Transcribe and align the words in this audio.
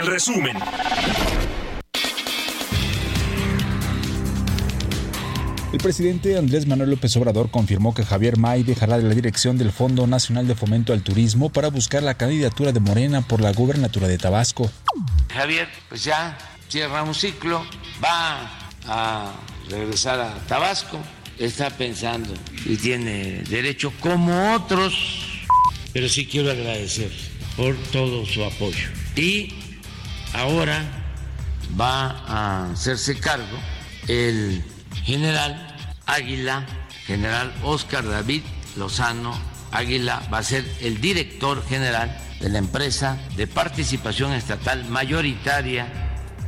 El 0.00 0.06
resumen. 0.06 0.56
El 5.74 5.78
presidente 5.78 6.38
Andrés 6.38 6.66
Manuel 6.66 6.88
López 6.88 7.14
Obrador 7.18 7.50
confirmó 7.50 7.92
que 7.92 8.06
Javier 8.06 8.38
May 8.38 8.62
dejará 8.62 8.96
de 8.96 9.02
la 9.02 9.14
dirección 9.14 9.58
del 9.58 9.72
Fondo 9.72 10.06
Nacional 10.06 10.48
de 10.48 10.54
Fomento 10.54 10.94
al 10.94 11.02
Turismo 11.02 11.50
para 11.50 11.68
buscar 11.68 12.02
la 12.02 12.14
candidatura 12.14 12.72
de 12.72 12.80
Morena 12.80 13.20
por 13.20 13.42
la 13.42 13.52
gubernatura 13.52 14.08
de 14.08 14.16
Tabasco. 14.16 14.70
Javier, 15.34 15.68
pues 15.90 16.02
ya 16.02 16.38
cierra 16.70 17.02
un 17.02 17.14
ciclo, 17.14 17.62
va 18.02 18.50
a 18.86 19.34
regresar 19.68 20.18
a 20.18 20.34
Tabasco, 20.46 20.98
está 21.38 21.68
pensando 21.68 22.32
y 22.64 22.76
tiene 22.78 23.42
derecho 23.50 23.92
como 24.00 24.54
otros, 24.54 24.94
pero 25.92 26.08
sí 26.08 26.24
quiero 26.24 26.50
agradecer 26.50 27.12
por 27.54 27.76
todo 27.92 28.24
su 28.24 28.42
apoyo. 28.42 28.88
Y 29.14 29.52
ahora 30.32 30.82
va 31.78 32.10
a 32.26 32.70
hacerse 32.72 33.18
cargo 33.18 33.58
el 34.08 34.64
general 35.04 35.76
Águila, 36.06 36.66
general 37.06 37.54
Oscar 37.62 38.06
David 38.06 38.42
Lozano 38.76 39.32
Águila, 39.72 40.22
va 40.32 40.38
a 40.38 40.42
ser 40.42 40.64
el 40.80 41.00
director 41.00 41.64
general 41.66 42.16
de 42.40 42.48
la 42.48 42.58
empresa 42.58 43.18
de 43.36 43.46
participación 43.46 44.32
estatal 44.32 44.84
mayoritaria 44.88 45.86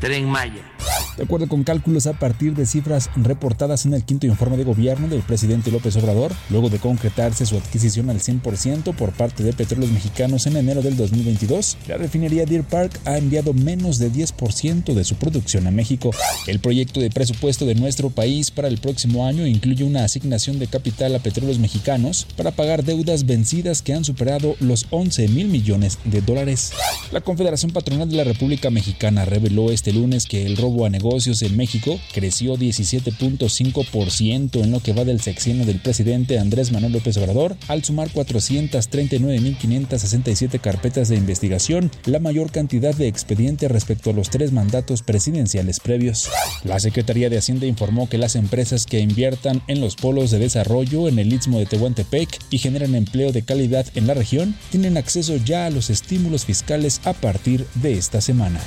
Tren 0.01 0.29
Maya. 0.29 0.72
De 1.17 1.25
acuerdo 1.25 1.49
con 1.49 1.63
cálculos 1.63 2.07
a 2.07 2.15
partir 2.15 2.55
de 2.55 2.67
cifras 2.67 3.11
reportadas 3.17 3.85
en 3.85 3.95
el 3.95 4.05
quinto 4.05 4.27
informe 4.27 4.57
de 4.57 4.65
gobierno 4.65 5.09
del 5.09 5.21
presidente 5.21 5.71
López 5.71 5.97
Obrador, 5.97 6.33
luego 6.49 6.71
de 6.71 6.79
concretarse 6.79 7.45
su 7.45 7.57
adquisición 7.57 8.09
al 8.11 8.21
100% 8.21 8.95
por 8.95 9.13
parte 9.13 9.43
de 9.43 9.53
Petróleos 9.53 9.93
Mexicanos 9.93 10.47
en 10.47 10.57
enero 10.57 10.83
del 10.83 10.97
2022, 10.97 11.77
la 11.89 11.97
refinería 11.99 12.47
Deer 12.47 12.65
Park 12.65 12.99
ha 13.05 13.19
enviado 13.19 13.53
menos 13.53 13.99
de 13.99 14.11
10% 14.11 14.95
de 14.95 15.05
su 15.05 15.17
producción 15.17 15.67
a 15.67 15.71
México. 15.71 16.11
El 16.47 16.61
proyecto 16.61 17.01
de 17.01 17.11
presupuesto 17.11 17.67
de 17.67 17.75
nuestro 17.75 18.11
país 18.11 18.51
para 18.51 18.69
el 18.69 18.79
próximo 18.79 19.27
año 19.27 19.47
incluye 19.47 19.85
una 19.85 20.05
asignación 20.05 20.59
de 20.59 20.67
capital 20.67 21.15
a 21.15 21.19
Petróleos 21.19 21.59
Mexicanos 21.59 22.27
para 22.37 22.53
pagar 22.53 22.85
deudas 22.85 23.27
vencidas 23.27 23.83
que 23.83 23.93
han 23.93 24.05
superado 24.05 24.57
los 24.61 24.87
11 24.91 25.29
mil 25.29 25.49
millones 25.49 25.99
de 26.05 26.23
dólares. 26.23 26.73
La 27.11 27.21
Confederación 27.21 27.73
Patronal 27.73 28.09
de 28.09 28.17
la 28.17 28.25
República 28.25 28.71
Mexicana 28.71 29.25
reveló 29.25 29.71
este 29.71 29.93
lunes 29.93 30.27
que 30.27 30.47
el 30.47 30.57
robo 30.57 30.72
a 30.85 30.91
negocios 30.91 31.43
en 31.43 31.57
México 31.57 32.01
creció 32.13 32.57
17.5% 32.57 34.63
en 34.63 34.71
lo 34.71 34.79
que 34.81 34.93
va 34.93 35.05
del 35.05 35.21
sexenio 35.21 35.67
del 35.67 35.81
presidente 35.81 36.39
Andrés 36.39 36.71
Manuel 36.73 36.93
López 36.93 37.19
Obrador, 37.19 37.57
al 37.69 37.85
sumar 37.85 38.11
439.567 38.11 40.61
carpetas 40.61 41.09
de 41.09 41.17
investigación, 41.17 41.91
la 42.07 42.19
mayor 42.19 42.51
cantidad 42.51 42.95
de 42.95 43.09
expedientes 43.09 43.71
respecto 43.71 44.11
a 44.11 44.15
los 44.15 44.31
tres 44.31 44.53
mandatos 44.53 45.03
presidenciales 45.03 45.81
previos. 45.81 46.31
La 46.65 46.81
Secretaría 46.81 47.29
de 47.29 47.37
Hacienda 47.39 47.67
informó 47.67 48.09
que 48.09 48.19
las 48.19 48.35
empresas 48.35 48.87
que 48.87 49.01
inviertan 49.01 49.63
en 49.67 49.81
los 49.81 49.97
polos 49.97 50.31
de 50.31 50.39
desarrollo 50.39 51.09
en 51.09 51.19
el 51.19 51.33
Istmo 51.33 51.59
de 51.59 51.67
Tehuantepec 51.67 52.39
y 52.51 52.59
generan 52.59 52.95
empleo 52.95 53.33
de 53.33 53.43
calidad 53.43 53.87
en 53.95 54.07
la 54.07 54.15
región 54.15 54.57
tienen 54.71 54.97
acceso 54.97 55.37
ya 55.37 55.67
a 55.67 55.71
los 55.71 55.91
estímulos 55.91 56.47
fiscales 56.47 57.01
a 57.05 57.13
partir 57.13 57.67
de 57.75 57.95
esta 57.95 58.21
semana. 58.21 58.61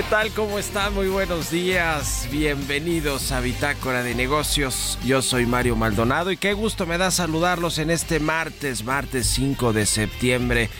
Tal? 0.00 0.30
¿Cómo 0.30 0.58
están? 0.58 0.94
Muy 0.94 1.08
buenos 1.08 1.50
días. 1.50 2.26
Bienvenidos 2.30 3.30
a 3.30 3.40
Bitácora 3.40 4.02
de 4.02 4.14
Negocios. 4.14 4.98
Yo 5.04 5.20
soy 5.20 5.44
Mario 5.44 5.76
Maldonado 5.76 6.32
y 6.32 6.38
qué 6.38 6.54
gusto 6.54 6.86
me 6.86 6.96
da 6.96 7.10
saludarlos 7.10 7.76
en 7.76 7.90
este 7.90 8.18
martes, 8.18 8.84
martes 8.84 9.26
5 9.26 9.74
de 9.74 9.84
septiembre 9.84 10.70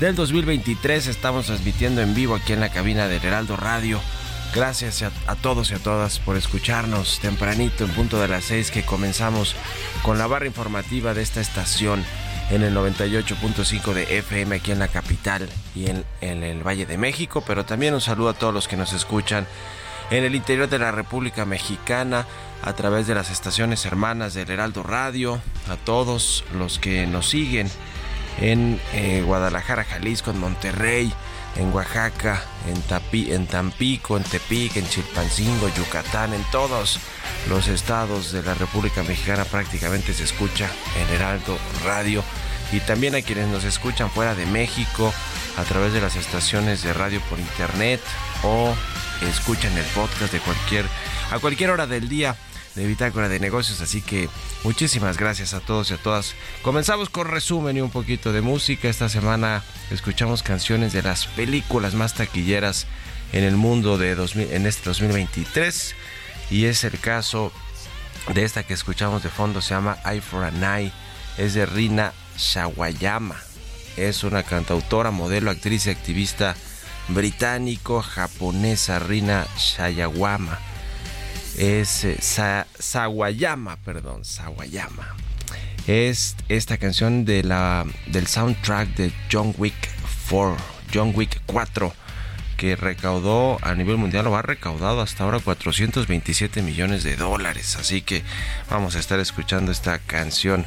del 0.00 0.16
2023. 0.16 1.06
Estamos 1.06 1.46
transmitiendo 1.46 2.02
en 2.02 2.16
vivo 2.16 2.34
aquí 2.34 2.54
en 2.54 2.60
la 2.60 2.72
cabina 2.72 3.06
del 3.06 3.24
Heraldo 3.24 3.56
Radio. 3.56 4.00
Gracias 4.52 5.02
a, 5.02 5.12
a, 5.28 5.36
todos 5.36 5.70
y 5.70 5.74
a 5.74 5.78
todas 5.78 6.18
por 6.18 6.36
escucharnos 6.36 7.20
tempranito 7.20 7.84
en 7.84 7.90
punto 7.90 8.20
de 8.20 8.26
las 8.26 8.46
6 8.46 8.72
que 8.72 8.84
comenzamos 8.84 9.54
con 10.02 10.18
la 10.18 10.26
barra 10.26 10.46
informativa 10.46 11.14
de 11.14 11.22
esta 11.22 11.40
estación 11.40 12.04
en 12.50 12.62
el 12.62 12.76
98.5 12.76 13.92
de 13.92 14.18
FM 14.18 14.56
aquí 14.56 14.70
en 14.72 14.78
la 14.78 14.88
capital 14.88 15.48
y 15.74 15.86
en, 15.88 16.04
el 16.20 16.66
Valle 16.66 16.86
de 16.86 16.96
México, 16.96 17.42
pero 17.46 17.64
también 17.64 17.94
un 17.94 18.00
saludo 18.00 18.30
a 18.30 18.34
todos 18.34 18.54
los 18.54 18.68
que 18.68 18.76
nos 18.76 18.92
escuchan 18.92 19.46
en 20.10 20.24
el 20.24 20.34
interior 20.34 20.68
de 20.68 20.78
la 20.78 20.92
República 20.92 21.44
Mexicana 21.44 22.26
a 22.62 22.72
través 22.74 23.06
de 23.06 23.14
las 23.14 23.30
estaciones 23.30 23.84
hermanas 23.84 24.34
del 24.34 24.50
Heraldo 24.50 24.82
Radio, 24.82 25.40
a 25.68 25.76
todos 25.76 26.44
los 26.56 26.78
que 26.78 27.06
nos 27.06 27.28
siguen 27.28 27.68
en 28.40 28.80
eh, 28.92 29.22
Guadalajara, 29.24 29.84
Jalisco, 29.84 30.30
en 30.30 30.38
Monterrey, 30.38 31.12
en 31.58 31.72
Oaxaca, 31.72 32.42
en, 32.66 33.32
en 33.32 33.46
Tampico, 33.46 34.16
en 34.16 34.24
Tepic, 34.24 34.76
en 34.76 34.88
Chilpancingo, 34.88 35.68
Yucatán, 35.76 36.34
en 36.34 36.42
todos 36.50 36.98
los 37.48 37.68
estados 37.68 38.32
de 38.32 38.42
la 38.42 38.54
República 38.54 39.02
Mexicana 39.02 39.44
prácticamente 39.44 40.12
se 40.12 40.24
escucha 40.24 40.70
en 40.98 41.14
Heraldo 41.14 41.58
Radio. 41.84 42.22
Y 42.72 42.80
también 42.80 43.14
a 43.14 43.22
quienes 43.22 43.46
nos 43.48 43.64
escuchan 43.64 44.10
fuera 44.10 44.34
de 44.34 44.44
México 44.46 45.12
a 45.56 45.62
través 45.62 45.92
de 45.92 46.00
las 46.00 46.16
estaciones 46.16 46.82
de 46.82 46.92
radio 46.92 47.20
por 47.30 47.38
internet 47.38 48.00
o 48.42 48.74
escuchan 49.22 49.76
el 49.78 49.84
podcast 49.86 50.32
de 50.32 50.40
cualquier 50.40 50.84
a 51.30 51.38
cualquier 51.38 51.70
hora 51.70 51.86
del 51.86 52.08
día 52.08 52.36
de 52.76 52.86
Bitácora 52.86 53.28
de 53.28 53.40
Negocios, 53.40 53.80
así 53.80 54.02
que 54.02 54.28
muchísimas 54.62 55.16
gracias 55.16 55.54
a 55.54 55.60
todos 55.60 55.90
y 55.90 55.94
a 55.94 55.96
todas. 55.96 56.34
Comenzamos 56.62 57.08
con 57.08 57.26
resumen 57.26 57.76
y 57.76 57.80
un 57.80 57.90
poquito 57.90 58.32
de 58.32 58.42
música. 58.42 58.88
Esta 58.88 59.08
semana 59.08 59.64
escuchamos 59.90 60.42
canciones 60.42 60.92
de 60.92 61.02
las 61.02 61.26
películas 61.26 61.94
más 61.94 62.14
taquilleras 62.14 62.86
en 63.32 63.42
el 63.42 63.56
mundo 63.56 63.98
de 63.98 64.14
2000, 64.14 64.52
en 64.52 64.66
este 64.66 64.82
2023 64.84 65.94
y 66.50 66.66
es 66.66 66.84
el 66.84 66.98
caso 67.00 67.50
de 68.32 68.44
esta 68.44 68.62
que 68.64 68.74
escuchamos 68.74 69.22
de 69.22 69.30
fondo, 69.30 69.60
se 69.60 69.74
llama 69.74 69.98
Eye 70.04 70.20
for 70.20 70.44
an 70.44 70.62
Eye, 70.62 70.92
es 71.38 71.54
de 71.54 71.64
Rina 71.66 72.12
Shawayama, 72.36 73.36
es 73.96 74.24
una 74.24 74.42
cantautora, 74.42 75.10
modelo, 75.10 75.50
actriz 75.50 75.86
y 75.86 75.90
activista 75.90 76.56
británico-japonesa, 77.08 78.98
Rina 78.98 79.46
Shayawama, 79.56 80.58
es 81.56 82.04
eh, 82.04 82.18
Sawayama, 82.78 83.76
perdón, 83.76 84.24
Sawayama. 84.24 85.14
Es 85.86 86.36
esta 86.48 86.78
canción 86.78 87.24
de 87.24 87.42
la, 87.42 87.86
del 88.06 88.26
soundtrack 88.26 88.96
de 88.96 89.12
John 89.30 89.54
Wick 89.56 89.74
4, 90.28 90.56
John 90.92 91.12
Wick 91.14 91.40
4 91.46 91.92
que 92.56 92.74
recaudó 92.74 93.58
a 93.62 93.74
nivel 93.74 93.98
mundial 93.98 94.24
lo 94.24 94.34
ha 94.34 94.42
recaudado 94.42 95.02
hasta 95.02 95.24
ahora 95.24 95.40
427 95.40 96.62
millones 96.62 97.04
de 97.04 97.16
dólares. 97.16 97.76
Así 97.76 98.00
que 98.00 98.22
vamos 98.70 98.96
a 98.96 98.98
estar 98.98 99.20
escuchando 99.20 99.70
esta 99.70 99.98
canción 99.98 100.64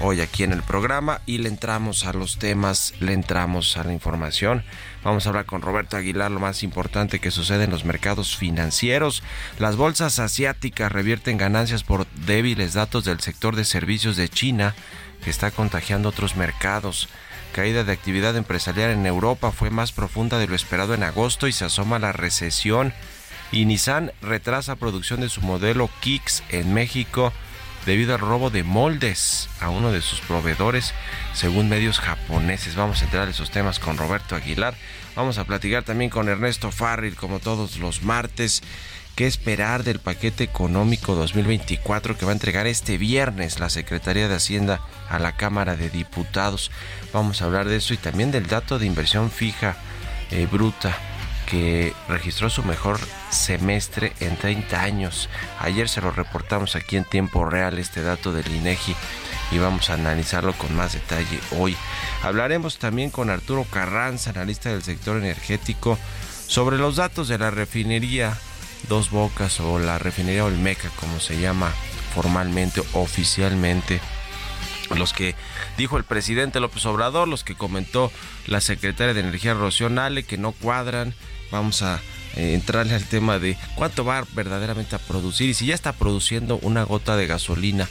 hoy 0.00 0.20
aquí 0.20 0.42
en 0.42 0.52
el 0.52 0.62
programa 0.62 1.20
y 1.26 1.38
le 1.38 1.48
entramos 1.48 2.06
a 2.06 2.12
los 2.12 2.38
temas, 2.38 2.94
le 3.00 3.12
entramos 3.12 3.76
a 3.76 3.84
la 3.84 3.92
información. 3.92 4.64
Vamos 5.04 5.26
a 5.26 5.30
hablar 5.30 5.46
con 5.46 5.62
Roberto 5.62 5.96
Aguilar 5.96 6.30
lo 6.30 6.40
más 6.40 6.62
importante 6.62 7.20
que 7.20 7.30
sucede 7.30 7.64
en 7.64 7.70
los 7.70 7.84
mercados 7.84 8.36
financieros. 8.36 9.22
Las 9.58 9.76
bolsas 9.76 10.18
asiáticas 10.18 10.90
revierten 10.90 11.36
ganancias 11.36 11.84
por 11.84 12.06
débiles 12.26 12.74
datos 12.74 13.04
del 13.04 13.20
sector 13.20 13.56
de 13.56 13.64
servicios 13.64 14.16
de 14.16 14.28
China 14.28 14.74
que 15.22 15.30
está 15.30 15.50
contagiando 15.50 16.08
otros 16.08 16.36
mercados 16.36 17.08
caída 17.50 17.84
de 17.84 17.92
actividad 17.92 18.36
empresarial 18.36 18.90
en 18.90 19.06
Europa 19.06 19.50
fue 19.50 19.70
más 19.70 19.92
profunda 19.92 20.38
de 20.38 20.46
lo 20.46 20.54
esperado 20.54 20.94
en 20.94 21.02
agosto 21.02 21.48
y 21.48 21.52
se 21.52 21.64
asoma 21.64 21.98
la 21.98 22.12
recesión. 22.12 22.92
Y 23.52 23.64
Nissan 23.64 24.12
retrasa 24.22 24.76
producción 24.76 25.20
de 25.20 25.28
su 25.28 25.40
modelo 25.42 25.90
Kicks 26.00 26.44
en 26.50 26.72
México 26.72 27.32
debido 27.86 28.14
al 28.14 28.20
robo 28.20 28.50
de 28.50 28.62
moldes 28.62 29.48
a 29.60 29.70
uno 29.70 29.92
de 29.92 30.02
sus 30.02 30.20
proveedores, 30.20 30.94
según 31.34 31.68
medios 31.68 31.98
japoneses. 31.98 32.76
Vamos 32.76 33.00
a 33.00 33.04
entrar 33.04 33.24
en 33.24 33.30
esos 33.30 33.50
temas 33.50 33.78
con 33.78 33.96
Roberto 33.96 34.36
Aguilar. 34.36 34.74
Vamos 35.16 35.38
a 35.38 35.44
platicar 35.44 35.82
también 35.82 36.10
con 36.10 36.28
Ernesto 36.28 36.70
Farril, 36.70 37.16
como 37.16 37.40
todos 37.40 37.78
los 37.78 38.02
martes 38.02 38.62
qué 39.16 39.26
esperar 39.26 39.84
del 39.84 39.98
paquete 39.98 40.44
económico 40.44 41.14
2024 41.14 42.16
que 42.16 42.24
va 42.24 42.32
a 42.32 42.34
entregar 42.34 42.66
este 42.66 42.96
viernes 42.96 43.58
la 43.58 43.68
Secretaría 43.68 44.28
de 44.28 44.36
Hacienda 44.36 44.80
a 45.10 45.18
la 45.18 45.36
Cámara 45.36 45.76
de 45.76 45.90
Diputados. 45.90 46.70
Vamos 47.12 47.42
a 47.42 47.44
hablar 47.44 47.68
de 47.68 47.76
eso 47.76 47.92
y 47.92 47.98
también 47.98 48.30
del 48.30 48.46
dato 48.46 48.78
de 48.78 48.86
inversión 48.86 49.30
fija 49.30 49.76
eh, 50.30 50.46
bruta 50.50 50.96
que 51.50 51.92
registró 52.08 52.48
su 52.48 52.62
mejor 52.62 53.00
semestre 53.30 54.12
en 54.20 54.36
30 54.36 54.80
años. 54.80 55.28
Ayer 55.58 55.88
se 55.88 56.00
lo 56.00 56.12
reportamos 56.12 56.76
aquí 56.76 56.96
en 56.96 57.04
tiempo 57.04 57.44
real 57.44 57.78
este 57.78 58.02
dato 58.02 58.32
del 58.32 58.54
INEGI 58.54 58.94
y 59.50 59.58
vamos 59.58 59.90
a 59.90 59.94
analizarlo 59.94 60.52
con 60.52 60.74
más 60.76 60.92
detalle 60.92 61.40
hoy. 61.58 61.76
Hablaremos 62.22 62.78
también 62.78 63.10
con 63.10 63.30
Arturo 63.30 63.64
Carranza, 63.64 64.30
analista 64.30 64.70
del 64.70 64.82
sector 64.82 65.16
energético, 65.16 65.98
sobre 66.46 66.78
los 66.78 66.96
datos 66.96 67.28
de 67.28 67.38
la 67.38 67.50
refinería 67.50 68.36
Dos 68.88 69.10
Bocas 69.10 69.60
o 69.60 69.78
la 69.78 69.98
refinería 69.98 70.44
Olmeca, 70.44 70.88
como 71.00 71.20
se 71.20 71.40
llama 71.40 71.72
formalmente, 72.14 72.82
oficialmente. 72.92 74.00
Los 74.96 75.12
que 75.12 75.34
dijo 75.78 75.96
el 75.96 76.04
presidente 76.04 76.60
López 76.60 76.84
Obrador, 76.86 77.28
los 77.28 77.44
que 77.44 77.54
comentó 77.54 78.10
la 78.46 78.60
secretaria 78.60 79.14
de 79.14 79.20
Energía 79.20 79.54
Rocío 79.54 79.88
que 80.26 80.38
no 80.38 80.52
cuadran. 80.52 81.14
Vamos 81.50 81.82
a 81.82 82.00
eh, 82.36 82.54
entrarle 82.54 82.94
al 82.94 83.04
tema 83.04 83.38
de 83.38 83.56
cuánto 83.74 84.04
va 84.04 84.24
verdaderamente 84.34 84.94
a 84.94 85.00
producir 85.00 85.50
y 85.50 85.54
si 85.54 85.66
ya 85.66 85.74
está 85.74 85.92
produciendo 85.92 86.58
una 86.62 86.84
gota 86.84 87.16
de 87.16 87.26
gasolina 87.26 87.88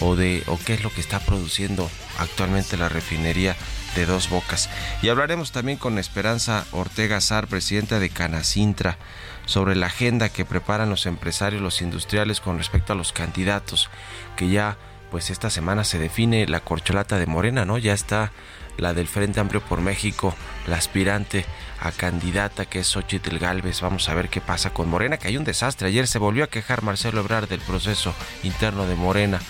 o 0.00 0.14
de 0.14 0.42
o 0.46 0.58
qué 0.58 0.74
es 0.74 0.82
lo 0.82 0.90
que 0.92 1.00
está 1.00 1.18
produciendo 1.20 1.90
actualmente 2.18 2.76
la 2.76 2.88
refinería 2.88 3.56
de 3.94 4.06
Dos 4.06 4.28
Bocas. 4.28 4.68
Y 5.02 5.08
hablaremos 5.08 5.52
también 5.52 5.78
con 5.78 5.98
Esperanza 5.98 6.66
Ortega 6.72 7.20
Sar, 7.20 7.46
presidenta 7.46 7.98
de 7.98 8.10
Canacintra, 8.10 8.98
sobre 9.46 9.74
la 9.74 9.86
agenda 9.86 10.28
que 10.28 10.44
preparan 10.44 10.90
los 10.90 11.06
empresarios, 11.06 11.62
los 11.62 11.80
industriales 11.80 12.40
con 12.40 12.58
respecto 12.58 12.92
a 12.92 12.96
los 12.96 13.12
candidatos, 13.12 13.88
que 14.36 14.50
ya 14.50 14.76
pues 15.10 15.30
esta 15.30 15.50
semana 15.50 15.84
se 15.84 15.98
define 15.98 16.46
la 16.46 16.60
corcholata 16.60 17.18
de 17.18 17.26
Morena, 17.26 17.64
¿no? 17.64 17.78
Ya 17.78 17.92
está 17.92 18.32
la 18.76 18.94
del 18.94 19.08
Frente 19.08 19.40
Amplio 19.40 19.60
por 19.60 19.80
México, 19.80 20.34
la 20.66 20.76
aspirante 20.76 21.44
a 21.80 21.92
candidata 21.92 22.64
que 22.64 22.80
es 22.80 22.86
Xochitl 22.86 23.38
Galvez. 23.38 23.80
Vamos 23.80 24.08
a 24.08 24.14
ver 24.14 24.28
qué 24.28 24.40
pasa 24.40 24.70
con 24.70 24.88
Morena, 24.88 25.16
que 25.16 25.28
hay 25.28 25.36
un 25.36 25.44
desastre. 25.44 25.88
Ayer 25.88 26.06
se 26.06 26.18
volvió 26.18 26.44
a 26.44 26.48
quejar 26.48 26.82
Marcelo 26.82 27.20
Ebrard 27.20 27.48
del 27.48 27.60
proceso 27.60 28.14
interno 28.42 28.86
de 28.86 28.94
Morena. 28.94 29.40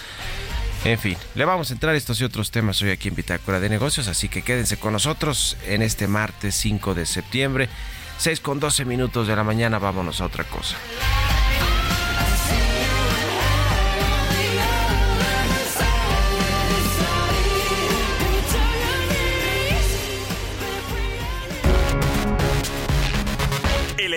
En 0.85 0.99
fin, 0.99 1.17
le 1.35 1.45
vamos 1.45 1.71
a 1.71 1.75
entrar 1.75 1.95
estos 1.95 2.21
y 2.21 2.25
otros 2.25 2.51
temas 2.51 2.81
hoy 2.83 2.91
aquí 2.91 3.09
en 3.09 3.17
Bitácora 3.17 3.59
de 3.59 3.69
Negocios, 3.69 4.07
así 4.07 4.29
que 4.29 4.43
quédense 4.43 4.77
con 4.77 4.93
nosotros 4.93 5.57
en 5.67 5.83
este 5.83 6.07
martes 6.07 6.55
5 6.55 6.95
de 6.95 7.05
septiembre, 7.05 7.69
6 8.19 8.41
con 8.41 8.61
12 8.61 8.85
minutos 8.85 9.27
de 9.27 9.35
la 9.35 9.43
mañana, 9.43 9.81
vámonos 9.81 10.21
a 10.21 10.27
otra 10.27 10.45
cosa. 10.45 10.77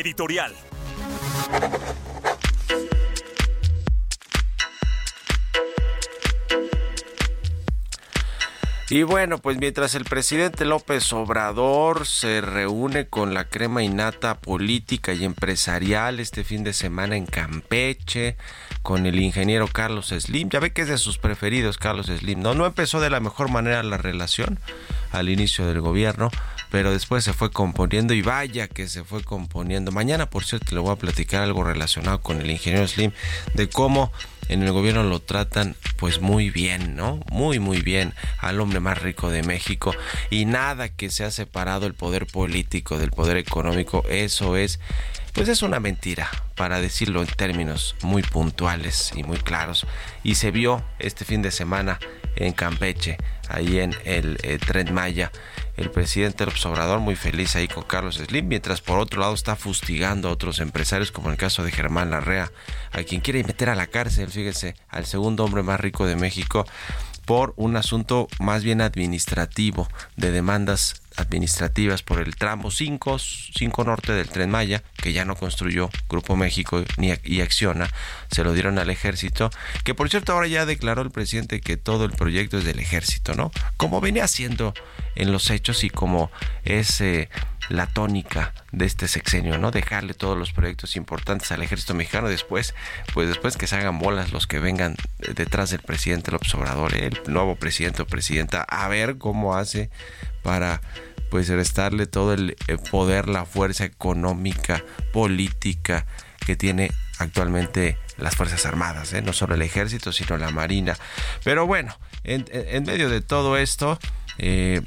Editorial. 0.02 0.54
Y 8.92 9.04
bueno, 9.04 9.38
pues 9.38 9.58
mientras 9.58 9.96
el 9.96 10.04
presidente 10.04 10.66
López 10.66 11.14
Obrador 11.14 12.06
se 12.06 12.42
reúne 12.42 13.08
con 13.08 13.34
la 13.34 13.46
crema 13.46 13.84
innata 13.84 14.38
política 14.42 15.14
y 15.14 15.24
empresarial 15.24 16.20
este 16.20 16.44
fin 16.44 16.66
de 16.66 16.74
semana 16.74 17.16
en 17.16 17.26
Campeche, 17.26 18.36
con 18.82 19.06
el 19.06 19.22
ingeniero 19.22 19.70
Carlos 19.70 20.08
Slim, 20.10 20.50
ya 20.50 20.60
ve 20.60 20.74
que 20.74 20.82
es 20.82 20.90
de 20.90 20.98
sus 20.98 21.18
preferidos 21.20 21.78
Carlos 21.78 22.08
Slim, 22.08 22.42
¿no? 22.42 22.54
No 22.54 22.66
empezó 22.66 23.00
de 23.00 23.10
la 23.10 23.22
mejor 23.22 23.50
manera 23.50 23.82
la 23.82 23.98
relación 23.98 24.60
al 25.14 25.30
inicio 25.30 25.66
del 25.66 25.80
gobierno, 25.80 26.30
pero 26.72 26.92
después 26.92 27.24
se 27.24 27.34
fue 27.34 27.52
componiendo 27.52 28.14
y 28.14 28.22
vaya 28.22 28.68
que 28.68 28.88
se 28.88 29.04
fue 29.04 29.24
componiendo. 29.24 29.92
Mañana, 29.92 30.30
por 30.30 30.46
cierto, 30.46 30.74
le 30.74 30.82
voy 30.82 30.92
a 30.92 30.96
platicar 30.96 31.44
algo 31.44 31.64
relacionado 31.64 32.22
con 32.22 32.42
el 32.42 32.50
ingeniero 32.50 32.88
Slim, 32.88 33.12
de 33.54 33.70
cómo 33.70 34.12
en 34.48 34.64
el 34.64 34.72
gobierno 34.72 35.04
lo 35.04 35.20
tratan 35.20 35.76
pues 35.98 36.22
muy 36.22 36.50
bien, 36.50 36.96
¿no? 36.96 37.20
Muy 37.30 37.60
muy 37.60 37.82
bien 37.82 38.14
al 38.40 38.60
hombre 38.60 38.80
más 38.80 39.02
rico 39.02 39.30
de 39.30 39.44
México 39.44 39.94
y 40.30 40.46
nada 40.46 40.90
que 40.90 41.10
se 41.10 41.24
ha 41.24 41.32
separado 41.32 41.86
el 41.86 41.94
poder 41.94 42.26
político 42.26 42.98
del 42.98 43.12
poder 43.12 43.38
económico, 43.38 44.04
eso 44.10 44.56
es 44.56 44.80
pues 45.34 45.48
es 45.48 45.62
una 45.62 45.80
mentira, 45.80 46.30
para 46.56 46.82
decirlo 46.82 47.22
en 47.22 47.28
términos 47.28 47.96
muy 48.02 48.22
puntuales 48.22 49.14
y 49.16 49.24
muy 49.24 49.38
claros. 49.38 49.88
Y 50.24 50.36
se 50.36 50.52
vio 50.52 50.84
este 51.00 51.24
fin 51.24 51.42
de 51.42 51.52
semana 51.52 52.00
en 52.36 52.52
Campeche, 52.52 53.18
ahí 53.48 53.80
en 53.80 53.96
el 54.04 54.38
eh, 54.44 54.58
Tren 54.58 54.94
Maya, 54.94 55.32
el 55.82 55.92
presidente 55.92 56.46
López 56.46 56.66
Obrador 56.66 57.00
muy 57.00 57.16
feliz 57.16 57.56
ahí 57.56 57.68
con 57.68 57.84
Carlos 57.84 58.16
Slim, 58.16 58.48
mientras 58.48 58.82
por 58.82 59.00
otro 59.00 59.20
lado 59.20 59.34
está 59.34 59.56
fustigando 59.56 60.30
a 60.30 60.32
otros 60.32 60.60
empresarios, 60.60 61.12
como 61.12 61.32
el 61.32 61.38
caso 61.38 61.64
de 61.64 61.72
Germán 61.72 62.12
Larrea, 62.12 62.52
a 62.92 63.04
quien 63.04 63.22
quiere 63.22 63.44
meter 63.44 63.70
a 63.70 63.76
la 63.76 63.88
cárcel, 63.88 64.30
fíjese, 64.30 64.76
al 64.90 65.06
segundo 65.06 65.44
hombre 65.44 65.64
más 65.64 65.80
rico 65.80 66.06
de 66.06 66.16
México, 66.16 66.66
por 67.26 67.54
un 67.58 67.76
asunto 67.76 68.28
más 68.40 68.64
bien 68.64 68.82
administrativo 68.82 69.88
de 70.16 70.32
demandas 70.32 71.02
administrativas 71.18 72.04
por 72.04 72.20
el 72.20 72.36
tramo 72.36 72.72
5, 72.72 73.20
5 73.20 73.84
norte 73.84 74.14
del 74.14 74.30
tren 74.30 74.50
Maya, 74.50 74.84
que 74.96 75.14
ya 75.14 75.26
no 75.26 75.36
construyó 75.36 75.90
Grupo 76.10 76.36
México 76.36 76.84
ni, 76.98 77.14
y 77.24 77.42
Acciona, 77.42 77.90
se 78.32 78.44
lo 78.44 78.54
dieron 78.54 78.80
al 78.80 78.90
ejército, 78.90 79.50
que 79.84 79.94
por 79.94 80.10
cierto 80.10 80.34
ahora 80.34 80.48
ya 80.48 80.66
declaró 80.66 81.02
el 81.02 81.12
presidente 81.12 81.62
que 81.62 81.78
todo 81.78 82.06
el 82.06 82.12
proyecto 82.12 82.58
es 82.58 82.64
del 82.64 82.80
ejército, 82.80 83.34
¿no? 83.36 83.52
Como 83.78 84.02
venía 84.02 84.24
haciendo 84.24 84.74
en 85.16 85.32
los 85.32 85.50
hechos 85.50 85.84
y 85.84 85.90
como 85.90 86.32
es 86.64 87.02
eh, 87.02 87.30
la 87.72 87.88
tónica 87.88 88.54
de 88.72 88.86
este 88.86 89.08
sexenio, 89.08 89.58
¿no? 89.58 89.72
Dejarle 89.72 90.14
todos 90.14 90.38
los 90.38 90.52
proyectos 90.52 90.96
importantes 90.96 91.52
al 91.52 91.62
ejército 91.62 91.94
mexicano 91.94 92.28
después, 92.28 92.74
pues 93.14 93.28
después 93.28 93.58
que 93.58 93.68
se 93.68 93.76
hagan 93.76 94.00
bolas 94.00 94.32
los 94.32 94.48
que 94.48 94.60
vengan 94.60 94.96
detrás 95.36 95.72
del 95.72 95.82
presidente 95.82 96.32
López 96.32 96.54
Obrador, 96.56 96.96
¿eh? 96.96 97.08
el 97.08 97.34
nuevo 97.34 97.56
presidente 97.56 98.02
o 98.02 98.08
presidenta, 98.08 98.64
a 98.64 98.88
ver 98.88 99.18
cómo 99.18 99.56
hace 99.56 99.90
para 100.44 100.82
pues 101.30 101.48
restarle 101.48 102.08
todo 102.08 102.34
el 102.34 102.56
poder, 102.90 103.30
la 103.30 103.46
fuerza 103.46 103.86
económica, 103.86 104.84
política 105.14 106.06
que 106.46 106.58
tiene 106.58 106.92
actualmente 107.20 107.98
las 108.18 108.36
Fuerzas 108.36 108.66
Armadas, 108.66 109.14
¿eh? 109.14 109.22
no 109.22 109.32
solo 109.32 109.56
el 109.56 109.62
ejército, 109.62 110.12
sino 110.12 110.38
la 110.38 110.52
Marina. 110.52 110.98
Pero 111.44 111.66
bueno, 111.68 111.98
en, 112.24 112.46
en 112.52 112.84
medio 112.84 113.10
de 113.10 113.22
todo 113.22 113.58
esto, 113.58 113.98
eh, 114.38 114.82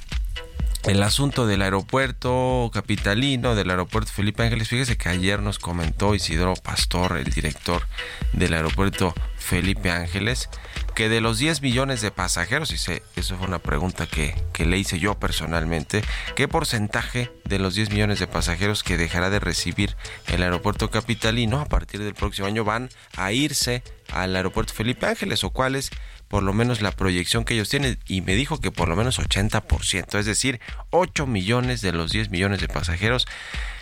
el 0.86 1.02
asunto 1.02 1.46
del 1.46 1.62
aeropuerto 1.62 2.70
capitalino, 2.72 3.54
del 3.54 3.70
aeropuerto 3.70 4.12
Felipe 4.12 4.42
Ángeles, 4.42 4.68
fíjese 4.68 4.98
que 4.98 5.08
ayer 5.08 5.40
nos 5.40 5.58
comentó 5.58 6.14
Isidro 6.14 6.54
Pastor, 6.54 7.16
el 7.16 7.32
director 7.32 7.86
del 8.34 8.52
aeropuerto 8.52 9.14
Felipe 9.36 9.90
Ángeles, 9.90 10.50
que 10.94 11.08
de 11.08 11.22
los 11.22 11.38
10 11.38 11.62
millones 11.62 12.02
de 12.02 12.10
pasajeros, 12.10 12.70
y 12.70 12.76
sé, 12.76 13.02
eso 13.16 13.36
fue 13.36 13.46
una 13.46 13.60
pregunta 13.60 14.06
que, 14.06 14.34
que, 14.52 14.66
le 14.66 14.76
hice 14.76 14.98
yo 14.98 15.18
personalmente, 15.18 16.02
¿qué 16.36 16.48
porcentaje 16.48 17.32
de 17.44 17.58
los 17.58 17.74
10 17.74 17.90
millones 17.90 18.18
de 18.18 18.26
pasajeros 18.26 18.82
que 18.82 18.98
dejará 18.98 19.30
de 19.30 19.40
recibir 19.40 19.96
el 20.28 20.42
aeropuerto 20.42 20.90
capitalino 20.90 21.60
a 21.60 21.66
partir 21.66 22.02
del 22.02 22.14
próximo 22.14 22.46
año 22.46 22.64
van 22.64 22.90
a 23.16 23.32
irse 23.32 23.82
al 24.12 24.36
aeropuerto 24.36 24.74
Felipe 24.74 25.06
Ángeles 25.06 25.44
o 25.44 25.50
cuáles 25.50 25.90
por 26.34 26.42
lo 26.42 26.52
menos 26.52 26.82
la 26.82 26.90
proyección 26.90 27.44
que 27.44 27.54
ellos 27.54 27.68
tienen 27.68 27.96
y 28.08 28.20
me 28.20 28.34
dijo 28.34 28.60
que 28.60 28.72
por 28.72 28.88
lo 28.88 28.96
menos 28.96 29.20
80%, 29.20 30.18
es 30.18 30.26
decir, 30.26 30.58
8 30.90 31.28
millones 31.28 31.80
de 31.80 31.92
los 31.92 32.10
10 32.10 32.30
millones 32.30 32.60
de 32.60 32.66
pasajeros 32.66 33.28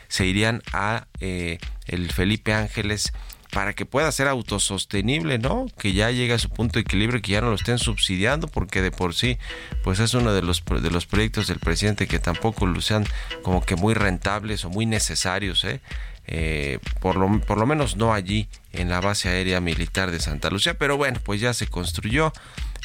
se 0.08 0.26
irían 0.26 0.62
a 0.70 1.06
eh, 1.20 1.56
el 1.86 2.12
Felipe 2.12 2.52
Ángeles 2.52 3.14
para 3.50 3.72
que 3.72 3.86
pueda 3.86 4.12
ser 4.12 4.28
autosostenible, 4.28 5.38
¿no? 5.38 5.64
Que 5.78 5.94
ya 5.94 6.10
llegue 6.10 6.34
a 6.34 6.38
su 6.38 6.50
punto 6.50 6.74
de 6.74 6.82
equilibrio 6.82 7.22
que 7.22 7.32
ya 7.32 7.40
no 7.40 7.48
lo 7.48 7.54
estén 7.54 7.78
subsidiando, 7.78 8.48
porque 8.48 8.82
de 8.82 8.90
por 8.90 9.14
sí, 9.14 9.38
pues 9.82 9.98
es 9.98 10.12
uno 10.12 10.34
de 10.34 10.42
los, 10.42 10.62
de 10.62 10.90
los 10.90 11.06
proyectos 11.06 11.46
del 11.46 11.58
presidente 11.58 12.06
que 12.06 12.18
tampoco 12.18 12.66
lucen 12.66 13.06
como 13.42 13.64
que 13.64 13.76
muy 13.76 13.94
rentables 13.94 14.66
o 14.66 14.68
muy 14.68 14.84
necesarios, 14.84 15.64
¿eh? 15.64 15.80
Eh, 16.26 16.78
por, 17.00 17.16
lo, 17.16 17.40
por 17.40 17.58
lo 17.58 17.66
menos 17.66 17.96
no 17.96 18.12
allí 18.12 18.48
en 18.72 18.88
la 18.88 19.00
base 19.00 19.28
aérea 19.28 19.60
militar 19.60 20.10
de 20.10 20.20
Santa 20.20 20.50
Lucía, 20.50 20.74
pero 20.74 20.96
bueno, 20.96 21.20
pues 21.22 21.40
ya 21.40 21.52
se 21.52 21.66
construyó, 21.66 22.32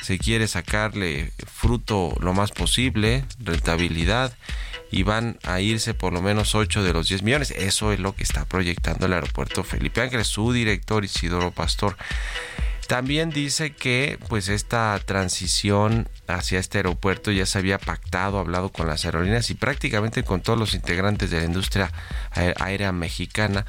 se 0.02 0.18
quiere 0.18 0.48
sacarle 0.48 1.32
fruto 1.46 2.16
lo 2.20 2.34
más 2.34 2.52
posible, 2.52 3.24
rentabilidad, 3.40 4.34
y 4.92 5.04
van 5.04 5.38
a 5.44 5.60
irse 5.60 5.94
por 5.94 6.14
lo 6.14 6.22
menos 6.22 6.56
8 6.56 6.84
de 6.84 6.94
los 6.94 7.10
10 7.10 7.24
millones. 7.24 7.52
Eso 7.52 7.92
es 7.92 8.00
lo 8.00 8.16
que 8.16 8.24
está 8.24 8.46
proyectando 8.46 9.06
el 9.06 9.14
aeropuerto 9.14 9.64
Felipe 9.64 10.02
Ángeles, 10.02 10.28
su 10.28 10.52
director 10.54 11.04
Isidoro 11.04 11.52
Pastor. 11.52 11.98
También 12.88 13.32
dice 13.32 13.74
que 13.74 14.18
pues 14.30 14.48
esta 14.48 14.98
transición 15.06 16.08
hacia 16.26 16.60
este 16.60 16.78
aeropuerto 16.78 17.32
ya 17.34 17.46
se 17.46 17.58
había 17.58 17.78
pactado, 17.80 18.40
hablado 18.40 18.70
con 18.70 18.88
las 18.88 19.04
aerolíneas 19.04 19.50
y 19.50 19.56
prácticamente 19.56 20.24
con 20.24 20.40
todos 20.40 20.58
los 20.58 20.74
integrantes 20.74 21.30
de 21.30 21.40
la 21.40 21.46
industria 21.46 21.92
aérea 22.32 22.94
mexicana, 22.94 23.66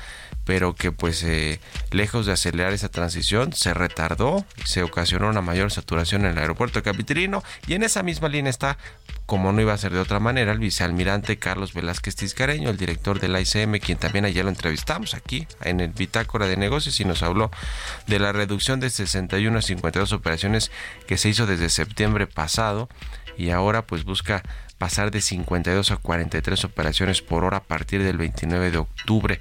pero 0.48 0.74
que 0.74 0.92
pues 0.92 1.22
eh, 1.24 1.60
lejos 1.90 2.24
de 2.24 2.32
acelerar 2.32 2.72
esa 2.72 2.88
transición 2.88 3.52
se 3.52 3.74
retardó 3.74 4.46
se 4.64 4.82
ocasionó 4.82 5.28
una 5.28 5.42
mayor 5.42 5.70
saturación 5.70 6.24
en 6.24 6.30
el 6.30 6.38
aeropuerto 6.38 6.82
capitalino 6.82 7.44
y 7.66 7.74
en 7.74 7.82
esa 7.82 8.02
misma 8.02 8.30
línea 8.30 8.48
está 8.48 8.78
como 9.26 9.52
no 9.52 9.60
iba 9.60 9.74
a 9.74 9.76
ser 9.76 9.92
de 9.92 10.00
otra 10.00 10.20
manera, 10.20 10.52
el 10.52 10.58
vicealmirante 10.58 11.38
Carlos 11.38 11.74
Velázquez 11.74 12.16
Tiscareño, 12.16 12.70
el 12.70 12.78
director 12.78 13.20
de 13.20 13.28
la 13.28 13.42
ICM, 13.42 13.78
quien 13.78 13.98
también 13.98 14.24
ayer 14.24 14.42
lo 14.42 14.50
entrevistamos 14.50 15.12
aquí 15.12 15.46
en 15.60 15.80
el 15.80 15.90
Bitácora 15.90 16.46
de 16.46 16.56
Negocios 16.56 16.98
y 16.98 17.04
nos 17.04 17.22
habló 17.22 17.50
de 18.06 18.18
la 18.18 18.32
reducción 18.32 18.80
de 18.80 18.88
61 18.88 19.58
a 19.58 19.60
52 19.60 20.12
operaciones 20.14 20.70
que 21.06 21.18
se 21.18 21.28
hizo 21.28 21.44
desde 21.44 21.68
septiembre 21.68 22.26
pasado 22.26 22.88
y 23.36 23.50
ahora 23.50 23.82
pues 23.82 24.04
busca 24.04 24.42
pasar 24.78 25.10
de 25.10 25.20
52 25.20 25.90
a 25.90 25.96
43 25.98 26.64
operaciones 26.64 27.20
por 27.20 27.44
hora 27.44 27.58
a 27.58 27.64
partir 27.64 28.02
del 28.02 28.16
29 28.16 28.70
de 28.70 28.78
octubre. 28.78 29.40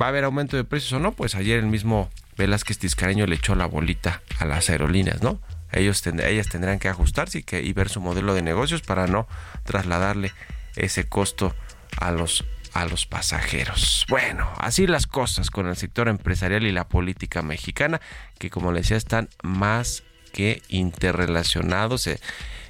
¿Va 0.00 0.06
a 0.06 0.08
haber 0.08 0.24
aumento 0.24 0.56
de 0.56 0.64
precios 0.64 0.92
o 0.94 0.98
no? 0.98 1.12
Pues 1.12 1.34
ayer 1.34 1.58
el 1.58 1.66
mismo 1.66 2.10
Velázquez 2.36 2.78
Tiscareño 2.78 3.26
le 3.26 3.36
echó 3.36 3.54
la 3.54 3.66
bolita 3.66 4.22
a 4.38 4.44
las 4.44 4.70
aerolíneas, 4.70 5.22
¿no? 5.22 5.40
ellos 5.74 6.06
ellas 6.06 6.48
tendrán 6.48 6.78
que 6.78 6.88
ajustarse 6.88 7.44
y, 7.50 7.72
ver 7.72 7.88
su 7.88 8.00
modelo 8.00 8.34
de 8.34 8.42
negocios 8.42 8.82
para 8.82 9.06
no 9.06 9.26
trasladarle 9.64 10.32
ese 10.76 11.04
costo 11.04 11.54
a 11.98 12.10
los 12.10 12.44
a 12.72 12.86
los 12.86 13.06
pasajeros. 13.06 14.04
Bueno, 14.08 14.50
así 14.58 14.88
las 14.88 15.06
cosas 15.06 15.50
con 15.50 15.68
el 15.68 15.76
sector 15.76 16.08
empresarial 16.08 16.64
y 16.64 16.72
la 16.72 16.88
política 16.88 17.40
mexicana, 17.40 18.00
que 18.38 18.50
como 18.50 18.72
les 18.72 18.82
decía 18.82 18.96
están 18.96 19.28
más 19.44 20.02
que 20.32 20.60
interrelacionados, 20.68 22.08
eh, 22.08 22.18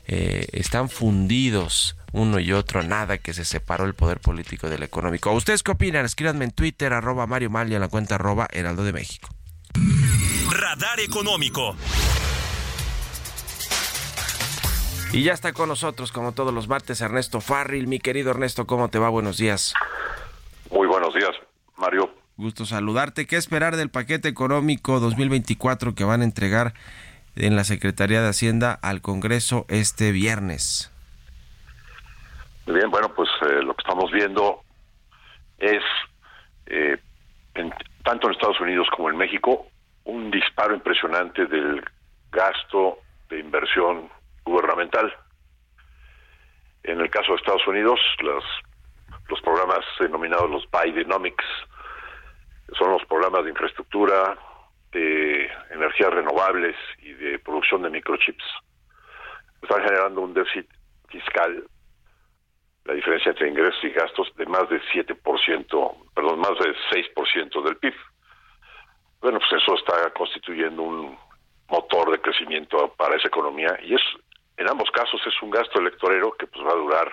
eh, 0.07 0.47
están 0.53 0.89
fundidos 0.89 1.97
uno 2.13 2.39
y 2.39 2.53
otro, 2.53 2.83
nada 2.83 3.19
que 3.19 3.35
se 3.35 3.45
separó 3.45 3.85
el 3.85 3.95
poder 3.95 4.21
político 4.21 4.71
del 4.71 4.85
económico. 4.85 5.33
¿Ustedes 5.33 5.63
qué 5.63 5.73
opinan? 5.73 6.05
Escríbanme 6.05 6.45
en 6.45 6.53
Twitter, 6.53 6.93
arroba 6.93 7.27
Mario 7.27 7.51
Mal 7.51 7.71
y 7.71 7.75
en 7.75 7.81
la 7.81 7.89
cuenta 7.89 8.15
arroba 8.15 8.47
Heraldo 8.53 8.85
de 8.85 8.93
México. 8.93 9.29
Radar 10.51 11.01
Económico. 11.01 11.75
Y 15.13 15.23
ya 15.23 15.33
está 15.33 15.53
con 15.53 15.69
nosotros, 15.69 16.13
como 16.13 16.33
todos 16.33 16.53
los 16.53 16.69
martes, 16.69 17.01
Ernesto 17.01 17.41
Farril. 17.41 17.87
Mi 17.87 17.99
querido 17.99 18.31
Ernesto, 18.31 18.67
¿cómo 18.67 18.89
te 18.89 18.99
va? 18.99 19.09
Buenos 19.09 19.37
días. 19.37 19.75
Muy 20.71 20.87
buenos 20.87 21.15
días, 21.15 21.33
Mario. 21.77 22.13
Gusto 22.37 22.67
saludarte. 22.67 23.27
¿Qué 23.27 23.37
esperar 23.37 23.77
del 23.77 23.91
paquete 23.91 24.29
económico 24.29 24.99
2024 24.99 25.95
que 25.95 26.05
van 26.05 26.21
a 26.21 26.25
entregar 26.25 26.75
en 27.37 27.57
la 27.57 27.65
Secretaría 27.65 28.23
de 28.23 28.29
Hacienda 28.29 28.79
al 28.83 29.01
Congreso 29.01 29.67
este 29.69 30.13
viernes? 30.13 30.91
Bien, 32.67 32.91
bueno, 32.91 33.13
pues 33.15 33.29
eh, 33.43 33.63
lo 33.63 33.75
que 33.75 33.83
estamos 33.83 34.11
viendo 34.11 34.63
es, 35.59 35.83
eh, 36.67 36.97
tanto 38.05 38.27
en 38.27 38.33
Estados 38.33 38.61
Unidos 38.61 38.89
como 38.95 39.11
en 39.11 39.17
México, 39.17 39.67
un 40.05 40.31
disparo 40.31 40.75
impresionante 40.75 41.47
del 41.47 41.85
gasto 42.31 42.99
de 43.29 43.41
inversión 43.41 44.09
gubernamental. 44.45 45.13
En 46.83 47.01
el 47.01 47.11
caso 47.11 47.33
de 47.33 47.37
Estados 47.37 47.67
Unidos, 47.67 48.01
los, 48.21 48.45
los 49.29 49.41
programas 49.41 49.85
denominados 49.99 50.51
los 50.51 50.65
Bidenomics 50.71 51.45
son 52.79 52.91
los 52.93 53.05
programas 53.07 53.45
de 53.45 53.51
infraestructura, 53.51 54.37
de 54.95 55.51
energías 55.71 56.11
renovables 56.11 56.77
y 57.03 57.13
de 57.13 57.39
producción 57.41 57.83
de 57.83 57.91
microchips. 57.91 58.45
Están 59.63 59.83
generando 59.83 60.23
un 60.23 60.33
déficit 60.33 60.67
fiscal, 61.09 61.65
la 62.85 62.95
diferencia 62.95 63.31
entre 63.31 63.49
ingresos 63.49 63.83
y 63.85 63.91
gastos, 63.91 64.35
de 64.37 64.47
más 64.47 64.69
de 64.71 64.81
7%, 64.93 66.13
perdón, 66.15 66.39
más 66.39 66.59
de 66.59 66.75
6% 66.91 67.63
del 67.63 67.77
PIB. 67.77 67.95
Bueno, 69.21 69.39
pues 69.39 69.63
eso 69.63 69.75
está 69.75 70.11
constituyendo 70.11 70.83
un 70.83 71.19
motor 71.69 72.11
de 72.11 72.21
crecimiento 72.21 72.95
para 72.97 73.17
esa 73.17 73.29
economía 73.29 73.79
y 73.83 73.95
es 73.95 74.03
en 74.57 74.69
ambos 74.69 74.91
casos 74.91 75.21
es 75.27 75.43
un 75.43 75.51
gasto 75.51 75.81
electorero 75.81 76.33
que 76.33 76.47
pues 76.47 76.65
va 76.65 76.73
a 76.73 76.77
durar 76.77 77.13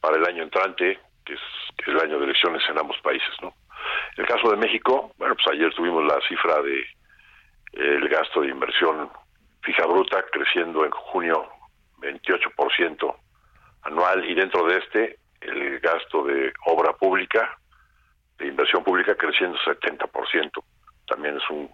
para 0.00 0.16
el 0.16 0.24
año 0.26 0.42
entrante, 0.42 0.98
que 1.24 1.34
es, 1.34 1.40
el 1.86 2.00
año 2.00 2.18
de 2.18 2.24
elecciones 2.24 2.62
en 2.68 2.78
ambos 2.78 2.96
países, 3.02 3.34
¿no? 3.42 3.54
El 4.16 4.26
caso 4.26 4.50
de 4.50 4.56
México, 4.56 5.12
bueno, 5.18 5.34
pues 5.34 5.46
ayer 5.48 5.72
tuvimos 5.74 6.04
la 6.04 6.20
cifra 6.28 6.60
de 6.62 6.84
el 7.72 8.08
gasto 8.08 8.42
de 8.42 8.48
inversión 8.48 9.08
fija 9.62 9.86
bruta 9.86 10.22
creciendo 10.30 10.84
en 10.84 10.90
junio 10.90 11.48
28% 11.98 13.14
anual 13.82 14.24
y 14.28 14.34
dentro 14.34 14.66
de 14.66 14.78
este 14.78 15.18
el 15.40 15.80
gasto 15.80 16.24
de 16.24 16.52
obra 16.66 16.92
pública, 16.92 17.58
de 18.38 18.46
inversión 18.46 18.84
pública 18.84 19.14
creciendo 19.16 19.58
70%. 19.58 20.50
También 21.06 21.36
es 21.36 21.50
un 21.50 21.70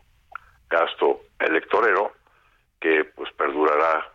gasto 0.70 1.20
electorero 1.38 2.12
que 2.80 3.04
pues 3.04 3.30
perdurará 3.32 4.10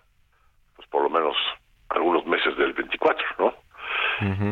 pues 0.76 0.88
por 0.88 1.04
lo 1.04 1.10
menos 1.10 1.36
algunos 1.90 2.26
meses 2.26 2.56
del 2.58 2.74
24, 2.74 3.26
¿no? 3.40 3.54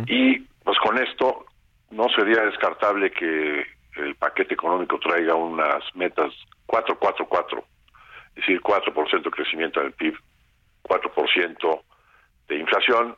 Y 0.07 0.39
pues 0.63 0.77
con 0.79 0.97
esto 0.97 1.45
no 1.91 2.07
sería 2.09 2.41
descartable 2.43 3.11
que 3.11 3.65
el 3.97 4.15
paquete 4.15 4.53
económico 4.53 4.99
traiga 4.99 5.35
unas 5.35 5.83
metas 5.95 6.33
4-4-4, 6.67 7.63
es 8.29 8.35
decir, 8.35 8.61
4% 8.61 9.21
de 9.23 9.31
crecimiento 9.31 9.81
en 9.81 9.87
el 9.87 9.93
PIB, 9.93 10.15
4% 10.83 11.81
de 12.47 12.55
inflación 12.55 13.15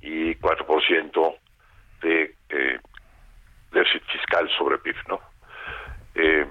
y 0.00 0.34
4% 0.34 1.36
de 2.02 2.34
eh, 2.48 2.80
déficit 3.70 4.02
fiscal 4.10 4.50
sobre 4.58 4.78
PIB, 4.78 4.96
¿no? 5.08 5.20
Eh, 6.14 6.46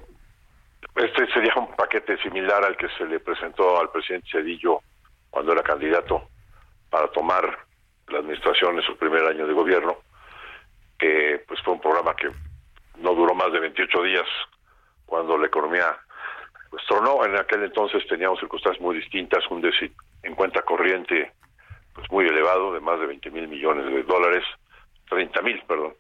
este 0.96 1.28
sería 1.32 1.54
un 1.56 1.74
paquete 1.76 2.18
similar 2.18 2.66
al 2.66 2.76
que 2.76 2.90
se 2.98 3.06
le 3.06 3.20
presentó 3.20 3.80
al 3.80 3.92
presidente 3.92 4.28
Cedillo 4.32 4.82
cuando 5.30 5.54
era 5.54 5.64
candidato 5.64 6.30
para 6.90 7.08
tomar 7.10 7.60
la 8.08 8.20
administración 8.20 8.78
en 8.78 8.84
su 8.84 8.98
primer 8.98 9.24
año 9.26 9.48
de 9.48 9.54
gobierno, 9.54 9.98
que 11.02 11.44
pues 11.48 11.60
fue 11.64 11.74
un 11.74 11.82
programa 11.82 12.16
que 12.16 12.30
no 13.00 13.16
duró 13.16 13.34
más 13.34 13.52
de 13.52 13.60
28 13.60 14.04
días 14.04 14.28
cuando 15.08 15.36
la 15.36 15.48
economía 15.48 15.98
pues 16.70 16.84
tronó. 16.88 17.26
En 17.26 17.36
aquel 17.36 17.64
entonces 17.64 18.06
teníamos 18.08 18.40
circunstancias 18.40 18.82
muy 18.82 18.98
distintas, 18.98 19.44
un 19.50 19.62
déficit 19.62 19.94
en 20.22 20.36
cuenta 20.36 20.62
corriente 20.62 21.32
pues 21.96 22.10
muy 22.12 22.28
elevado 22.28 22.72
de 22.74 22.80
más 22.80 23.00
de 23.00 23.08
20 23.08 23.32
mil 23.32 23.48
millones 23.48 23.86
de 23.86 24.04
dólares, 24.04 24.46
30 25.10 25.42
mil, 25.42 25.62
perdón, 25.68 25.96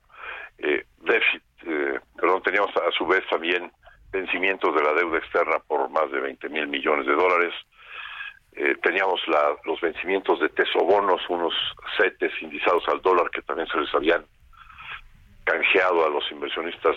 eh, 0.60 0.86
déficit, 1.00 1.44
eh, 1.66 2.00
perdón, 2.16 2.44
teníamos 2.44 2.72
a 2.78 2.92
su 2.92 3.06
vez 3.08 3.24
también 3.28 3.72
vencimientos 4.12 4.74
de 4.76 4.84
la 4.84 4.94
deuda 4.94 5.18
externa 5.18 5.58
por 5.68 5.90
más 5.90 6.12
de 6.12 6.20
20 6.20 6.48
mil 6.50 6.68
millones 6.68 7.08
de 7.08 7.14
dólares, 7.14 7.54
eh, 8.54 8.76
teníamos 8.84 9.20
la, 9.28 9.56
los 9.66 9.82
vencimientos 9.82 10.40
de 10.40 10.50
tesobonos, 10.50 11.22
unos 11.30 11.54
CETES 11.98 12.34
indizados 12.42 12.84
al 12.88 13.02
dólar 13.02 13.32
que 13.32 13.42
también 13.42 13.68
se 13.68 13.80
les 13.80 13.94
habían 13.96 14.26
canjeado 15.44 16.06
a 16.06 16.10
los 16.10 16.30
inversionistas 16.32 16.96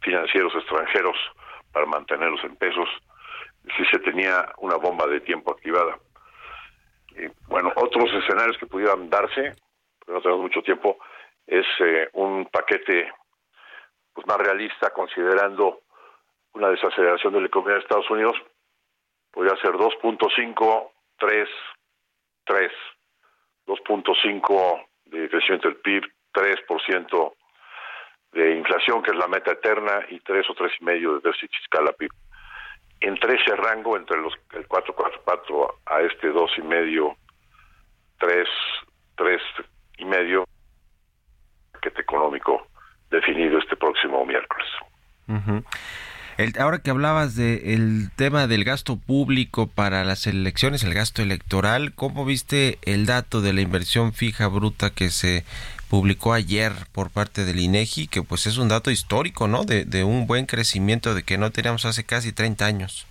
financieros 0.00 0.54
extranjeros 0.54 1.16
para 1.72 1.86
mantenerlos 1.86 2.42
en 2.44 2.56
pesos, 2.56 2.88
si 3.76 3.84
se 3.86 3.98
tenía 3.98 4.52
una 4.58 4.76
bomba 4.76 5.06
de 5.06 5.20
tiempo 5.20 5.52
activada. 5.52 5.98
bueno, 7.48 7.72
otros 7.76 8.10
escenarios 8.14 8.56
que 8.58 8.66
pudieran 8.66 9.10
darse, 9.10 9.54
no 10.06 10.20
tenemos 10.20 10.42
mucho 10.42 10.62
tiempo, 10.62 10.98
es 11.46 11.66
eh, 11.80 12.08
un 12.14 12.46
paquete 12.46 13.12
pues 14.12 14.26
más 14.26 14.38
realista 14.38 14.90
considerando 14.90 15.80
una 16.54 16.68
desaceleración 16.68 17.32
de 17.32 17.40
la 17.40 17.46
economía 17.46 17.74
de 17.74 17.80
Estados 17.80 18.10
Unidos, 18.10 18.36
podría 19.30 19.56
ser 19.56 19.72
2.5, 19.72 20.90
3, 21.18 21.48
3, 22.44 22.72
2.5 23.66 24.86
de 25.06 25.28
crecimiento 25.28 25.68
del 25.68 25.76
PIB, 25.78 26.04
3% 26.32 27.34
de 28.32 28.56
inflación, 28.56 29.02
que 29.02 29.10
es 29.10 29.16
la 29.16 29.28
meta 29.28 29.52
eterna, 29.52 30.04
y 30.08 30.20
3 30.20 30.46
o 30.50 30.54
3,5 30.54 31.14
de 31.14 31.28
déficit 31.28 31.50
fiscal 31.50 31.88
a 31.88 31.92
PIB. 31.92 32.10
Entre 33.00 33.34
ese 33.34 33.56
rango, 33.56 33.96
entre 33.96 34.20
los 34.20 34.34
el 34.52 34.68
4,44 34.68 35.74
a 35.86 36.00
este 36.02 36.32
2,5, 36.32 37.16
3, 38.18 38.48
3 39.16 39.42
y 39.98 40.04
medio, 40.04 40.44
paquete 41.72 42.02
económico 42.02 42.66
definido 43.10 43.58
este 43.58 43.76
próximo 43.76 44.24
miércoles 44.26 44.68
ahora 46.58 46.78
que 46.78 46.90
hablabas 46.90 47.34
del 47.36 48.10
tema 48.16 48.46
del 48.46 48.64
gasto 48.64 48.96
público 48.96 49.66
para 49.66 50.04
las 50.04 50.26
elecciones, 50.26 50.82
el 50.84 50.94
gasto 50.94 51.22
electoral, 51.22 51.94
¿cómo 51.94 52.24
viste 52.24 52.78
el 52.82 53.06
dato 53.06 53.40
de 53.40 53.52
la 53.52 53.60
inversión 53.60 54.12
fija 54.12 54.46
bruta 54.48 54.90
que 54.90 55.10
se 55.10 55.44
publicó 55.90 56.32
ayer 56.32 56.72
por 56.92 57.10
parte 57.10 57.44
del 57.44 57.58
INEGI, 57.58 58.06
que 58.06 58.22
pues 58.22 58.46
es 58.46 58.58
un 58.58 58.68
dato 58.68 58.90
histórico, 58.90 59.48
¿no? 59.48 59.64
De, 59.64 59.84
de 59.84 60.04
un 60.04 60.28
buen 60.28 60.46
crecimiento 60.46 61.14
de 61.14 61.24
que 61.24 61.36
no 61.36 61.50
teníamos 61.50 61.84
hace 61.84 62.06
casi 62.06 62.32
30 62.32 62.64
años. 62.64 63.06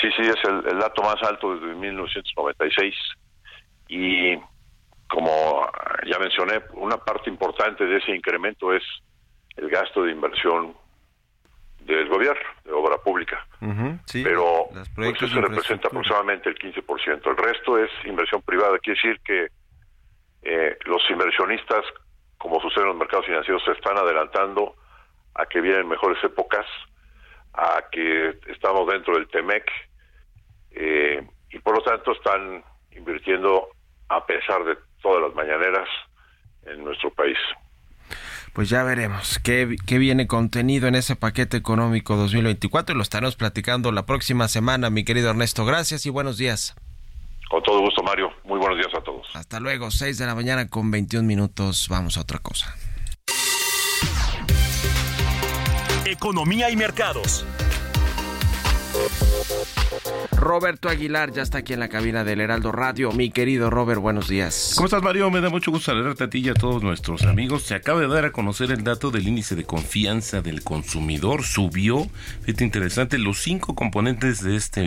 Sí, 0.00 0.08
sí, 0.16 0.22
es 0.22 0.44
el, 0.44 0.66
el 0.66 0.78
dato 0.80 1.02
más 1.02 1.22
alto 1.22 1.54
desde 1.54 1.72
1996 1.74 2.94
y 3.88 4.36
como 5.06 5.70
ya 6.06 6.18
mencioné, 6.18 6.60
una 6.72 6.96
parte 6.96 7.30
importante 7.30 7.84
de 7.84 7.98
ese 7.98 8.10
incremento 8.12 8.74
es 8.74 8.82
el 9.56 9.68
gasto 9.68 10.02
de 10.02 10.10
inversión 10.10 10.74
del 11.80 12.08
gobierno, 12.08 12.42
de 12.64 12.72
obra 12.72 12.98
pública. 12.98 13.46
Pero 14.12 14.66
pues, 14.96 15.22
eso 15.22 15.40
representa 15.40 15.88
aproximadamente 15.88 16.48
el 16.48 16.56
15%. 16.56 17.30
El 17.30 17.36
resto 17.36 17.78
es 17.78 17.90
inversión 18.04 18.42
privada. 18.42 18.78
Quiere 18.80 19.00
decir 19.00 19.20
que 19.24 19.48
eh, 20.44 20.76
los 20.84 21.02
inversionistas, 21.10 21.84
como 22.38 22.60
sucede 22.60 22.82
en 22.82 22.90
los 22.90 22.98
mercados 22.98 23.26
financieros, 23.26 23.62
se 23.64 23.72
están 23.72 23.96
adelantando 23.96 24.76
a 25.34 25.46
que 25.46 25.60
vienen 25.60 25.88
mejores 25.88 26.22
épocas, 26.22 26.66
a 27.54 27.84
que 27.90 28.38
estamos 28.48 28.86
dentro 28.86 29.14
del 29.14 29.28
TEMEC, 29.28 29.64
eh, 30.72 31.26
y 31.50 31.58
por 31.60 31.76
lo 31.76 31.82
tanto 31.82 32.12
están 32.12 32.62
invirtiendo 32.92 33.68
a 34.08 34.26
pesar 34.26 34.64
de 34.64 34.76
todas 35.00 35.22
las 35.22 35.34
mañaneras 35.34 35.88
en 36.66 36.84
nuestro 36.84 37.10
país. 37.12 37.38
Pues 38.52 38.68
ya 38.68 38.84
veremos 38.84 39.40
qué, 39.42 39.76
qué, 39.86 39.98
viene 39.98 40.28
contenido 40.28 40.86
en 40.86 40.94
ese 40.94 41.16
paquete 41.16 41.56
económico 41.56 42.16
2024 42.16 42.94
y 42.94 42.96
lo 42.96 43.02
estaremos 43.02 43.34
platicando 43.34 43.90
la 43.90 44.06
próxima 44.06 44.46
semana, 44.46 44.90
mi 44.90 45.04
querido 45.04 45.30
Ernesto. 45.30 45.64
Gracias 45.64 46.06
y 46.06 46.10
buenos 46.10 46.38
días. 46.38 46.76
Con 47.50 47.62
todo 47.62 47.80
gusto, 47.80 48.02
Mario. 48.02 48.30
Muy 48.44 48.58
buenos 48.58 48.78
días 48.78 48.94
a 48.94 49.02
todos. 49.02 49.26
Hasta 49.34 49.60
luego, 49.60 49.90
6 49.90 50.18
de 50.18 50.26
la 50.26 50.34
mañana 50.34 50.68
con 50.68 50.90
21 50.90 51.26
minutos. 51.26 51.88
Vamos 51.88 52.16
a 52.16 52.22
otra 52.22 52.38
cosa. 52.38 52.74
Economía 56.06 56.70
y 56.70 56.76
mercados. 56.76 57.44
Roberto 60.32 60.88
Aguilar 60.88 61.32
ya 61.32 61.42
está 61.42 61.58
aquí 61.58 61.72
en 61.72 61.80
la 61.80 61.88
cabina 61.88 62.22
del 62.22 62.40
Heraldo 62.40 62.70
Radio. 62.70 63.10
Mi 63.12 63.30
querido 63.30 63.70
Robert, 63.70 64.00
buenos 64.00 64.28
días. 64.28 64.72
¿Cómo 64.76 64.86
estás, 64.86 65.02
Mario? 65.02 65.30
Me 65.30 65.40
da 65.40 65.50
mucho 65.50 65.70
gusto 65.70 65.92
saludarte 65.92 66.24
a 66.24 66.30
ti 66.30 66.38
y 66.38 66.48
a 66.48 66.54
todos 66.54 66.82
nuestros 66.82 67.22
amigos. 67.22 67.64
Se 67.64 67.74
acaba 67.74 68.00
de 68.00 68.08
dar 68.08 68.24
a 68.24 68.32
conocer 68.32 68.70
el 68.70 68.84
dato 68.84 69.10
del 69.10 69.26
índice 69.26 69.56
de 69.56 69.64
confianza 69.64 70.42
del 70.42 70.62
consumidor. 70.62 71.42
Subió, 71.42 72.06
fíjate 72.42 72.64
interesante, 72.64 73.18
los 73.18 73.42
cinco 73.42 73.74
componentes 73.74 74.42
de 74.42 74.56
este, 74.56 74.80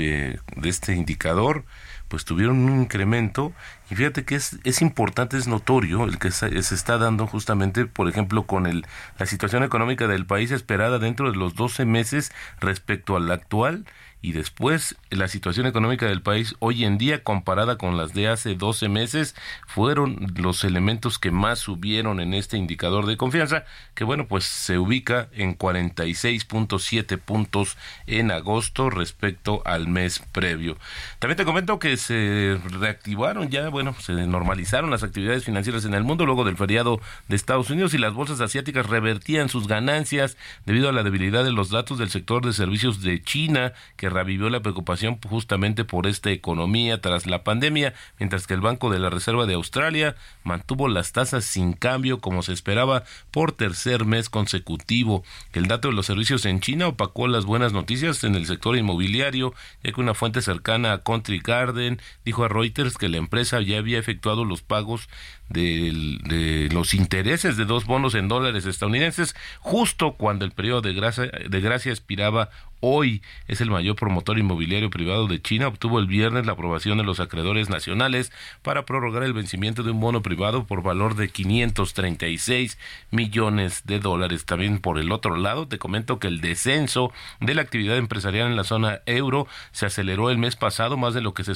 de 0.55 0.69
este 0.69 0.93
indicador 0.93 1.65
pues 2.07 2.25
tuvieron 2.25 2.59
un 2.59 2.81
incremento 2.81 3.53
y 3.89 3.95
fíjate 3.95 4.25
que 4.25 4.35
es, 4.35 4.57
es 4.63 4.81
importante, 4.81 5.37
es 5.37 5.47
notorio 5.47 6.03
el 6.05 6.19
que 6.19 6.31
se, 6.31 6.57
está 6.57 6.97
dando 6.97 7.27
justamente, 7.27 7.85
por 7.85 8.09
ejemplo, 8.09 8.43
con 8.43 8.65
el, 8.65 8.85
la 9.17 9.25
situación 9.25 9.63
económica 9.63 10.07
del 10.07 10.25
país 10.25 10.51
esperada 10.51 10.99
dentro 10.99 11.31
de 11.31 11.37
los 11.37 11.55
12 11.55 11.85
meses 11.85 12.31
respecto 12.59 13.15
al 13.15 13.31
actual 13.31 13.85
y 14.21 14.31
después 14.31 14.95
la 15.09 15.27
situación 15.27 15.67
económica 15.67 16.05
del 16.05 16.21
país 16.21 16.55
hoy 16.59 16.83
en 16.83 16.97
día 16.97 17.23
comparada 17.23 17.77
con 17.77 17.97
las 17.97 18.13
de 18.13 18.27
hace 18.27 18.55
12 18.55 18.89
meses 18.89 19.35
fueron 19.65 20.33
los 20.35 20.63
elementos 20.63 21.19
que 21.19 21.31
más 21.31 21.59
subieron 21.59 22.19
en 22.19 22.33
este 22.33 22.57
indicador 22.57 23.05
de 23.05 23.17
confianza 23.17 23.65
que 23.95 24.03
bueno 24.03 24.27
pues 24.27 24.43
se 24.43 24.77
ubica 24.77 25.29
en 25.33 25.57
46.7 25.57 27.17
puntos 27.19 27.77
en 28.05 28.31
agosto 28.31 28.89
respecto 28.89 29.61
al 29.65 29.87
mes 29.87 30.19
previo. 30.31 30.77
También 31.19 31.37
te 31.37 31.45
comento 31.45 31.79
que 31.79 31.97
se 31.97 32.59
reactivaron 32.79 33.49
ya, 33.49 33.69
bueno, 33.69 33.95
se 33.99 34.13
normalizaron 34.13 34.91
las 34.91 35.03
actividades 35.03 35.45
financieras 35.45 35.85
en 35.85 35.93
el 35.93 36.03
mundo 36.03 36.25
luego 36.25 36.43
del 36.43 36.57
feriado 36.57 36.99
de 37.27 37.35
Estados 37.35 37.69
Unidos 37.69 37.93
y 37.93 37.97
las 37.97 38.13
bolsas 38.13 38.41
asiáticas 38.41 38.87
revertían 38.87 39.49
sus 39.49 39.67
ganancias 39.67 40.37
debido 40.65 40.89
a 40.89 40.91
la 40.91 41.03
debilidad 41.03 41.43
de 41.43 41.51
los 41.51 41.69
datos 41.69 41.97
del 41.97 42.09
sector 42.09 42.45
de 42.45 42.53
servicios 42.53 43.01
de 43.01 43.21
China 43.21 43.73
que 43.95 44.09
revivió 44.09 44.49
la 44.49 44.61
preocupación 44.61 44.96
justamente 45.29 45.85
por 45.85 46.07
esta 46.07 46.31
economía 46.31 47.01
tras 47.01 47.25
la 47.25 47.43
pandemia, 47.43 47.93
mientras 48.19 48.47
que 48.47 48.53
el 48.53 48.61
Banco 48.61 48.89
de 48.89 48.99
la 48.99 49.09
Reserva 49.09 49.45
de 49.45 49.53
Australia 49.53 50.15
mantuvo 50.43 50.87
las 50.87 51.11
tasas 51.11 51.45
sin 51.45 51.73
cambio 51.73 52.19
como 52.19 52.43
se 52.43 52.53
esperaba 52.53 53.03
por 53.31 53.51
tercer 53.51 54.05
mes 54.05 54.29
consecutivo. 54.29 55.23
El 55.53 55.67
dato 55.67 55.89
de 55.89 55.93
los 55.93 56.05
servicios 56.05 56.45
en 56.45 56.59
China 56.59 56.87
opacó 56.87 57.27
las 57.27 57.45
buenas 57.45 57.73
noticias 57.73 58.23
en 58.23 58.35
el 58.35 58.45
sector 58.45 58.77
inmobiliario, 58.77 59.53
ya 59.83 59.91
que 59.91 60.01
una 60.01 60.13
fuente 60.13 60.41
cercana 60.41 60.93
a 60.93 61.03
Country 61.03 61.39
Garden 61.39 61.99
dijo 62.25 62.43
a 62.43 62.47
Reuters 62.47 62.97
que 62.97 63.09
la 63.09 63.17
empresa 63.17 63.61
ya 63.61 63.77
había 63.77 63.99
efectuado 63.99 64.45
los 64.45 64.61
pagos 64.61 65.09
de, 65.49 66.69
los 66.71 66.93
intereses 66.93 67.57
de 67.57 67.65
dos 67.65 67.85
bonos 67.85 68.15
en 68.15 68.27
dólares 68.27 68.65
estadounidenses 68.65 69.35
justo 69.59 70.13
cuando 70.13 70.45
el 70.45 70.51
periodo 70.51 70.81
de 70.81 70.93
gracia, 70.93 71.25
de 71.25 71.61
gracia 71.61 71.91
expiraba 71.91 72.49
hoy. 72.79 73.21
Es 73.47 73.61
el 73.61 73.71
mayor 73.71 73.95
promotor 73.95 74.37
inmobiliario 74.37 74.89
privado 74.89 75.27
de 75.27 75.41
China. 75.41 75.67
Obtuvo 75.67 75.99
el 75.99 76.07
viernes 76.07 76.45
la 76.45 76.53
aprobación 76.53 76.97
de 76.97 77.03
los 77.03 77.19
acreedores 77.19 77.69
nacionales 77.69 78.31
para 78.61 78.85
prorrogar 78.85 79.23
el 79.23 79.33
vencimiento 79.33 79.83
de 79.83 79.91
un 79.91 79.99
bono 79.99 80.21
privado 80.21 80.65
por 80.65 80.83
valor 80.83 81.15
de 81.15 81.29
536 81.29 82.77
millones 83.11 83.83
de 83.85 83.99
dólares. 83.99 84.45
También 84.45 84.79
por 84.79 84.99
el 84.99 85.11
otro 85.11 85.37
lado, 85.37 85.67
te 85.67 85.79
comento 85.79 86.19
que 86.19 86.27
el 86.27 86.41
descenso 86.41 87.11
de 87.39 87.55
la 87.55 87.61
actividad 87.61 87.97
empresarial 87.97 88.47
en 88.47 88.55
la 88.55 88.63
zona 88.63 88.99
euro 89.05 89.47
se 89.71 89.85
aceleró 89.85 90.29
el 90.29 90.37
mes 90.37 90.55
pasado 90.55 90.97
más 90.97 91.13
de 91.13 91.21
lo 91.21 91.33
que 91.33 91.43
se 91.43 91.53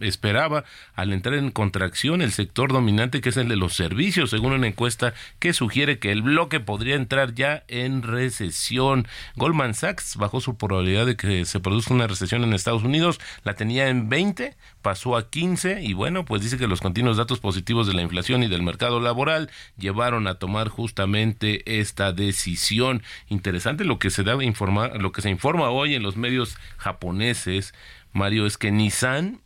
esperaba 0.00 0.64
al 0.94 1.12
entrar 1.12 1.34
en 1.34 1.50
contracción 1.50 2.22
el 2.22 2.32
sector 2.32 2.72
dominante 2.72 3.20
que 3.20 3.31
el 3.36 3.48
de 3.48 3.56
los 3.56 3.74
servicios, 3.74 4.30
según 4.30 4.52
una 4.52 4.66
encuesta 4.66 5.14
que 5.38 5.52
sugiere 5.52 5.98
que 5.98 6.12
el 6.12 6.22
bloque 6.22 6.60
podría 6.60 6.96
entrar 6.96 7.34
ya 7.34 7.64
en 7.68 8.02
recesión. 8.02 9.06
Goldman 9.36 9.74
Sachs 9.74 10.16
bajó 10.16 10.40
su 10.40 10.56
probabilidad 10.56 11.06
de 11.06 11.16
que 11.16 11.44
se 11.44 11.60
produzca 11.60 11.94
una 11.94 12.06
recesión 12.06 12.44
en 12.44 12.52
Estados 12.52 12.82
Unidos, 12.82 13.20
la 13.44 13.54
tenía 13.54 13.88
en 13.88 14.08
20, 14.08 14.56
pasó 14.82 15.16
a 15.16 15.30
15 15.30 15.82
y 15.82 15.92
bueno, 15.92 16.24
pues 16.24 16.42
dice 16.42 16.58
que 16.58 16.66
los 16.66 16.80
continuos 16.80 17.16
datos 17.16 17.40
positivos 17.40 17.86
de 17.86 17.94
la 17.94 18.02
inflación 18.02 18.42
y 18.42 18.48
del 18.48 18.62
mercado 18.62 19.00
laboral 19.00 19.50
llevaron 19.78 20.26
a 20.26 20.34
tomar 20.34 20.68
justamente 20.68 21.62
esta 21.80 22.12
decisión. 22.12 23.02
Interesante 23.28 23.84
lo 23.84 23.98
que 23.98 24.10
se 24.10 24.22
da 24.22 24.42
informar, 24.42 25.00
lo 25.00 25.12
que 25.12 25.22
se 25.22 25.30
informa 25.30 25.70
hoy 25.70 25.94
en 25.94 26.02
los 26.02 26.16
medios 26.16 26.56
japoneses, 26.76 27.74
Mario, 28.12 28.46
es 28.46 28.58
que 28.58 28.70
Nissan 28.70 29.40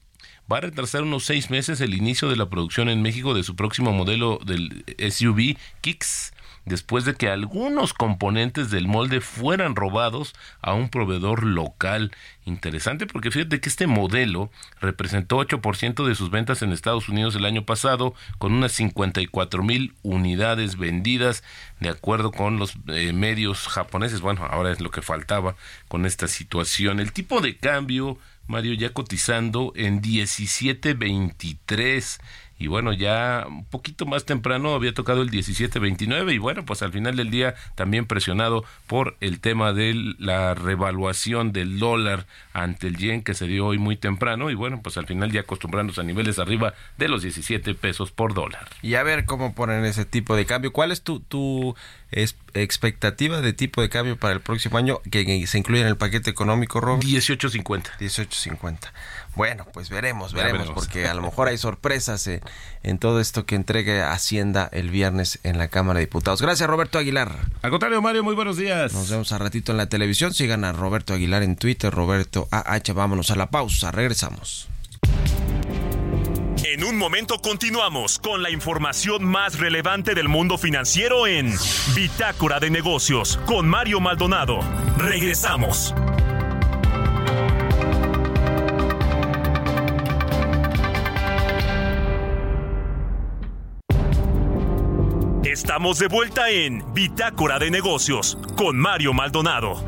va 0.51 0.59
a 0.59 0.63
retrasar 0.63 1.03
unos 1.03 1.25
seis 1.25 1.51
meses 1.51 1.81
el 1.81 1.95
inicio 1.95 2.29
de 2.29 2.37
la 2.37 2.49
producción 2.49 2.89
en 2.89 3.03
México 3.03 3.35
de 3.35 3.43
su 3.43 3.57
próximo 3.57 3.93
modelo 3.93 4.39
del 4.45 4.85
SUV 4.99 5.57
Kicks 5.81 6.33
después 6.67 7.05
de 7.05 7.15
que 7.15 7.31
algunos 7.31 7.95
componentes 7.95 8.71
del 8.71 8.89
molde 8.89 9.21
fueran 9.21 9.77
robados 9.77 10.35
a 10.61 10.75
un 10.75 10.91
proveedor 10.91 11.45
local. 11.45 12.13
Interesante 12.45 13.07
porque 13.07 13.31
fíjate 13.31 13.61
que 13.61 13.69
este 13.69 13.87
modelo 13.87 14.51
representó 14.81 15.39
8% 15.39 16.05
de 16.05 16.15
sus 16.17 16.31
ventas 16.31 16.63
en 16.63 16.73
Estados 16.73 17.09
Unidos 17.09 17.37
el 17.37 17.47
año 17.47 17.65
pasado, 17.65 18.15
con 18.39 18.53
unas 18.53 18.73
54 18.73 19.63
mil 19.63 19.95
unidades 20.03 20.77
vendidas, 20.77 21.45
de 21.81 21.89
acuerdo 21.89 22.33
con 22.33 22.59
los 22.59 22.75
eh, 22.89 23.13
medios 23.13 23.69
japoneses. 23.69 24.21
Bueno, 24.21 24.45
ahora 24.45 24.73
es 24.73 24.81
lo 24.81 24.91
que 24.91 25.03
faltaba 25.03 25.55
con 25.87 26.05
esta 26.05 26.27
situación. 26.27 26.99
El 26.99 27.13
tipo 27.13 27.41
de 27.41 27.57
cambio 27.57 28.19
Mario, 28.47 28.75
ya 28.75 28.93
cotizando 28.93 29.73
en 29.75 30.03
17.23 30.03 32.21
y 32.59 32.69
bueno, 32.69 32.93
ya 32.93 33.45
un 33.49 33.65
poquito 33.65 34.07
más 34.07 34.25
temprano 34.25 34.75
había 34.75 34.95
tocado 34.95 35.23
el 35.23 35.31
17.29 35.31 36.35
y 36.35 36.39
bueno, 36.39 36.65
pues 36.65 36.83
al 36.83 36.93
final 36.93 37.17
del 37.17 37.31
día 37.31 37.55
también 37.75 38.07
presionado 38.07 38.65
por 38.87 39.17
el 39.21 39.41
tema 39.41 39.73
de 39.73 40.15
la 40.19 40.55
revaluación 40.55 41.53
del 41.53 41.79
dólar 41.79 42.27
ante 42.55 42.87
el 42.87 42.97
yen 42.97 43.23
que 43.23 43.35
se 43.35 43.47
dio 43.47 43.67
hoy 43.67 43.79
muy 43.79 43.97
temprano 43.97 44.51
y 44.51 44.55
bueno, 44.55 44.81
pues 44.83 44.97
al 44.97 45.07
final 45.07 45.33
ya 45.33 45.41
acostumbrándose 45.41 46.01
a 46.01 46.05
niveles 46.05 46.39
arriba 46.39 46.73
de 46.97 47.09
los 47.09 47.23
17 47.23 47.75
pesos 47.75 48.11
por 48.11 48.33
dólar. 48.33 48.69
Y 48.81 48.95
a 48.95 49.03
ver 49.03 49.27
cómo 49.27 49.55
ponen 49.55 49.85
ese 49.85 50.05
tipo 50.05 50.35
de 50.35 50.47
cambio. 50.47 50.73
¿Cuál 50.73 50.93
es 50.93 51.03
tu, 51.03 51.21
tu 51.21 51.77
expectativa 52.11 53.41
de 53.41 53.53
tipo 53.53 53.83
de 53.83 53.89
cambio 53.89 54.17
para 54.17 54.35
el 54.35 54.41
próximo 54.41 54.79
año 54.79 55.01
que, 55.11 55.47
se 55.47 55.59
incluye 55.59 55.83
en 55.83 55.89
el 55.89 55.97
paquete 55.97 56.31
económico, 56.31 56.81
Rob? 56.81 57.01
18.50. 57.01 57.99
18.50. 57.99 58.79
Bueno, 59.37 59.67
pues 59.73 59.91
veremos, 59.91 60.33
veremos, 60.33 60.71
porque 60.71 61.07
a 61.07 61.15
lo 61.15 61.21
mejor 61.21 61.49
hay 61.49 61.59
sorpresas 61.59 62.27
en, 62.27 62.99
todo 62.99 63.21
esto 63.21 63.45
que 63.45 63.55
entregue 63.55 64.03
Hacienda 64.03 64.69
el 64.73 64.91
viernes 64.91 65.39
en 65.43 65.59
la 65.59 65.69
Cámara 65.69 65.99
de 65.99 66.07
Diputados. 66.07 66.41
Gracias, 66.41 66.69
Roberto 66.69 66.99
Aguilar. 66.99 67.33
Al 67.63 67.71
contrario, 67.71 68.01
Mario, 68.01 68.25
muy 68.25 68.35
buenos 68.35 68.57
días. 68.57 68.95
Nos 68.95 69.11
vemos 69.11 69.31
a 69.33 69.39
ratito 69.39 69.73
en 69.73 69.79
la 69.79 69.89
televisión. 69.89 70.33
Sigan 70.33 70.65
a 70.65 70.73
Roberto 70.73 71.13
Aguilar 71.13 71.43
en 71.43 71.57
Twitter, 71.57 71.93
Roberto 71.93 72.49
AH. 72.51 72.95
Vámonos 72.95 73.31
a 73.31 73.37
la 73.37 73.51
pausa, 73.51 73.93
regresamos. 73.93 74.69
En 76.65 76.83
un 76.83 76.97
momento 76.97 77.39
continuamos 77.39 78.19
con 78.19 78.43
la 78.43 78.51
información 78.51 79.25
más 79.25 79.59
relevante 79.59 80.15
del 80.15 80.29
mundo 80.29 80.59
financiero 80.59 81.27
en 81.27 81.55
Bitácora 81.95 82.59
de 82.59 82.71
Negocios 82.71 83.39
con 83.47 83.69
Mario 83.69 84.01
Maldonado. 84.01 84.61
Regresamos. 84.99 85.95
Estamos 95.57 95.99
de 95.99 96.09
vuelta 96.09 96.51
en 96.51 96.85
Bitácora 96.93 97.59
de 97.59 97.71
Negocios 97.71 98.37
con 98.59 98.77
Mario 98.77 99.15
Maldonado. 99.15 99.83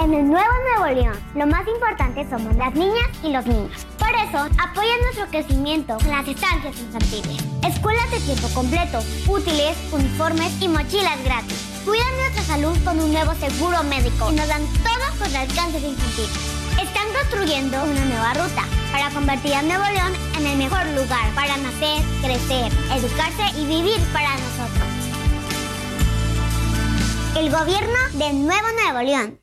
En 0.00 0.14
el 0.14 0.26
nuevo 0.26 0.52
Nuevo 0.78 0.98
León, 0.98 1.20
lo 1.34 1.46
más 1.46 1.68
importante 1.68 2.26
somos 2.30 2.56
las 2.56 2.74
niñas 2.74 3.10
y 3.22 3.30
los 3.30 3.44
niños. 3.44 3.86
Por 3.98 4.08
eso, 4.08 4.38
apoya 4.58 4.96
nuestro 5.02 5.26
crecimiento 5.26 5.98
en 6.00 6.10
las 6.12 6.26
estancias 6.26 6.80
infantiles. 6.80 7.44
Escuelas 7.62 8.10
de 8.10 8.20
tiempo 8.20 8.48
completo, 8.54 9.00
útiles, 9.28 9.76
uniformes 9.92 10.62
y 10.62 10.68
mochilas 10.68 11.22
gratis. 11.24 11.82
Cuidan 11.84 12.16
nuestra 12.16 12.42
salud 12.42 12.76
con 12.86 13.00
un 13.00 13.12
nuevo 13.12 13.34
seguro 13.34 13.82
médico 13.82 14.32
y 14.32 14.36
nos 14.36 14.48
dan 14.48 14.64
todo 14.82 15.18
contra 15.18 15.42
el 15.42 15.54
cáncer 15.54 15.82
infantil. 15.82 16.61
Están 16.80 17.06
construyendo 17.12 17.82
una 17.84 18.04
nueva 18.04 18.34
ruta 18.34 18.64
para 18.92 19.10
convertir 19.10 19.54
a 19.54 19.62
Nuevo 19.62 19.84
León 19.84 20.12
en 20.38 20.46
el 20.46 20.58
mejor 20.58 20.86
lugar 20.88 21.34
para 21.34 21.56
nacer, 21.56 22.02
crecer, 22.20 22.72
educarse 22.96 23.58
y 23.58 23.66
vivir 23.66 24.00
para 24.12 24.30
nosotros. 24.30 24.88
El 27.36 27.50
gobierno 27.50 27.98
de 28.12 28.32
Nuevo 28.32 28.68
Nuevo 28.82 29.02
León. 29.02 29.42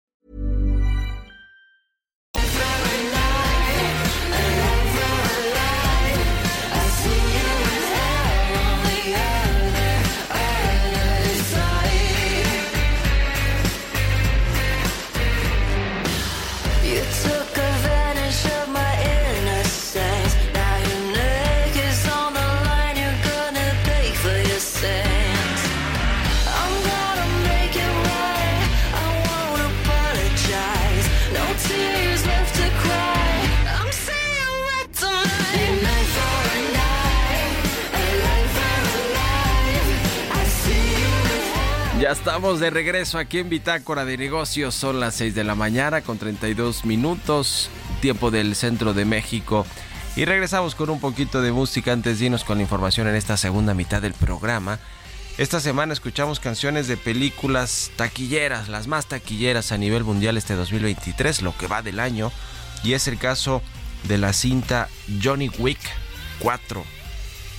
Estamos 42.11 42.59
de 42.59 42.69
regreso 42.69 43.17
aquí 43.17 43.39
en 43.39 43.47
Bitácora 43.47 44.03
de 44.03 44.17
Negocios. 44.17 44.75
Son 44.75 44.99
las 44.99 45.15
6 45.15 45.33
de 45.33 45.45
la 45.45 45.55
mañana 45.55 46.01
con 46.01 46.17
32 46.17 46.83
minutos, 46.83 47.69
tiempo 48.01 48.31
del 48.31 48.55
centro 48.55 48.93
de 48.93 49.05
México. 49.05 49.65
Y 50.17 50.25
regresamos 50.25 50.75
con 50.75 50.89
un 50.89 50.99
poquito 50.99 51.41
de 51.41 51.53
música 51.53 51.93
antes 51.93 52.19
de 52.19 52.25
irnos 52.25 52.43
con 52.43 52.57
la 52.57 52.63
información 52.63 53.07
en 53.07 53.15
esta 53.15 53.37
segunda 53.37 53.73
mitad 53.73 54.01
del 54.01 54.13
programa. 54.13 54.77
Esta 55.37 55.61
semana 55.61 55.93
escuchamos 55.93 56.41
canciones 56.41 56.89
de 56.89 56.97
películas 56.97 57.91
taquilleras, 57.95 58.67
las 58.67 58.87
más 58.87 59.05
taquilleras 59.05 59.71
a 59.71 59.77
nivel 59.77 60.03
mundial 60.03 60.35
este 60.35 60.55
2023, 60.55 61.41
lo 61.41 61.57
que 61.57 61.67
va 61.67 61.81
del 61.81 62.01
año. 62.01 62.29
Y 62.83 62.91
es 62.91 63.07
el 63.07 63.17
caso 63.17 63.61
de 64.03 64.17
la 64.17 64.33
cinta 64.33 64.89
Johnny 65.23 65.49
Wick 65.59 65.79
4 66.39 67.00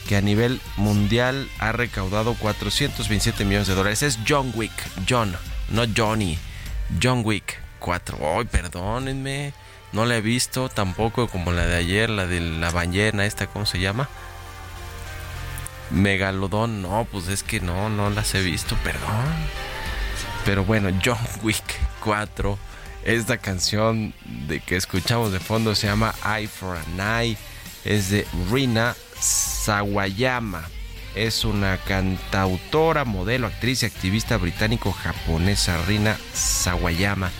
que 0.08 0.16
a 0.16 0.20
nivel 0.20 0.60
mundial 0.76 1.48
ha 1.58 1.72
recaudado 1.72 2.34
427 2.34 3.44
millones 3.44 3.68
de 3.68 3.74
dólares. 3.74 4.02
Es 4.02 4.18
John 4.28 4.52
Wick, 4.54 4.72
John, 5.08 5.34
no 5.70 5.84
Johnny. 5.96 6.38
John 7.02 7.22
Wick 7.24 7.58
4. 7.78 8.18
Ay, 8.38 8.44
perdónenme. 8.44 9.54
No 9.92 10.06
la 10.06 10.16
he 10.16 10.20
visto 10.20 10.68
tampoco 10.68 11.28
como 11.28 11.52
la 11.52 11.66
de 11.66 11.76
ayer, 11.76 12.08
la 12.08 12.26
de 12.26 12.40
la 12.40 12.70
ballena, 12.70 13.26
esta, 13.26 13.46
¿cómo 13.46 13.66
se 13.66 13.78
llama? 13.78 14.08
Megalodón, 15.90 16.80
no, 16.80 17.06
pues 17.10 17.28
es 17.28 17.42
que 17.42 17.60
no, 17.60 17.90
no 17.90 18.08
las 18.08 18.34
he 18.34 18.40
visto, 18.40 18.74
perdón. 18.76 19.26
Pero 20.44 20.64
bueno, 20.64 20.90
John 21.04 21.18
Wick 21.42 21.62
4. 22.00 22.58
Esta 23.04 23.36
canción 23.36 24.14
de 24.24 24.60
que 24.60 24.76
escuchamos 24.76 25.32
de 25.32 25.40
fondo 25.40 25.74
se 25.74 25.88
llama 25.88 26.14
Eye 26.24 26.48
for 26.48 26.76
an 26.76 27.00
Eye. 27.00 27.36
Es 27.84 28.10
de 28.10 28.26
Rina 28.50 28.94
Sawayama. 29.22 30.68
Es 31.14 31.44
una 31.44 31.78
cantautora, 31.78 33.04
modelo, 33.04 33.46
actriz 33.46 33.82
y 33.82 33.86
activista 33.86 34.36
británico-japonesa 34.36 35.82
Rina 35.86 36.16
Sawayama 36.32 37.30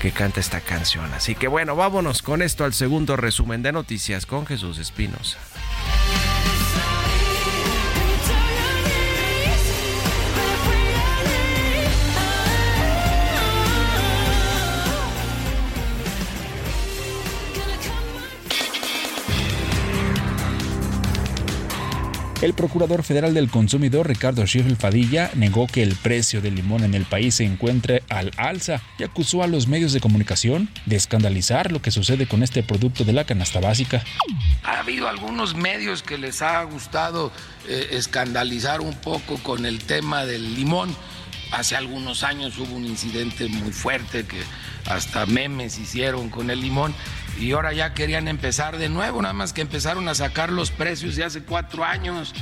que 0.00 0.10
canta 0.10 0.40
esta 0.40 0.60
canción. 0.60 1.12
Así 1.14 1.34
que 1.34 1.46
bueno, 1.46 1.76
vámonos 1.76 2.22
con 2.22 2.42
esto 2.42 2.64
al 2.64 2.74
segundo 2.74 3.16
resumen 3.16 3.62
de 3.62 3.70
noticias 3.72 4.26
con 4.26 4.46
Jesús 4.46 4.78
Espinosa. 4.78 5.38
El 22.42 22.54
procurador 22.54 23.04
federal 23.04 23.34
del 23.34 23.48
consumidor 23.48 24.08
Ricardo 24.08 24.44
Schiffel 24.44 24.76
Fadilla 24.76 25.30
negó 25.36 25.68
que 25.68 25.84
el 25.84 25.94
precio 25.94 26.40
del 26.40 26.56
limón 26.56 26.82
en 26.82 26.94
el 26.94 27.04
país 27.04 27.36
se 27.36 27.44
encuentre 27.44 28.02
al 28.08 28.32
alza 28.36 28.82
y 28.98 29.04
acusó 29.04 29.44
a 29.44 29.46
los 29.46 29.68
medios 29.68 29.92
de 29.92 30.00
comunicación 30.00 30.68
de 30.84 30.96
escandalizar 30.96 31.70
lo 31.70 31.80
que 31.80 31.92
sucede 31.92 32.26
con 32.26 32.42
este 32.42 32.64
producto 32.64 33.04
de 33.04 33.12
la 33.12 33.22
canasta 33.22 33.60
básica. 33.60 34.02
Ha 34.64 34.80
habido 34.80 35.06
algunos 35.06 35.54
medios 35.54 36.02
que 36.02 36.18
les 36.18 36.42
ha 36.42 36.60
gustado 36.64 37.30
eh, 37.68 37.90
escandalizar 37.92 38.80
un 38.80 38.94
poco 38.94 39.38
con 39.38 39.64
el 39.64 39.78
tema 39.78 40.26
del 40.26 40.56
limón. 40.56 40.92
Hace 41.52 41.76
algunos 41.76 42.24
años 42.24 42.58
hubo 42.58 42.74
un 42.74 42.86
incidente 42.86 43.46
muy 43.46 43.70
fuerte 43.70 44.24
que 44.24 44.42
hasta 44.86 45.26
memes 45.26 45.78
hicieron 45.78 46.28
con 46.28 46.50
el 46.50 46.60
limón 46.60 46.92
y 47.38 47.52
ahora 47.52 47.72
ya 47.72 47.94
querían 47.94 48.28
empezar 48.28 48.78
de 48.78 48.88
nuevo, 48.88 49.22
nada 49.22 49.34
más 49.34 49.52
que 49.52 49.60
empezaron 49.60 50.08
a 50.08 50.14
sacar 50.14 50.50
los 50.50 50.70
precios 50.70 51.16
de 51.16 51.24
hace 51.24 51.42
cuatro 51.42 51.84
años 51.84 52.34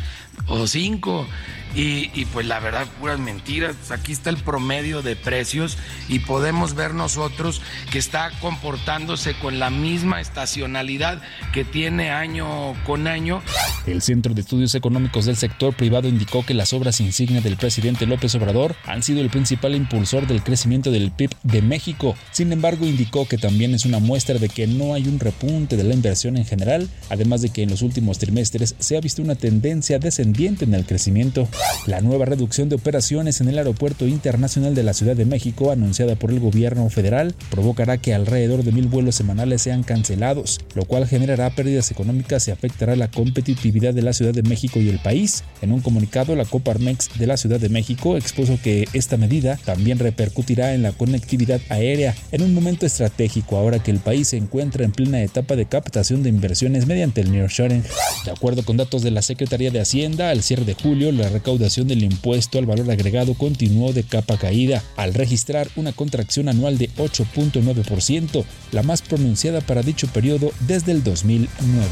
o 0.46 0.66
cinco. 0.66 1.26
Y, 1.72 2.24
pues 2.32 2.46
la 2.46 2.58
verdad, 2.58 2.86
puras 2.98 3.20
mentiras. 3.20 3.92
Aquí 3.92 4.10
está 4.10 4.28
el 4.30 4.38
promedio 4.38 5.02
de 5.02 5.14
precios 5.14 5.78
y 6.08 6.18
podemos 6.18 6.74
ver 6.74 6.94
nosotros 6.94 7.62
que 7.92 7.98
está 7.98 8.32
comportándose 8.40 9.34
con 9.34 9.60
la 9.60 9.70
misma 9.70 10.20
estacionalidad 10.20 11.22
que 11.52 11.64
tiene 11.64 12.10
año 12.10 12.74
con 12.84 13.06
año. 13.06 13.40
El 13.86 14.02
Centro 14.02 14.34
de 14.34 14.40
Estudios 14.40 14.74
Económicos 14.74 15.26
del 15.26 15.36
Sector 15.36 15.72
Privado 15.74 16.08
indicó 16.08 16.44
que 16.44 16.54
las 16.54 16.72
obras 16.72 17.00
insignia 17.00 17.40
del 17.40 17.56
presidente 17.56 18.04
López 18.04 18.34
Obrador 18.34 18.74
han 18.84 19.04
sido 19.04 19.20
el 19.20 19.30
principal 19.30 19.76
impulsor 19.76 20.26
del 20.26 20.42
crecimiento 20.42 20.90
del 20.90 21.12
PIB 21.12 21.30
de 21.44 21.62
México. 21.62 22.16
Sin 22.32 22.52
embargo, 22.52 22.84
indicó 22.84 23.28
que 23.28 23.38
también 23.38 23.74
es 23.74 23.84
una 23.84 24.00
muestra 24.00 24.38
de 24.38 24.48
que 24.48 24.66
no 24.66 24.79
hay 24.80 25.06
un 25.06 25.20
repunte 25.20 25.76
de 25.76 25.84
la 25.84 25.94
inversión 25.94 26.36
en 26.36 26.44
general, 26.44 26.88
además 27.08 27.42
de 27.42 27.50
que 27.50 27.62
en 27.62 27.70
los 27.70 27.82
últimos 27.82 28.18
trimestres 28.18 28.74
se 28.78 28.96
ha 28.96 29.00
visto 29.00 29.22
una 29.22 29.34
tendencia 29.34 29.98
descendiente 29.98 30.64
en 30.64 30.74
el 30.74 30.86
crecimiento. 30.86 31.48
La 31.86 32.00
nueva 32.00 32.24
reducción 32.24 32.68
de 32.68 32.76
operaciones 32.76 33.40
en 33.40 33.48
el 33.48 33.58
Aeropuerto 33.58 34.06
Internacional 34.06 34.74
de 34.74 34.82
la 34.82 34.94
Ciudad 34.94 35.16
de 35.16 35.24
México, 35.24 35.70
anunciada 35.70 36.16
por 36.16 36.30
el 36.30 36.40
gobierno 36.40 36.88
federal, 36.88 37.34
provocará 37.50 37.98
que 37.98 38.14
alrededor 38.14 38.64
de 38.64 38.72
mil 38.72 38.88
vuelos 38.88 39.14
semanales 39.14 39.62
sean 39.62 39.82
cancelados, 39.82 40.60
lo 40.74 40.84
cual 40.84 41.06
generará 41.06 41.50
pérdidas 41.50 41.90
económicas 41.90 42.48
y 42.48 42.50
afectará 42.50 42.96
la 42.96 43.10
competitividad 43.10 43.94
de 43.94 44.02
la 44.02 44.12
Ciudad 44.12 44.32
de 44.32 44.42
México 44.42 44.80
y 44.80 44.88
el 44.88 44.98
país. 44.98 45.44
En 45.62 45.72
un 45.72 45.80
comunicado, 45.80 46.34
la 46.34 46.44
Coparmex 46.44 47.18
de 47.18 47.26
la 47.26 47.36
Ciudad 47.36 47.60
de 47.60 47.68
México 47.68 48.16
expuso 48.16 48.58
que 48.62 48.88
esta 48.92 49.16
medida 49.16 49.58
también 49.64 49.98
repercutirá 49.98 50.74
en 50.74 50.82
la 50.82 50.92
conectividad 50.92 51.60
aérea 51.68 52.14
en 52.32 52.42
un 52.42 52.54
momento 52.54 52.86
estratégico 52.86 53.56
ahora 53.56 53.82
que 53.82 53.90
el 53.90 53.98
país 53.98 54.28
se 54.28 54.36
encuentra 54.36 54.69
en 54.78 54.92
plena 54.92 55.22
etapa 55.22 55.56
de 55.56 55.66
captación 55.66 56.22
de 56.22 56.28
inversiones 56.28 56.86
mediante 56.86 57.20
el 57.20 57.32
nearshoring. 57.32 57.82
De 58.24 58.30
acuerdo 58.30 58.64
con 58.64 58.76
datos 58.76 59.02
de 59.02 59.10
la 59.10 59.22
Secretaría 59.22 59.70
de 59.70 59.80
Hacienda, 59.80 60.30
al 60.30 60.42
cierre 60.42 60.64
de 60.64 60.74
julio, 60.74 61.12
la 61.12 61.28
recaudación 61.28 61.88
del 61.88 62.04
impuesto 62.04 62.58
al 62.58 62.66
valor 62.66 62.90
agregado 62.90 63.34
continuó 63.34 63.92
de 63.92 64.04
capa 64.04 64.38
caída, 64.38 64.82
al 64.96 65.14
registrar 65.14 65.68
una 65.76 65.92
contracción 65.92 66.48
anual 66.48 66.78
de 66.78 66.90
8.9%, 66.90 68.44
la 68.72 68.82
más 68.82 69.02
pronunciada 69.02 69.60
para 69.60 69.82
dicho 69.82 70.06
periodo 70.08 70.52
desde 70.66 70.92
el 70.92 71.02
2009. 71.02 71.88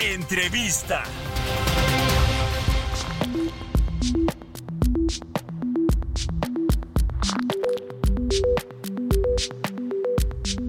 Entrevista. 0.00 1.04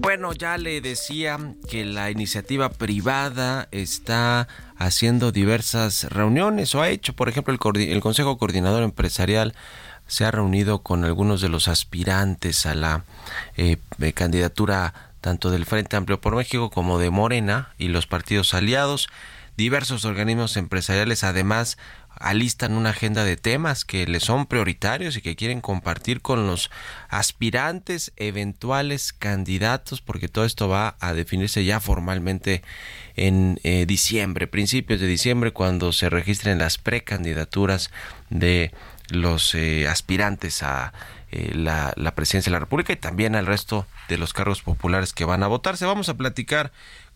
Bueno, 0.00 0.32
ya 0.32 0.56
le 0.56 0.80
decía 0.80 1.38
que 1.68 1.84
la 1.84 2.10
iniciativa 2.10 2.70
privada 2.70 3.68
está 3.70 4.48
haciendo 4.78 5.30
diversas 5.30 6.04
reuniones 6.04 6.74
o 6.74 6.80
ha 6.80 6.88
hecho, 6.88 7.12
por 7.12 7.28
ejemplo, 7.28 7.52
el, 7.52 8.00
Consejo 8.00 8.38
Coordinador 8.38 8.82
Empresarial 8.82 9.54
se 10.06 10.24
ha 10.24 10.30
reunido 10.30 10.78
con 10.78 11.04
algunos 11.04 11.42
de 11.42 11.50
los 11.50 11.68
aspirantes 11.68 12.64
a 12.64 12.74
la 12.74 13.04
eh, 13.58 13.76
candidatura 14.14 14.94
tanto 15.20 15.50
del 15.50 15.66
Frente 15.66 15.96
Amplio 15.96 16.18
por 16.18 16.34
México 16.34 16.70
como 16.70 16.98
de 16.98 17.10
Morena 17.10 17.74
y 17.76 17.88
los 17.88 18.06
partidos 18.06 18.54
aliados. 18.54 19.10
Diversos 19.60 20.06
organismos 20.06 20.56
empresariales 20.56 21.22
además 21.22 21.76
alistan 22.16 22.72
una 22.72 22.90
agenda 22.90 23.24
de 23.24 23.36
temas 23.36 23.84
que 23.84 24.06
les 24.06 24.22
son 24.22 24.46
prioritarios 24.46 25.16
y 25.16 25.20
que 25.20 25.36
quieren 25.36 25.60
compartir 25.60 26.22
con 26.22 26.46
los 26.46 26.70
aspirantes, 27.10 28.12
eventuales 28.16 29.12
candidatos, 29.12 30.00
porque 30.00 30.28
todo 30.28 30.46
esto 30.46 30.68
va 30.68 30.96
a 30.98 31.12
definirse 31.12 31.62
ya 31.62 31.78
formalmente 31.78 32.62
en 33.16 33.60
eh, 33.62 33.84
diciembre, 33.84 34.46
principios 34.46 34.98
de 34.98 35.06
diciembre, 35.06 35.52
cuando 35.52 35.92
se 35.92 36.08
registren 36.08 36.58
las 36.58 36.78
precandidaturas 36.78 37.90
de 38.30 38.72
los 39.10 39.54
eh, 39.54 39.86
aspirantes 39.88 40.62
a 40.62 40.94
eh, 41.32 41.52
la, 41.54 41.92
la 41.96 42.14
presidencia 42.14 42.50
de 42.50 42.54
la 42.54 42.60
República 42.60 42.94
y 42.94 42.96
también 42.96 43.36
al 43.36 43.46
resto 43.46 43.86
de 44.08 44.16
los 44.16 44.32
cargos 44.32 44.62
populares 44.62 45.12
que 45.12 45.26
van 45.26 45.42
a 45.42 45.48
votarse. 45.48 45.84
Vamos 45.84 46.08
a 46.08 46.16
platicar 46.16 46.72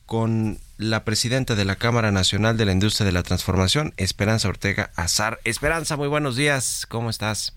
con 0.07 0.59
la 0.77 1.05
presidenta 1.05 1.55
de 1.55 1.65
la 1.65 1.77
Cámara 1.77 2.11
Nacional 2.11 2.57
de 2.57 2.65
la 2.65 2.73
Industria 2.73 3.07
de 3.07 3.13
la 3.13 3.23
Transformación, 3.23 3.95
Esperanza 3.97 4.49
Ortega 4.49 4.91
Azar. 4.97 5.41
Esperanza, 5.45 5.97
muy 5.97 6.09
buenos 6.09 6.37
días, 6.37 6.87
¿cómo 6.89 7.11
estás? 7.11 7.55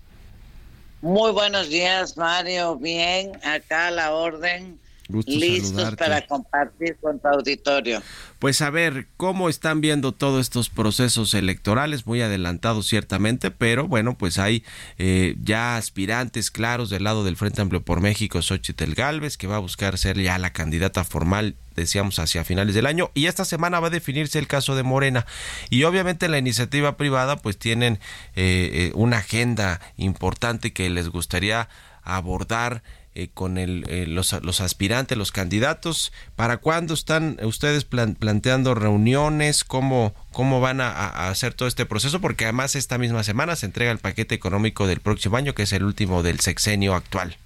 Muy 1.00 1.30
buenos 1.32 1.68
días, 1.68 2.16
Mario. 2.16 2.76
Bien, 2.76 3.38
acá 3.44 3.88
a 3.88 3.90
la 3.90 4.12
orden. 4.12 4.78
Gusto 5.08 5.32
listos 5.32 5.70
saludarte. 5.70 5.96
para 5.96 6.26
compartir 6.26 6.96
con 7.00 7.18
tu 7.18 7.28
auditorio. 7.28 8.02
Pues 8.38 8.60
a 8.60 8.68
ver, 8.68 9.06
¿cómo 9.16 9.48
están 9.48 9.80
viendo 9.80 10.12
todos 10.12 10.42
estos 10.42 10.68
procesos 10.68 11.32
electorales? 11.32 12.06
Muy 12.06 12.20
adelantados 12.20 12.86
ciertamente, 12.86 13.50
pero 13.50 13.88
bueno, 13.88 14.18
pues 14.18 14.38
hay 14.38 14.64
eh, 14.98 15.34
ya 15.42 15.76
aspirantes 15.76 16.50
claros 16.50 16.90
del 16.90 17.04
lado 17.04 17.24
del 17.24 17.36
Frente 17.36 17.62
Amplio 17.62 17.82
por 17.82 18.02
México, 18.02 18.42
Xochitl 18.42 18.92
Galvez, 18.92 19.38
que 19.38 19.46
va 19.46 19.56
a 19.56 19.60
buscar 19.60 19.96
ser 19.96 20.20
ya 20.20 20.38
la 20.38 20.52
candidata 20.52 21.04
formal 21.04 21.56
decíamos 21.74 22.18
hacia 22.18 22.44
finales 22.44 22.74
del 22.74 22.86
año 22.86 23.10
y 23.14 23.26
esta 23.26 23.44
semana 23.44 23.80
va 23.80 23.86
a 23.86 23.90
definirse 23.90 24.38
el 24.38 24.48
caso 24.48 24.74
de 24.74 24.82
Morena 24.82 25.26
y 25.70 25.84
obviamente 25.84 26.28
la 26.28 26.38
iniciativa 26.38 26.96
privada 26.96 27.36
pues 27.36 27.56
tienen 27.56 28.00
eh, 28.34 28.70
eh, 28.72 28.92
una 28.94 29.18
agenda 29.18 29.80
importante 29.96 30.72
que 30.72 30.90
les 30.90 31.08
gustaría 31.08 31.68
abordar 32.02 32.82
eh, 33.18 33.28
con 33.34 33.58
el, 33.58 33.84
eh, 33.88 34.06
los, 34.06 34.32
los 34.44 34.60
aspirantes, 34.60 35.18
los 35.18 35.32
candidatos. 35.32 36.12
¿Para 36.36 36.58
cuándo 36.58 36.94
están 36.94 37.36
ustedes 37.42 37.84
plan- 37.84 38.14
planteando 38.14 38.76
reuniones? 38.76 39.64
¿Cómo, 39.64 40.14
cómo 40.30 40.60
van 40.60 40.80
a, 40.80 41.28
hacer 41.28 41.52
todo 41.52 41.66
este 41.66 41.84
proceso? 41.84 42.20
Porque 42.20 42.44
además 42.44 42.76
esta 42.76 42.96
misma 42.96 43.24
semana 43.24 43.56
se 43.56 43.66
entrega 43.66 43.90
el 43.90 43.98
paquete 43.98 44.36
económico 44.36 44.86
del 44.86 45.00
próximo 45.00 45.36
año, 45.36 45.52
que 45.52 45.64
es 45.64 45.72
el 45.72 45.82
último 45.82 46.22
del 46.22 46.38
sexenio 46.38 46.94
actual. 46.94 47.36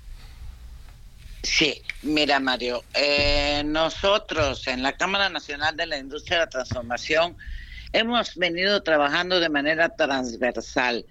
Sí, 1.43 1.81
mira 2.03 2.39
Mario, 2.39 2.85
eh, 2.93 3.63
nosotros 3.65 4.67
en 4.69 4.83
la 4.83 4.93
Cámara 4.93 5.31
Nacional 5.31 5.75
de 5.75 5.87
la 5.87 5.97
Industria 5.97 6.39
de 6.41 6.45
la 6.45 6.51
Transformación 6.51 7.35
hemos 7.95 8.37
venido 8.37 8.83
trabajando 8.83 9.41
de 9.41 9.49
manera 9.49 9.89
transversal 9.89 11.07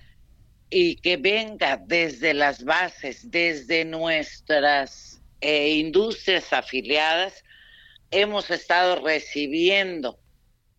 y 0.72 0.96
que 0.96 1.18
venga 1.18 1.78
desde 1.86 2.34
las 2.34 2.64
bases, 2.64 3.30
desde 3.30 3.84
nuestras 3.84 5.22
eh, 5.42 5.72
industrias 5.72 6.54
afiliadas, 6.54 7.44
hemos 8.10 8.50
estado 8.50 9.04
recibiendo 9.04 10.18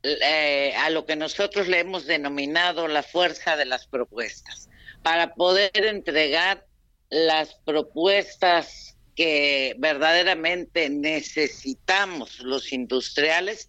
eh, 0.02 0.74
a 0.78 0.88
lo 0.88 1.04
que 1.04 1.14
nosotros 1.14 1.68
le 1.68 1.80
hemos 1.80 2.06
denominado 2.06 2.88
la 2.88 3.02
fuerza 3.02 3.56
de 3.56 3.66
las 3.66 3.86
propuestas, 3.86 4.70
para 5.02 5.34
poder 5.34 5.70
entregar 5.76 6.66
las 7.10 7.54
propuestas 7.66 8.96
que 9.14 9.76
verdaderamente 9.78 10.88
necesitamos 10.88 12.38
los 12.40 12.72
industriales 12.72 13.68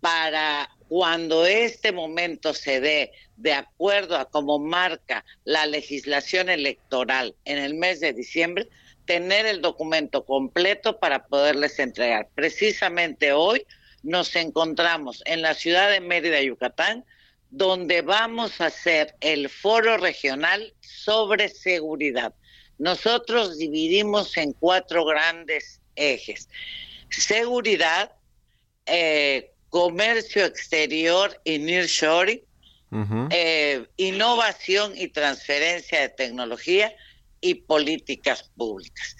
para 0.00 0.68
cuando 0.90 1.46
este 1.46 1.92
momento 1.92 2.52
se 2.52 2.80
dé 2.80 3.12
de 3.36 3.52
acuerdo 3.52 4.16
a 4.16 4.28
cómo 4.28 4.58
marca 4.58 5.24
la 5.44 5.64
legislación 5.64 6.48
electoral 6.48 7.36
en 7.44 7.58
el 7.58 7.74
mes 7.74 8.00
de 8.00 8.12
diciembre, 8.12 8.68
tener 9.04 9.46
el 9.46 9.60
documento 9.60 10.24
completo 10.24 10.98
para 10.98 11.26
poderles 11.28 11.78
entregar. 11.78 12.28
Precisamente 12.34 13.32
hoy 13.32 13.64
nos 14.02 14.34
encontramos 14.34 15.22
en 15.26 15.42
la 15.42 15.54
ciudad 15.54 15.92
de 15.92 16.00
Mérida, 16.00 16.42
Yucatán, 16.42 17.04
donde 17.50 18.02
vamos 18.02 18.60
a 18.60 18.66
hacer 18.66 19.14
el 19.20 19.48
foro 19.48 19.96
regional 19.96 20.74
sobre 20.80 21.50
seguridad. 21.50 22.34
Nosotros 22.78 23.58
dividimos 23.58 24.36
en 24.36 24.54
cuatro 24.54 25.04
grandes 25.04 25.80
ejes. 25.94 26.48
Seguridad, 27.10 28.10
eh, 28.86 29.52
comercio 29.70 30.44
exterior 30.44 31.40
y 31.44 31.58
nearshoring, 31.58 32.42
eh, 33.30 33.86
innovación 33.96 34.92
y 34.96 35.08
transferencia 35.08 36.00
de 36.00 36.08
tecnología 36.08 36.92
y 37.40 37.54
políticas 37.54 38.50
públicas. 38.56 39.16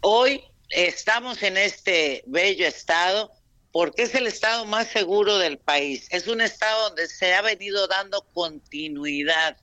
Hoy 0.00 0.42
estamos 0.68 1.42
en 1.42 1.56
este 1.56 2.24
bello 2.26 2.66
estado 2.66 3.30
porque 3.70 4.02
es 4.02 4.14
el 4.14 4.26
estado 4.26 4.64
más 4.66 4.88
seguro 4.88 5.38
del 5.38 5.58
país. 5.58 6.06
Es 6.10 6.26
un 6.26 6.40
estado 6.40 6.88
donde 6.88 7.06
se 7.08 7.34
ha 7.34 7.42
venido 7.42 7.86
dando 7.86 8.22
continuidad 8.34 9.56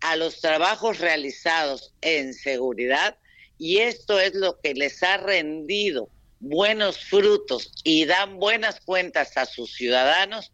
a 0.00 0.16
los 0.16 0.40
trabajos 0.40 0.98
realizados 0.98 1.92
en 2.00 2.34
seguridad 2.34 3.18
y 3.58 3.78
esto 3.78 4.18
es 4.18 4.34
lo 4.34 4.60
que 4.60 4.74
les 4.74 5.02
ha 5.02 5.16
rendido 5.16 6.08
buenos 6.42 6.98
frutos 6.98 7.70
y 7.84 8.04
dan 8.04 8.36
buenas 8.38 8.80
cuentas 8.80 9.36
a 9.36 9.46
sus 9.46 9.72
ciudadanos 9.74 10.52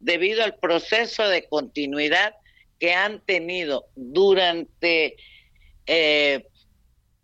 debido 0.00 0.42
al 0.42 0.56
proceso 0.56 1.28
de 1.28 1.46
continuidad 1.48 2.34
que 2.80 2.92
han 2.92 3.20
tenido 3.24 3.86
durante, 3.94 5.16
eh, 5.86 6.44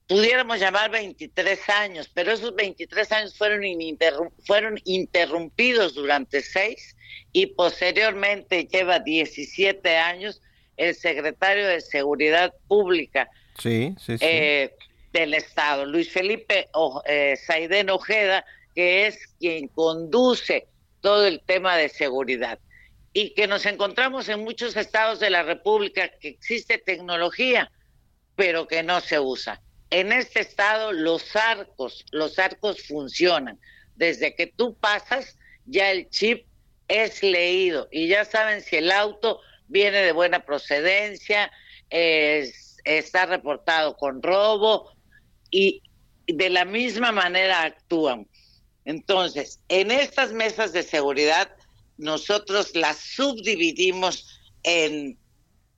pudiéramos 0.07 0.61
llamar 0.61 0.93
23 0.93 1.69
años, 1.71 2.09
pero 2.15 2.31
esos 2.33 2.55
23 2.55 3.11
años 3.13 3.37
fueron, 3.37 3.63
ininterrum- 3.63 4.33
fueron 4.47 4.81
interrumpidos 4.85 5.95
durante 5.95 6.41
seis 6.41 6.97
y 7.33 7.47
posteriormente 7.47 8.67
lleva 8.71 9.01
17 9.01 9.97
años 9.97 10.41
el 10.77 10.95
secretario 10.95 11.67
de 11.67 11.81
Seguridad 11.81 12.55
Pública 12.69 13.29
Sí, 13.59 13.95
sí, 13.99 14.19
sí. 14.19 14.25
eh, 14.25 14.75
del 15.15 15.33
Estado, 15.35 15.87
Luis 15.87 16.11
Felipe 16.11 16.69
o, 16.73 17.01
eh, 17.07 17.39
Ojeda, 17.91 18.45
que 18.75 19.07
es 19.07 19.17
quien 19.39 19.69
conduce 19.69 20.67
todo 21.01 21.25
el 21.27 21.41
tema 21.41 21.77
de 21.77 21.89
seguridad. 21.89 22.59
Y 23.13 23.31
que 23.35 23.47
nos 23.47 23.65
encontramos 23.65 24.29
en 24.29 24.41
muchos 24.41 24.77
estados 24.77 25.21
de 25.21 25.31
la 25.31 25.45
República 25.45 26.09
que 26.21 26.29
existe 26.31 26.79
tecnología, 26.79 27.71
pero 28.35 28.67
que 28.67 28.83
no 28.83 29.01
se 29.01 29.21
usa. 29.21 29.63
En 29.91 30.11
este 30.13 30.41
estado 30.41 30.91
los 30.91 31.37
arcos, 31.37 32.05
los 32.11 32.41
arcos 32.41 32.83
funcionan. 32.83 33.61
Desde 33.95 34.35
que 34.35 34.49
tú 34.49 34.77
pasas, 34.77 35.39
ya 35.65 35.93
el 35.93 36.09
chip 36.11 36.45
es 36.89 37.23
leído 37.23 37.87
y 37.93 38.09
ya 38.09 38.25
saben 38.25 38.61
si 38.63 38.77
el 38.77 38.91
auto 38.91 39.41
viene 39.69 39.99
de 39.99 40.11
buena 40.11 40.41
procedencia, 40.45 41.53
es- 41.89 42.79
está 42.85 43.27
reportado 43.27 43.97
con 43.97 44.21
robo 44.21 44.93
y 45.55 45.83
de 46.27 46.51
la 46.51 46.65
misma 46.65 47.13
manera 47.13 47.63
actúan. 47.63 48.27
Entonces, 48.85 49.61
en 49.69 49.93
estas 49.93 50.33
mesas 50.33 50.73
de 50.73 50.83
seguridad, 50.83 51.49
nosotros 51.97 52.75
las 52.75 52.99
subdividimos 52.99 54.41
en 54.65 55.17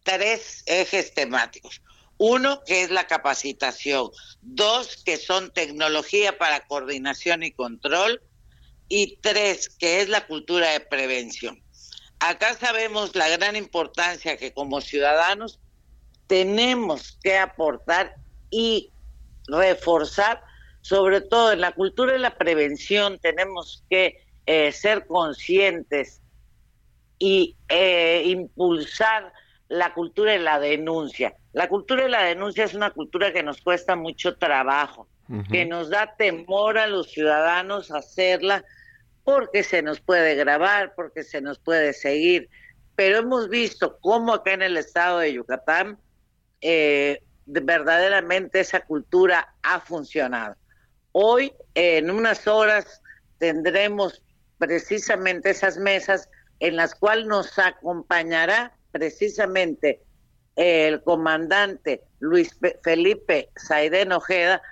tres 0.03 0.63
ejes 0.65 1.13
temáticos. 1.13 1.83
Uno, 2.17 2.63
que 2.65 2.85
es 2.85 2.91
la 2.91 3.07
capacitación. 3.07 4.09
Dos, 4.41 5.03
que 5.05 5.19
son 5.19 5.53
tecnología 5.53 6.39
para 6.39 6.67
coordinación 6.67 7.43
y 7.43 7.53
control. 7.53 8.23
Y 8.89 9.19
tres, 9.21 9.69
que 9.69 10.01
es 10.01 10.09
la 10.09 10.27
cultura 10.27 10.71
de 10.71 10.81
prevención. 10.81 11.63
Acá 12.19 12.55
sabemos 12.55 13.15
la 13.15 13.29
gran 13.29 13.57
importancia 13.57 14.39
que 14.39 14.55
como 14.55 14.81
ciudadanos 14.81 15.61
tenemos 16.29 17.19
que 17.23 17.37
aportar 17.37 18.15
y 18.51 18.91
reforzar, 19.49 20.43
sobre 20.81 21.21
todo 21.21 21.53
en 21.53 21.61
la 21.61 21.73
cultura 21.73 22.13
de 22.13 22.19
la 22.19 22.37
prevención, 22.37 23.19
tenemos 23.19 23.85
que 23.91 24.25
eh, 24.47 24.73
ser 24.73 25.07
conscientes 25.07 26.21
y 27.19 27.57
eh, 27.69 28.23
impulsar 28.27 29.33
la 29.69 29.93
cultura 29.95 30.33
de 30.33 30.39
la 30.39 30.61
denuncia. 30.61 31.35
La 31.53 31.69
cultura 31.69 32.05
de 32.05 32.09
la 32.09 32.23
denuncia 32.23 32.65
es 32.65 32.75
una 32.75 32.91
cultura 32.91 33.33
que 33.33 33.43
nos 33.43 33.61
cuesta 33.61 33.97
mucho 33.97 34.37
trabajo, 34.37 35.09
que 35.51 35.65
nos 35.65 35.91
da 35.91 36.15
temor 36.17 36.79
a 36.79 36.87
los 36.87 37.11
ciudadanos 37.11 37.91
hacerla 37.91 38.65
porque 39.25 39.65
se 39.65 39.83
nos 39.83 39.99
puede 40.01 40.37
grabar, 40.37 40.95
porque 40.95 41.25
se 41.25 41.41
nos 41.41 41.59
puede 41.59 41.93
seguir. 41.95 42.49
Pero 42.95 43.19
hemos 43.19 43.49
visto 43.49 43.99
cómo 44.01 44.33
acá 44.33 44.53
en 44.53 44.63
el 44.63 44.77
estado 44.77 45.19
de 45.19 45.33
Yucatán 45.33 45.99
eh, 46.61 47.23
verdaderamente 47.47 48.61
esa 48.61 48.81
cultura 48.81 49.55
ha 49.63 49.81
funcionado. 49.81 50.57
Hoy, 51.13 51.55
en 51.75 52.11
unas 52.11 52.47
horas, 52.47 53.01
tendremos 53.39 54.23
precisamente 54.59 55.51
esas 55.51 55.79
mesas 55.79 56.29
en 56.61 56.77
las 56.77 56.95
cuales 56.95 57.27
nos 57.27 57.59
acompañará 57.59 58.77
precisamente 58.91 60.03
el 60.57 61.03
comandante 61.03 62.05
Luis 62.19 62.55
Pe- 62.55 62.81
Felipe 62.83 63.51
Saidén 63.57 64.13
Ojeda 64.13 64.63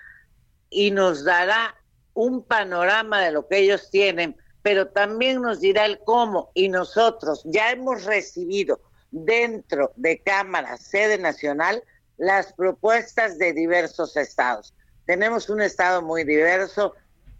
y 0.71 0.91
nos 0.91 1.25
dará 1.25 1.77
un 2.15 2.45
panorama 2.45 3.21
de 3.21 3.33
lo 3.33 3.47
que 3.47 3.59
ellos 3.59 3.91
tienen, 3.91 4.37
pero 4.63 4.89
también 4.89 5.43
nos 5.43 5.61
dirá 5.61 5.85
el 5.85 5.99
cómo 6.05 6.51
y 6.55 6.69
nosotros 6.69 7.43
ya 7.45 7.71
hemos 7.71 8.05
recibido 8.05 8.81
dentro 9.11 9.93
de 9.97 10.23
Cámara, 10.23 10.79
sede 10.79 11.19
nacional, 11.19 11.85
las 12.17 12.53
propuestas 12.53 13.39
de 13.39 13.53
diversos 13.53 14.17
estados. 14.17 14.75
Tenemos 15.07 15.51
un 15.51 15.61
estado 15.61 16.03
muy 16.03 16.25
diverso, 16.25 16.95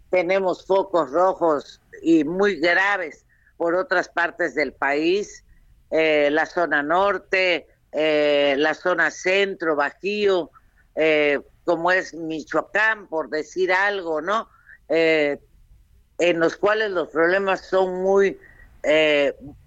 tenemos 0.09 0.65
focos 0.65 1.11
rojos 1.11 1.81
y 2.01 2.23
muy 2.23 2.57
graves 2.57 3.25
por 3.57 3.75
otras 3.75 4.09
partes 4.09 4.55
del 4.55 4.73
país, 4.73 5.43
eh, 5.91 6.29
la 6.31 6.45
zona 6.45 6.83
norte, 6.83 7.67
eh, 7.91 8.55
la 8.57 8.73
zona 8.73 9.11
centro, 9.11 9.75
Bajío, 9.75 10.51
eh, 10.95 11.39
como 11.63 11.91
es 11.91 12.13
Michoacán, 12.13 13.07
por 13.07 13.29
decir 13.29 13.71
algo, 13.71 14.21
¿no? 14.21 14.49
En 14.87 16.39
los 16.39 16.57
cuales 16.57 16.91
los 16.91 17.09
problemas 17.09 17.61
son 17.61 18.03
muy, 18.03 18.39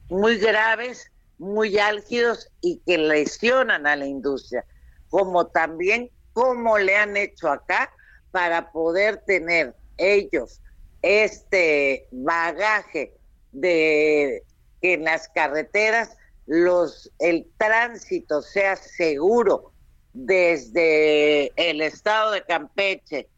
muy 0.09 0.38
graves, 0.38 1.11
muy 1.38 1.78
álgidos 1.78 2.50
y 2.61 2.78
que 2.86 2.98
lesionan 2.98 3.86
a 3.86 3.96
la 3.96 4.06
industria, 4.06 4.64
como 5.11 5.46
también 5.48 6.11
cómo 6.32 6.78
le 6.78 6.96
han 6.96 7.16
hecho 7.16 7.48
acá 7.48 7.90
para 8.30 8.70
poder 8.70 9.18
tener 9.26 9.74
ellos 9.96 10.61
este 11.02 12.06
bagaje 12.11 13.14
de 13.52 14.42
que 14.80 14.94
en 14.94 15.04
las 15.04 15.28
carreteras 15.28 16.16
los 16.46 17.11
el 17.18 17.46
tránsito 17.56 18.42
sea 18.42 18.76
seguro 18.76 19.72
desde 20.12 21.52
el 21.56 21.80
estado 21.80 22.32
de 22.32 22.42
Campeche 22.42 23.28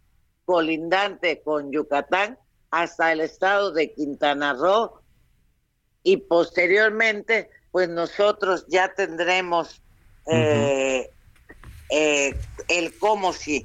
colindante 0.44 1.42
con 1.42 1.72
Yucatán 1.72 2.38
hasta 2.70 3.12
el 3.12 3.20
estado 3.20 3.72
de 3.72 3.92
Quintana 3.92 4.52
Roo 4.54 5.00
y 6.02 6.18
posteriormente 6.18 7.50
pues 7.70 7.88
nosotros 7.88 8.66
ya 8.68 8.94
tendremos 8.94 9.82
eh, 10.26 11.10
eh, 11.90 12.36
el 12.68 12.92
cómo 12.98 13.32
sí. 13.32 13.64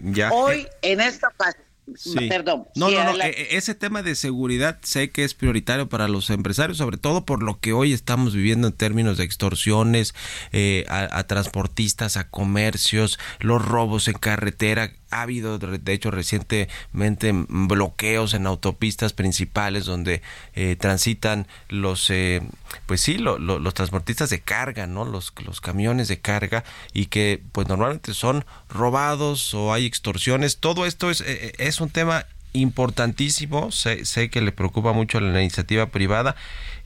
Ya. 0.00 0.30
Hoy 0.32 0.66
en 0.82 1.00
esta 1.00 1.28
ocasión, 1.28 1.62
Sí. 1.96 2.28
perdón, 2.28 2.66
No, 2.74 2.90
no, 2.90 2.96
no. 2.96 3.10
adelante. 3.10 3.54
e- 3.54 3.56
Ese 3.58 3.76
tema 3.76 4.02
de 4.02 4.16
seguridad 4.16 4.80
sé 4.82 5.10
que 5.10 5.22
es 5.22 5.34
prioritario 5.34 5.88
para 5.88 6.08
los 6.08 6.30
empresarios, 6.30 6.78
sobre 6.78 6.96
todo 6.98 7.24
por 7.24 7.44
lo 7.44 7.60
que 7.60 7.72
hoy 7.72 7.92
estamos 7.92 8.34
viviendo 8.34 8.66
en 8.66 8.72
términos 8.74 9.18
de 9.18 9.24
extorsiones 9.24 10.12
eh, 10.50 10.84
a, 10.88 11.16
a 11.16 11.26
transportistas, 11.28 12.16
a 12.16 12.28
comercios, 12.28 13.20
los 13.38 13.64
robos 13.64 14.08
en 14.08 14.14
carretera. 14.18 14.90
Ha 15.10 15.22
habido, 15.22 15.58
de 15.58 15.92
hecho, 15.92 16.10
recientemente 16.10 17.32
bloqueos 17.48 18.34
en 18.34 18.46
autopistas 18.46 19.12
principales 19.12 19.84
donde 19.84 20.20
eh, 20.54 20.76
transitan 20.76 21.46
los, 21.68 22.10
eh, 22.10 22.42
pues 22.86 23.00
sí, 23.00 23.18
lo- 23.18 23.38
lo- 23.38 23.58
los 23.58 23.74
transportistas 23.74 24.30
de 24.30 24.40
carga, 24.40 24.86
¿no? 24.86 25.04
Los, 25.04 25.32
los 25.44 25.60
camiones 25.60 26.08
de 26.08 26.18
carga 26.18 26.64
y 26.92 27.06
que, 27.06 27.40
pues 27.52 27.68
normalmente 27.68 28.14
son 28.14 28.44
robados 28.68 29.54
o 29.54 29.72
hay 29.72 29.86
extorsiones. 29.86 30.58
Todo 30.58 30.86
esto 30.86 31.10
es, 31.10 31.20
eh, 31.20 31.52
es 31.58 31.80
un 31.80 31.90
tema 31.90 32.26
importantísimo, 32.52 33.70
sé, 33.70 34.04
sé 34.04 34.30
que 34.30 34.40
le 34.40 34.52
preocupa 34.52 34.92
mucho 34.92 35.20
la 35.20 35.40
iniciativa 35.42 35.86
privada 35.86 36.36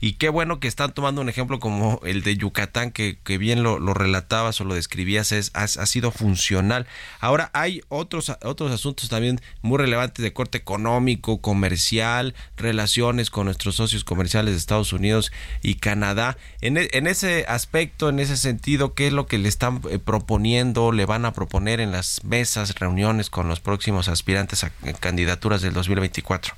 y 0.01 0.13
qué 0.13 0.29
bueno 0.29 0.59
que 0.59 0.67
están 0.67 0.93
tomando 0.93 1.21
un 1.21 1.29
ejemplo 1.29 1.59
como 1.59 2.01
el 2.03 2.23
de 2.23 2.35
Yucatán 2.35 2.89
que, 2.91 3.19
bien 3.37 3.61
lo, 3.61 3.77
lo 3.79 3.93
relatabas 3.93 4.59
o 4.59 4.65
lo 4.65 4.73
describías, 4.73 5.31
es, 5.31 5.51
ha, 5.53 5.63
ha 5.63 5.85
sido 5.85 6.11
funcional. 6.11 6.87
Ahora 7.19 7.51
hay 7.53 7.81
otros, 7.87 8.35
otros 8.43 8.71
asuntos 8.71 9.09
también 9.09 9.39
muy 9.61 9.77
relevantes 9.77 10.23
de 10.23 10.33
corte 10.33 10.57
económico, 10.57 11.39
comercial, 11.39 12.33
relaciones 12.57 13.29
con 13.29 13.45
nuestros 13.45 13.75
socios 13.75 14.03
comerciales 14.03 14.55
de 14.55 14.57
Estados 14.57 14.91
Unidos 14.91 15.31
y 15.61 15.75
Canadá. 15.75 16.35
En, 16.61 16.77
e- 16.77 16.89
en 16.93 17.05
ese 17.05 17.45
aspecto, 17.47 18.09
en 18.09 18.19
ese 18.19 18.37
sentido, 18.37 18.95
¿qué 18.95 19.07
es 19.07 19.13
lo 19.13 19.27
que 19.27 19.37
le 19.37 19.49
están 19.49 19.81
eh, 19.89 19.99
proponiendo, 19.99 20.91
le 20.91 21.05
van 21.05 21.25
a 21.25 21.33
proponer 21.33 21.79
en 21.79 21.91
las 21.91 22.23
mesas, 22.23 22.73
reuniones 22.73 23.29
con 23.29 23.47
los 23.47 23.59
próximos 23.59 24.07
aspirantes 24.07 24.63
a 24.63 24.71
eh, 24.83 24.95
candidaturas 24.99 25.61
del 25.61 25.73
2024? 25.73 26.55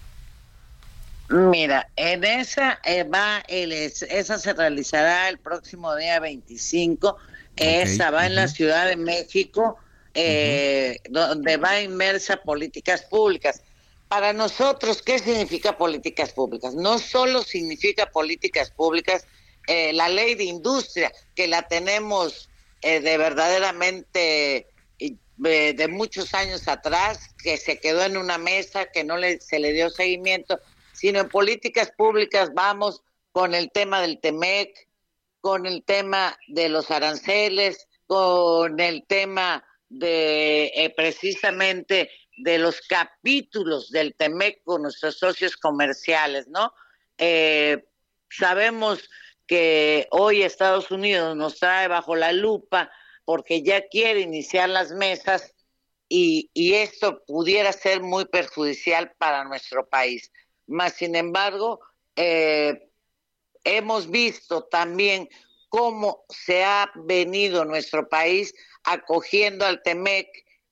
Mira, 1.29 1.89
en 1.95 2.23
esa 2.23 2.79
eh, 2.83 3.03
va 3.03 3.43
el, 3.47 3.71
es- 3.71 4.03
esa 4.03 4.37
se 4.37 4.53
realizará 4.53 5.29
el 5.29 5.39
próximo 5.39 5.95
día 5.95 6.19
25. 6.19 7.17
Esa 7.55 8.11
va 8.11 8.25
en 8.25 8.35
la 8.35 8.47
Ciudad 8.47 8.87
de 8.87 8.97
México, 8.97 9.77
eh, 10.13 10.99
donde 11.09 11.57
va 11.57 11.81
inmersa 11.81 12.37
políticas 12.37 13.03
públicas. 13.03 13.63
Para 14.07 14.33
nosotros, 14.33 15.01
¿qué 15.01 15.17
significa 15.17 15.77
políticas 15.77 16.33
públicas? 16.33 16.75
No 16.75 16.99
solo 16.99 17.41
significa 17.41 18.05
políticas 18.11 18.69
públicas 18.71 19.25
eh, 19.67 19.93
la 19.93 20.09
ley 20.09 20.35
de 20.35 20.43
industria, 20.43 21.11
que 21.35 21.47
la 21.47 21.63
tenemos 21.67 22.49
eh, 22.81 22.99
de 22.99 23.17
verdaderamente 23.17 24.67
eh, 24.99 25.73
de 25.73 25.87
muchos 25.87 26.33
años 26.35 26.67
atrás, 26.67 27.33
que 27.41 27.57
se 27.57 27.79
quedó 27.79 28.03
en 28.03 28.17
una 28.17 28.37
mesa, 28.37 28.85
que 28.85 29.03
no 29.03 29.17
le, 29.17 29.39
se 29.41 29.57
le 29.59 29.73
dio 29.73 29.89
seguimiento, 29.89 30.59
sino 31.03 31.19
en 31.19 31.27
políticas 31.27 31.91
públicas 31.91 32.53
vamos 32.53 33.03
con 33.33 33.53
el 33.53 33.73
tema 33.73 33.99
del 33.99 34.21
TEMEC, 34.21 34.87
con 35.41 35.65
el 35.65 35.83
tema 35.83 36.39
de 36.47 36.69
los 36.69 36.91
aranceles, 36.91 37.89
con 38.07 38.79
el 38.79 39.05
tema 39.05 39.67
de 39.89 40.71
eh, 40.73 40.93
precisamente 40.95 42.09
de 42.37 42.57
los 42.57 42.79
capítulos 42.79 43.89
del 43.91 44.15
TEMEC 44.15 44.63
con 44.63 44.83
nuestros 44.83 45.17
socios 45.17 45.57
comerciales, 45.57 46.47
¿no? 46.47 46.73
Eh, 47.17 47.83
sabemos 48.29 49.09
que 49.45 50.07
hoy 50.09 50.41
Estados 50.41 50.89
Unidos 50.89 51.35
nos 51.35 51.59
trae 51.59 51.89
bajo 51.89 52.15
la 52.15 52.31
lupa 52.31 52.89
porque 53.25 53.61
ya 53.61 53.89
quiere 53.89 54.21
iniciar 54.21 54.69
las 54.69 54.93
mesas 54.93 55.53
y, 56.07 56.49
y 56.53 56.75
esto 56.75 57.25
pudiera 57.27 57.73
ser 57.73 58.01
muy 58.01 58.23
perjudicial 58.23 59.11
para 59.17 59.43
nuestro 59.43 59.89
país. 59.89 60.31
Más 60.67 60.93
sin 60.93 61.15
embargo, 61.15 61.79
eh, 62.15 62.89
hemos 63.63 64.09
visto 64.09 64.63
también 64.65 65.29
cómo 65.69 66.25
se 66.29 66.63
ha 66.63 66.91
venido 66.95 67.65
nuestro 67.65 68.07
país 68.07 68.53
acogiendo 68.83 69.65
al 69.65 69.81
TEMEC 69.81 70.27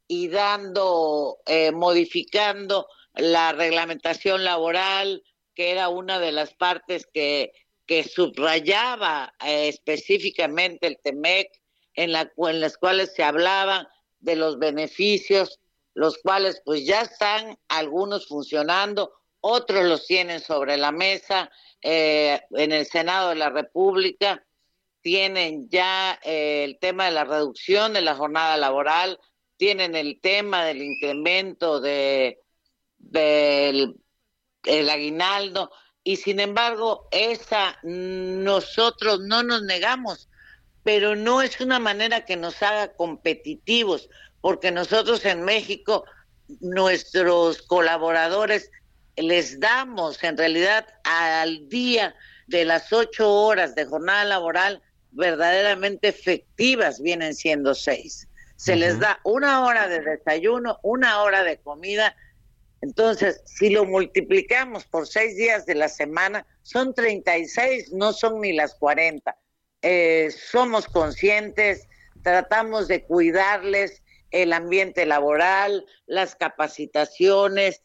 y 0.08 0.28
dando, 0.28 1.39
eh, 1.46 1.72
modificando 1.72 2.88
la 3.16 3.54
reglamentación 3.54 4.44
laboral, 4.44 5.24
que 5.56 5.72
era 5.72 5.89
una 5.89 6.20
de 6.20 6.32
las 6.32 6.54
partes 6.54 7.08
que, 7.14 7.52
que 7.86 8.04
subrayaba 8.04 9.34
eh, 9.46 9.70
específicamente 9.70 10.88
el 10.88 11.00
TEMEC, 11.02 11.50
en, 11.96 12.12
la, 12.12 12.32
en 12.38 12.60
las 12.60 12.78
cuales 12.78 13.14
se 13.16 13.24
hablaba 13.24 13.89
de 14.20 14.36
los 14.36 14.60
beneficios, 14.60 15.60
los 15.94 16.18
cuales 16.20 16.62
pues 16.64 16.86
ya 16.86 17.02
están 17.02 17.58
algunos 17.68 18.28
funcionando, 18.28 19.14
otros 19.42 19.84
los 19.86 20.06
tienen 20.06 20.39
sobre 20.39 20.78
la 20.78 20.92
mesa 20.92 21.52
eh, 21.82 22.42
en 22.52 22.72
el 22.72 22.86
Senado 22.86 23.30
de 23.30 23.36
la 23.36 23.50
República, 23.50 24.46
tienen 25.02 25.68
ya 25.70 26.20
eh, 26.24 26.64
el 26.64 26.78
tema 26.78 27.06
de 27.06 27.12
la 27.12 27.26
reducción 27.26 27.94
de 27.94 28.02
la 28.02 28.16
jornada 28.16 28.56
laboral, 28.56 29.20
tienen 29.58 29.96
el 29.96 30.20
tema 30.22 30.64
del 30.64 30.82
incremento 30.82 31.82
de 31.82 32.39
del 32.98 33.96
el 34.64 34.89
aguinaldo 34.92 35.72
y 36.04 36.18
sin 36.18 36.39
embargo 36.39 37.08
esa 37.12 37.80
nosotros 37.84 39.22
no 39.22 39.42
nos 39.42 39.64
negamos, 39.64 40.30
pero 40.84 41.16
no 41.16 41.42
es 41.42 41.60
una 41.62 41.80
manera 41.80 42.26
que 42.26 42.38
nos 42.38 42.62
haga 42.62 42.94
competitivos, 42.94 44.08
porque 44.39 44.72
nosotros 44.72 45.26
en 45.26 45.44
México 45.44 46.06
nuestros 46.60 47.62
colaboradores 47.64 48.72
les 49.22 49.59
damos 49.59 50.24
en 50.24 50.38
realidad 50.38 50.88
al 51.03 51.67
día 51.69 52.15
de 52.47 52.65
las 52.65 52.91
ocho 52.91 53.32
horas 53.32 53.76
de 53.76 53.86
jornada 53.86 54.26
laboral 54.26 54.82
verdaderamente 55.11 56.07
efectivas 56.07 57.01
vienen 57.01 57.34
siendo 57.34 57.74
seis. 57.76 58.28
Se 58.55 58.76
les 58.76 58.99
da 58.99 59.19
una 59.24 59.65
hora 59.65 59.88
de 59.88 60.01
desayuno, 60.01 60.80
una 60.84 61.22
hora 61.24 61.43
de 61.43 61.57
comida. 61.57 62.15
Entonces, 62.82 63.41
si 63.45 63.72
lo 63.72 63.86
multiplicamos 63.86 64.86
por 64.86 65.07
seis 65.07 65.36
días 65.36 65.65
de 65.65 65.76
la 65.76 65.89
semana, 65.89 66.45
son 66.61 66.93
36, 66.93 67.91
no 67.91 68.13
son 68.13 68.39
ni 68.39 68.53
las 68.53 68.76
40. 68.76 69.36
Eh, 69.82 70.30
somos 70.32 70.86
conscientes, 70.86 71.88
tratamos 72.22 72.88
de 72.88 73.03
cuidarles 73.03 74.03
el 74.30 74.53
ambiente 74.53 75.05
laboral, 75.05 75.86
las 76.05 76.36
capacitaciones, 76.36 77.82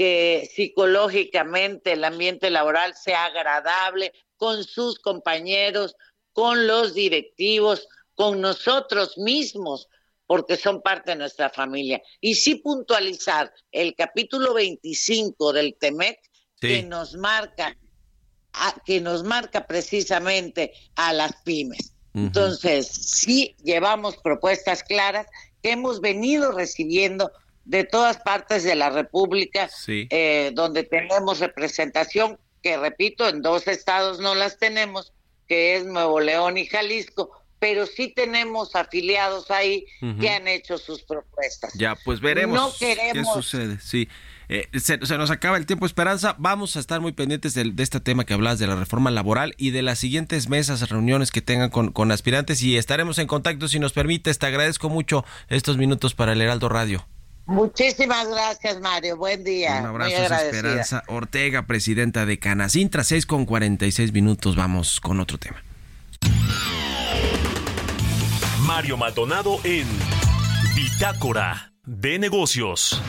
que 0.00 0.50
psicológicamente 0.54 1.92
el 1.92 2.04
ambiente 2.04 2.48
laboral 2.48 2.94
sea 2.94 3.26
agradable 3.26 4.14
con 4.38 4.64
sus 4.64 4.98
compañeros, 4.98 5.94
con 6.32 6.66
los 6.66 6.94
directivos, 6.94 7.86
con 8.14 8.40
nosotros 8.40 9.18
mismos, 9.18 9.90
porque 10.26 10.56
son 10.56 10.80
parte 10.80 11.10
de 11.10 11.16
nuestra 11.18 11.50
familia. 11.50 12.00
Y 12.18 12.36
sí 12.36 12.54
puntualizar 12.54 13.52
el 13.72 13.94
capítulo 13.94 14.54
25 14.54 15.52
del 15.52 15.76
TEMEC 15.78 16.18
que 16.58 16.82
nos 16.82 17.16
marca 17.16 17.76
a- 18.54 18.82
que 18.86 19.02
nos 19.02 19.22
marca 19.22 19.66
precisamente 19.66 20.72
a 20.94 21.12
las 21.12 21.32
pymes. 21.44 21.92
Entonces, 22.14 22.86
sí 22.86 23.54
llevamos 23.62 24.16
propuestas 24.16 24.82
claras 24.82 25.26
que 25.62 25.72
hemos 25.72 26.00
venido 26.00 26.52
recibiendo 26.52 27.30
de 27.70 27.84
todas 27.84 28.18
partes 28.18 28.64
de 28.64 28.74
la 28.74 28.90
República, 28.90 29.68
Sí. 29.68 30.08
eh, 30.10 30.50
donde 30.54 30.82
tenemos 30.82 31.38
representación, 31.38 32.36
que 32.64 32.76
repito, 32.76 33.28
en 33.28 33.42
dos 33.42 33.68
estados 33.68 34.18
no 34.18 34.34
las 34.34 34.58
tenemos, 34.58 35.12
que 35.46 35.76
es 35.76 35.84
Nuevo 35.86 36.18
León 36.18 36.58
y 36.58 36.66
Jalisco, 36.66 37.30
pero 37.60 37.86
sí 37.86 38.12
tenemos 38.14 38.74
afiliados 38.74 39.50
ahí 39.52 39.84
que 40.20 40.30
han 40.30 40.48
hecho 40.48 40.78
sus 40.78 41.02
propuestas. 41.02 41.72
Ya, 41.74 41.94
pues 42.04 42.20
veremos 42.20 42.56
No 42.56 42.72
qué 42.78 42.96
queremos- 42.96 43.34
sucede. 43.34 43.78
Sí. 43.80 44.08
Eh, 44.48 44.66
se, 44.80 44.98
se 45.06 45.16
nos 45.16 45.30
acaba 45.30 45.56
el 45.58 45.66
tiempo, 45.66 45.86
Esperanza. 45.86 46.34
Vamos 46.38 46.74
a 46.76 46.80
estar 46.80 47.00
muy 47.00 47.12
pendientes 47.12 47.54
del- 47.54 47.76
de, 47.76 47.84
este 47.84 48.00
tema 48.00 48.24
que 48.24 48.34
hablas 48.34 48.58
de 48.58 48.66
la 48.66 48.74
reforma 48.74 49.12
laboral 49.12 49.54
y 49.58 49.70
de 49.70 49.82
las 49.82 50.00
siguientes 50.00 50.48
mesas, 50.48 50.88
reuniones 50.90 51.30
que 51.30 51.40
tengan 51.40 51.70
con, 51.70 51.92
con 51.92 52.10
aspirantes 52.10 52.60
y 52.62 52.76
estaremos 52.76 53.18
en 53.18 53.28
contacto 53.28 53.68
si 53.68 53.78
nos 53.78 53.92
permites. 53.92 54.40
Te 54.40 54.46
agradezco 54.46 54.88
mucho 54.88 55.24
estos 55.48 55.76
minutos 55.76 56.14
para 56.14 56.32
el 56.32 56.40
Heraldo 56.40 56.68
Radio. 56.68 57.06
Muchísimas 57.50 58.28
gracias, 58.28 58.80
Mario. 58.80 59.16
Buen 59.16 59.42
día. 59.42 59.78
Un 59.80 59.86
abrazo, 59.86 60.16
Muy 60.16 60.24
a. 60.24 60.44
Esperanza 60.44 61.02
Ortega, 61.08 61.66
presidenta 61.66 62.24
de 62.24 62.38
Canacintra, 62.38 63.02
6 63.02 63.26
con 63.26 63.44
46 63.44 64.12
minutos. 64.12 64.54
Vamos 64.54 65.00
con 65.00 65.18
otro 65.18 65.36
tema. 65.36 65.60
Mario 68.60 68.96
Maldonado 68.96 69.58
en 69.64 69.84
Bitácora 70.76 71.72
de 71.84 72.20
Negocios. 72.20 73.02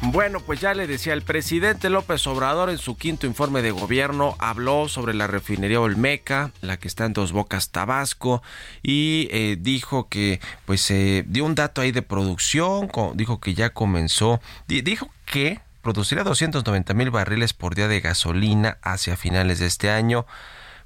Bueno, 0.00 0.38
pues 0.40 0.60
ya 0.60 0.74
le 0.74 0.86
decía, 0.86 1.12
el 1.12 1.22
presidente 1.22 1.90
López 1.90 2.24
Obrador 2.28 2.70
en 2.70 2.78
su 2.78 2.96
quinto 2.96 3.26
informe 3.26 3.62
de 3.62 3.72
gobierno 3.72 4.36
habló 4.38 4.88
sobre 4.88 5.12
la 5.12 5.26
refinería 5.26 5.80
Olmeca, 5.80 6.52
la 6.60 6.76
que 6.78 6.86
está 6.86 7.04
en 7.04 7.12
Dos 7.12 7.32
Bocas, 7.32 7.70
Tabasco, 7.70 8.40
y 8.82 9.28
eh, 9.32 9.56
dijo 9.58 10.08
que, 10.08 10.40
pues, 10.66 10.88
eh, 10.92 11.24
dio 11.26 11.44
un 11.44 11.56
dato 11.56 11.80
ahí 11.80 11.90
de 11.90 12.02
producción, 12.02 12.88
dijo 13.14 13.40
que 13.40 13.54
ya 13.54 13.70
comenzó, 13.70 14.40
di- 14.68 14.82
dijo 14.82 15.10
que 15.26 15.60
producirá 15.82 16.22
290 16.22 16.94
mil 16.94 17.10
barriles 17.10 17.52
por 17.52 17.74
día 17.74 17.88
de 17.88 18.00
gasolina 18.00 18.78
hacia 18.82 19.16
finales 19.16 19.58
de 19.58 19.66
este 19.66 19.90
año, 19.90 20.26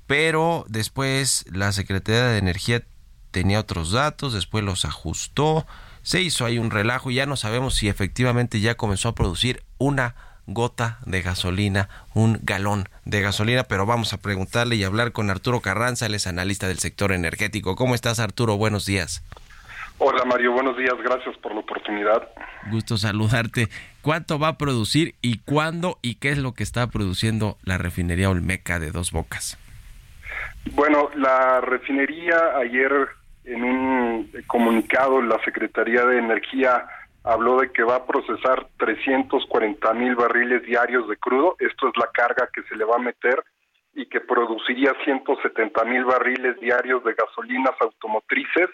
pero 0.06 0.64
después 0.68 1.44
la 1.52 1.70
Secretaría 1.72 2.24
de 2.28 2.38
Energía 2.38 2.82
tenía 3.30 3.60
otros 3.60 3.92
datos, 3.92 4.32
después 4.32 4.64
los 4.64 4.84
ajustó, 4.86 5.66
se 6.02 6.20
hizo 6.20 6.44
ahí 6.44 6.58
un 6.58 6.70
relajo 6.70 7.10
y 7.10 7.14
ya 7.14 7.26
no 7.26 7.36
sabemos 7.36 7.74
si 7.74 7.88
efectivamente 7.88 8.60
ya 8.60 8.76
comenzó 8.76 9.08
a 9.08 9.14
producir 9.14 9.62
una 9.78 10.14
gota 10.46 10.98
de 11.06 11.22
gasolina, 11.22 11.88
un 12.14 12.38
galón 12.42 12.88
de 13.04 13.20
gasolina, 13.20 13.64
pero 13.64 13.86
vamos 13.86 14.12
a 14.12 14.20
preguntarle 14.20 14.76
y 14.76 14.84
hablar 14.84 15.12
con 15.12 15.30
Arturo 15.30 15.60
Carranza, 15.60 16.06
él 16.06 16.14
es 16.14 16.26
analista 16.26 16.68
del 16.68 16.78
sector 16.78 17.12
energético. 17.12 17.76
¿Cómo 17.76 17.94
estás 17.94 18.18
Arturo? 18.18 18.56
Buenos 18.56 18.86
días. 18.86 19.24
Hola 19.98 20.24
Mario, 20.24 20.52
buenos 20.52 20.76
días, 20.76 20.94
gracias 21.04 21.36
por 21.38 21.54
la 21.54 21.60
oportunidad. 21.60 22.28
Gusto 22.70 22.96
saludarte. 22.96 23.68
¿Cuánto 24.00 24.40
va 24.40 24.48
a 24.48 24.58
producir 24.58 25.14
y 25.22 25.38
cuándo 25.38 25.98
y 26.02 26.16
qué 26.16 26.30
es 26.30 26.38
lo 26.38 26.54
que 26.54 26.64
está 26.64 26.88
produciendo 26.88 27.56
la 27.62 27.78
refinería 27.78 28.28
Olmeca 28.28 28.80
de 28.80 28.90
Dos 28.90 29.12
Bocas? 29.12 29.58
Bueno, 30.72 31.08
la 31.14 31.60
refinería 31.60 32.36
ayer 32.60 32.90
en 33.44 33.64
un 33.64 34.32
comunicado 34.46 35.20
la 35.20 35.38
Secretaría 35.44 36.04
de 36.04 36.18
Energía 36.18 36.86
habló 37.24 37.60
de 37.60 37.70
que 37.70 37.82
va 37.82 37.96
a 37.96 38.06
procesar 38.06 38.66
340 38.78 39.94
mil 39.94 40.16
barriles 40.16 40.62
diarios 40.62 41.08
de 41.08 41.16
crudo, 41.16 41.56
esto 41.58 41.88
es 41.88 41.94
la 41.96 42.10
carga 42.12 42.48
que 42.52 42.62
se 42.64 42.76
le 42.76 42.84
va 42.84 42.96
a 42.96 43.00
meter 43.00 43.42
y 43.94 44.06
que 44.06 44.20
produciría 44.20 44.94
170 45.04 45.84
mil 45.84 46.04
barriles 46.04 46.58
diarios 46.60 47.04
de 47.04 47.14
gasolinas 47.14 47.74
automotrices 47.80 48.70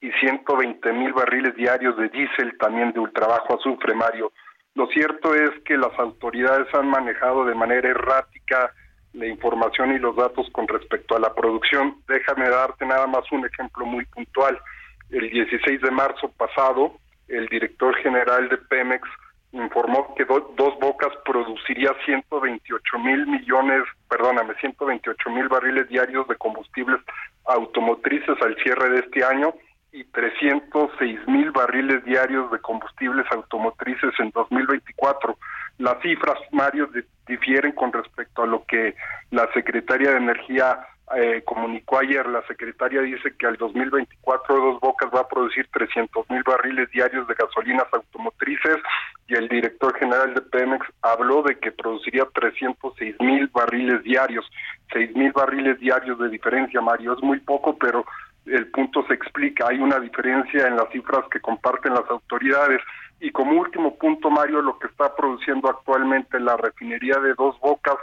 y 0.00 0.10
120 0.12 0.92
mil 0.94 1.12
barriles 1.12 1.54
diarios 1.54 1.96
de 1.96 2.08
diésel 2.08 2.56
también 2.58 2.92
de 2.92 3.00
ultrabajo 3.00 3.54
azufre, 3.54 3.94
Mario. 3.94 4.32
Lo 4.74 4.86
cierto 4.88 5.34
es 5.34 5.50
que 5.64 5.76
las 5.76 5.96
autoridades 5.98 6.66
han 6.74 6.88
manejado 6.88 7.44
de 7.44 7.54
manera 7.54 7.88
errática 7.88 8.72
la 9.12 9.26
información 9.26 9.92
y 9.94 9.98
los 9.98 10.16
datos 10.16 10.48
con 10.52 10.66
respecto 10.68 11.16
a 11.16 11.20
la 11.20 11.34
producción. 11.34 11.96
Déjame 12.08 12.48
darte 12.48 12.86
nada 12.86 13.06
más 13.06 13.30
un 13.32 13.44
ejemplo 13.46 13.84
muy 13.84 14.04
puntual. 14.06 14.58
El 15.10 15.28
16 15.30 15.80
de 15.82 15.90
marzo 15.90 16.30
pasado, 16.32 16.94
el 17.28 17.46
director 17.48 17.94
general 17.96 18.48
de 18.48 18.56
Pemex 18.56 19.06
informó 19.52 20.14
que 20.14 20.24
Do- 20.24 20.54
Dos 20.56 20.78
Bocas 20.80 21.12
produciría 21.26 21.90
128 22.06 22.98
mil 23.00 23.26
millones, 23.26 23.82
perdóname, 24.08 24.54
128 24.60 25.30
mil 25.30 25.48
barriles 25.48 25.88
diarios 25.88 26.26
de 26.28 26.36
combustibles 26.36 27.00
automotrices 27.44 28.40
al 28.40 28.56
cierre 28.62 28.88
de 28.90 29.00
este 29.00 29.24
año 29.24 29.52
y 29.92 30.04
306 30.04 31.20
mil 31.28 31.50
barriles 31.50 32.02
diarios 32.04 32.50
de 32.50 32.58
combustibles 32.60 33.26
automotrices 33.30 34.12
en 34.20 34.30
2024. 34.30 35.36
Las 35.78 36.00
cifras, 36.02 36.38
Mario, 36.52 36.86
di- 36.88 37.02
difieren 37.26 37.72
con 37.72 37.92
respecto 37.92 38.42
a 38.42 38.46
lo 38.46 38.64
que 38.64 38.94
la 39.30 39.48
Secretaria 39.52 40.10
de 40.10 40.16
Energía 40.18 40.86
eh, 41.16 41.42
comunicó 41.44 41.98
ayer. 41.98 42.26
La 42.26 42.42
Secretaria 42.46 43.00
dice 43.02 43.34
que 43.38 43.46
al 43.46 43.56
2024 43.56 44.54
Dos 44.56 44.80
Bocas 44.80 45.10
va 45.14 45.20
a 45.20 45.28
producir 45.28 45.66
300 45.72 46.28
mil 46.30 46.42
barriles 46.44 46.90
diarios 46.90 47.26
de 47.28 47.34
gasolinas 47.34 47.86
automotrices 47.92 48.76
y 49.26 49.34
el 49.34 49.48
director 49.48 49.96
general 49.98 50.34
de 50.34 50.40
Pemex 50.42 50.86
habló 51.02 51.42
de 51.42 51.58
que 51.58 51.72
produciría 51.72 52.24
306 52.34 53.16
mil 53.20 53.48
barriles 53.48 54.02
diarios. 54.04 54.48
6 54.92 55.14
mil 55.16 55.32
barriles 55.32 55.78
diarios 55.80 56.18
de 56.18 56.28
diferencia, 56.28 56.80
Mario. 56.80 57.14
Es 57.14 57.22
muy 57.22 57.40
poco, 57.40 57.76
pero 57.78 58.04
el 58.46 58.66
punto 58.68 59.04
se 59.06 59.14
explica. 59.14 59.68
Hay 59.68 59.78
una 59.78 59.98
diferencia 60.00 60.66
en 60.66 60.76
las 60.76 60.88
cifras 60.90 61.24
que 61.30 61.40
comparten 61.40 61.94
las 61.94 62.08
autoridades. 62.10 62.80
Y 63.22 63.30
como 63.30 63.52
último 63.52 63.94
punto, 63.94 64.30
Mario, 64.30 64.60
lo 64.62 64.80
que 64.80 64.88
está 64.88 65.14
produciendo 65.14 65.70
actualmente 65.70 66.40
la 66.40 66.56
refinería 66.56 67.20
de 67.20 67.34
Dos 67.34 67.56
Bocas 67.60 67.94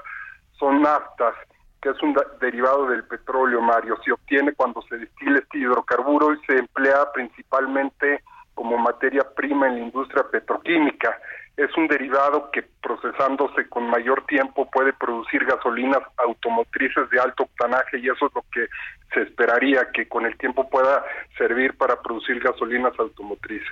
son 0.57 0.81
naftas, 0.81 1.35
que 1.81 1.89
es 1.89 2.01
un 2.01 2.15
derivado 2.39 2.87
del 2.87 3.03
petróleo, 3.03 3.61
Mario. 3.61 3.97
Se 4.05 4.13
obtiene 4.13 4.53
cuando 4.53 4.81
se 4.83 4.97
destila 4.97 5.39
este 5.39 5.57
hidrocarburo 5.57 6.33
y 6.33 6.39
se 6.45 6.59
emplea 6.59 7.11
principalmente 7.11 8.23
como 8.59 8.77
materia 8.77 9.21
prima 9.37 9.67
en 9.67 9.75
la 9.75 9.79
industria 9.85 10.25
petroquímica. 10.29 11.17
Es 11.55 11.69
un 11.77 11.87
derivado 11.87 12.51
que 12.51 12.61
procesándose 12.81 13.69
con 13.69 13.89
mayor 13.89 14.25
tiempo 14.25 14.69
puede 14.69 14.91
producir 14.91 15.45
gasolinas 15.45 15.99
automotrices 16.17 17.09
de 17.09 17.21
alto 17.21 17.43
octanaje 17.43 17.99
y 17.99 18.09
eso 18.09 18.25
es 18.27 18.35
lo 18.35 18.43
que 18.51 18.67
se 19.13 19.21
esperaría 19.21 19.87
que 19.93 20.09
con 20.09 20.25
el 20.25 20.37
tiempo 20.37 20.69
pueda 20.69 21.05
servir 21.37 21.77
para 21.77 22.01
producir 22.01 22.41
gasolinas 22.41 22.91
automotrices. 22.99 23.69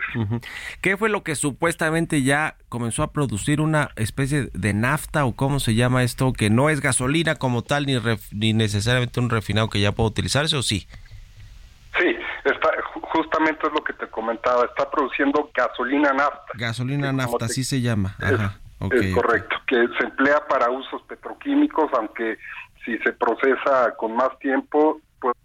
¿Qué 0.82 0.96
fue 0.96 1.10
lo 1.10 1.22
que 1.22 1.36
supuestamente 1.36 2.24
ya 2.24 2.56
comenzó 2.70 3.04
a 3.04 3.12
producir 3.12 3.60
una 3.60 3.90
especie 3.98 4.48
de 4.54 4.74
nafta 4.74 5.26
o 5.26 5.36
cómo 5.36 5.60
se 5.60 5.76
llama 5.76 6.04
esto 6.04 6.32
que 6.32 6.50
no 6.50 6.70
es 6.70 6.80
gasolina 6.80 7.36
como 7.36 7.62
tal 7.62 7.86
ni, 7.88 7.96
ref- 7.96 8.32
ni 8.32 8.54
necesariamente 8.54 9.20
un 9.20 9.30
refinado 9.30 9.70
que 9.70 9.82
ya 9.82 9.92
pueda 9.92 10.08
utilizarse 10.10 10.56
o 10.56 10.62
sí? 10.62 10.88
Sí, 12.00 12.16
está, 12.46 12.70
justamente 13.12 13.68
es 13.68 13.74
lo 13.74 13.84
que 13.84 13.94
te 13.94 14.08
comentaba, 14.08 14.66
está 14.66 14.90
produciendo 14.90 15.50
gasolina 15.54 16.14
nafta. 16.14 16.54
Gasolina 16.56 17.12
nafta, 17.12 17.46
así 17.46 17.64
se 17.64 17.82
llama. 17.82 18.16
Ajá. 18.20 18.60
es 18.92 19.14
ok. 19.14 19.14
correcto, 19.14 19.56
que 19.68 19.88
se 19.98 20.06
emplea 20.06 20.46
para 20.48 20.70
usos 20.70 21.02
petroquímicos, 21.04 21.92
aunque 21.94 22.38
si 22.86 22.98
se 23.00 23.14
procesa 23.14 23.96
con 23.98 24.16
más 24.16 24.38
tiempo 24.40 25.02
puede 25.20 25.36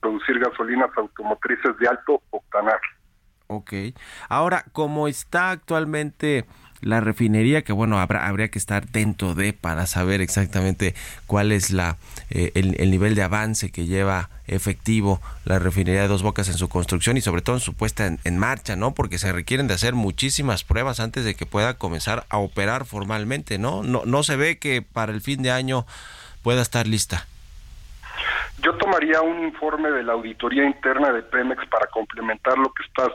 producir 0.00 0.38
gasolinas 0.40 0.90
automotrices 0.96 1.76
de 1.78 1.88
alto 1.88 2.22
octanaje. 2.30 2.88
Ok. 3.48 3.72
Ahora, 4.28 4.64
como 4.72 5.08
está 5.08 5.50
actualmente 5.50 6.46
la 6.80 7.00
refinería, 7.00 7.62
que 7.62 7.72
bueno, 7.72 7.98
habrá, 8.00 8.26
habría 8.26 8.48
que 8.48 8.58
estar 8.58 8.86
dentro 8.86 9.34
de 9.34 9.52
para 9.52 9.86
saber 9.86 10.20
exactamente 10.20 10.94
cuál 11.26 11.52
es 11.52 11.70
la 11.70 11.96
eh, 12.30 12.52
el, 12.54 12.80
el 12.80 12.90
nivel 12.90 13.14
de 13.14 13.22
avance 13.22 13.70
que 13.70 13.86
lleva 13.86 14.30
efectivo 14.46 15.20
la 15.44 15.58
refinería 15.58 16.02
de 16.02 16.08
Dos 16.08 16.22
Bocas 16.22 16.48
en 16.48 16.56
su 16.56 16.68
construcción 16.68 17.16
y 17.16 17.20
sobre 17.20 17.42
todo 17.42 17.56
en 17.56 17.60
su 17.60 17.74
puesta 17.74 18.06
en, 18.06 18.18
en 18.24 18.38
marcha, 18.38 18.76
¿no? 18.76 18.94
Porque 18.94 19.18
se 19.18 19.32
requieren 19.32 19.68
de 19.68 19.74
hacer 19.74 19.94
muchísimas 19.94 20.64
pruebas 20.64 21.00
antes 21.00 21.24
de 21.24 21.34
que 21.34 21.46
pueda 21.46 21.74
comenzar 21.74 22.24
a 22.28 22.38
operar 22.38 22.84
formalmente, 22.84 23.58
¿no? 23.58 23.82
No, 23.82 24.02
no 24.04 24.22
se 24.22 24.36
ve 24.36 24.58
que 24.58 24.82
para 24.82 25.12
el 25.12 25.20
fin 25.20 25.42
de 25.42 25.50
año 25.50 25.86
pueda 26.42 26.62
estar 26.62 26.86
lista. 26.86 27.26
Yo 28.62 28.74
tomaría 28.76 29.20
un 29.20 29.44
informe 29.44 29.90
de 29.90 30.02
la 30.02 30.14
auditoría 30.14 30.64
interna 30.64 31.12
de 31.12 31.22
Pemex 31.22 31.64
para 31.68 31.86
complementar 31.86 32.58
lo 32.58 32.72
que 32.72 32.82
estás 32.82 33.12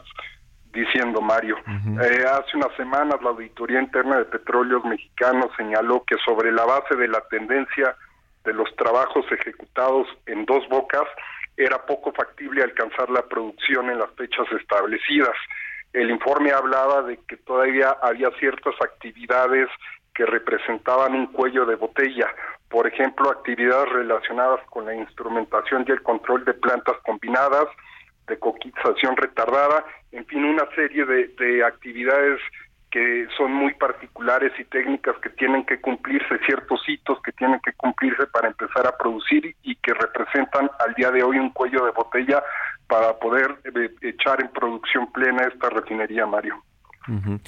diciendo 0.73 1.21
Mario. 1.21 1.57
Eh, 1.57 2.25
hace 2.25 2.57
unas 2.57 2.75
semanas 2.75 3.21
la 3.21 3.29
Auditoría 3.29 3.79
Interna 3.79 4.17
de 4.17 4.25
Petróleos 4.25 4.83
Mexicanos 4.83 5.51
señaló 5.55 6.03
que 6.05 6.15
sobre 6.25 6.51
la 6.51 6.65
base 6.65 6.95
de 6.95 7.07
la 7.07 7.21
tendencia 7.29 7.95
de 8.43 8.53
los 8.53 8.75
trabajos 8.75 9.25
ejecutados 9.31 10.07
en 10.25 10.45
dos 10.45 10.67
bocas, 10.69 11.07
era 11.55 11.85
poco 11.85 12.11
factible 12.11 12.63
alcanzar 12.63 13.09
la 13.09 13.21
producción 13.21 13.89
en 13.89 13.99
las 13.99 14.11
fechas 14.15 14.45
establecidas. 14.59 15.35
El 15.93 16.09
informe 16.09 16.51
hablaba 16.51 17.03
de 17.03 17.17
que 17.27 17.37
todavía 17.37 17.95
había 18.01 18.31
ciertas 18.39 18.73
actividades 18.81 19.69
que 20.13 20.25
representaban 20.25 21.13
un 21.13 21.27
cuello 21.27 21.65
de 21.65 21.75
botella, 21.75 22.27
por 22.69 22.87
ejemplo, 22.87 23.29
actividades 23.29 23.89
relacionadas 23.89 24.59
con 24.69 24.85
la 24.85 24.95
instrumentación 24.95 25.85
y 25.87 25.91
el 25.91 26.01
control 26.01 26.43
de 26.45 26.53
plantas 26.53 26.97
combinadas, 27.03 27.67
de 28.27 28.39
coquización 28.39 29.17
retardada, 29.17 29.85
en 30.11 30.25
fin, 30.25 30.43
una 30.43 30.65
serie 30.75 31.05
de, 31.05 31.27
de 31.39 31.63
actividades 31.63 32.39
que 32.93 33.27
son 33.35 33.51
muy 33.51 33.73
particulares 33.73 34.53
y 34.59 34.65
técnicas 34.65 35.15
que 35.17 35.29
tienen 35.31 35.65
que 35.65 35.81
cumplirse, 35.81 36.37
ciertos 36.45 36.79
hitos 36.87 37.19
que 37.23 37.31
tienen 37.31 37.59
que 37.61 37.73
cumplirse 37.73 38.27
para 38.27 38.49
empezar 38.49 38.85
a 38.85 38.95
producir 38.95 39.55
y 39.63 39.75
que 39.77 39.95
representan 39.95 40.69
al 40.77 40.93
día 40.93 41.09
de 41.09 41.23
hoy 41.23 41.39
un 41.39 41.49
cuello 41.49 41.85
de 41.85 41.91
botella 41.91 42.43
para 42.87 43.17
poder 43.17 43.57
eh, 43.63 43.89
echar 44.01 44.39
en 44.41 44.49
producción 44.49 45.11
plena 45.11 45.47
esta 45.51 45.71
refinería, 45.71 46.27
Mario. 46.27 46.61
Ujú. 47.07 47.39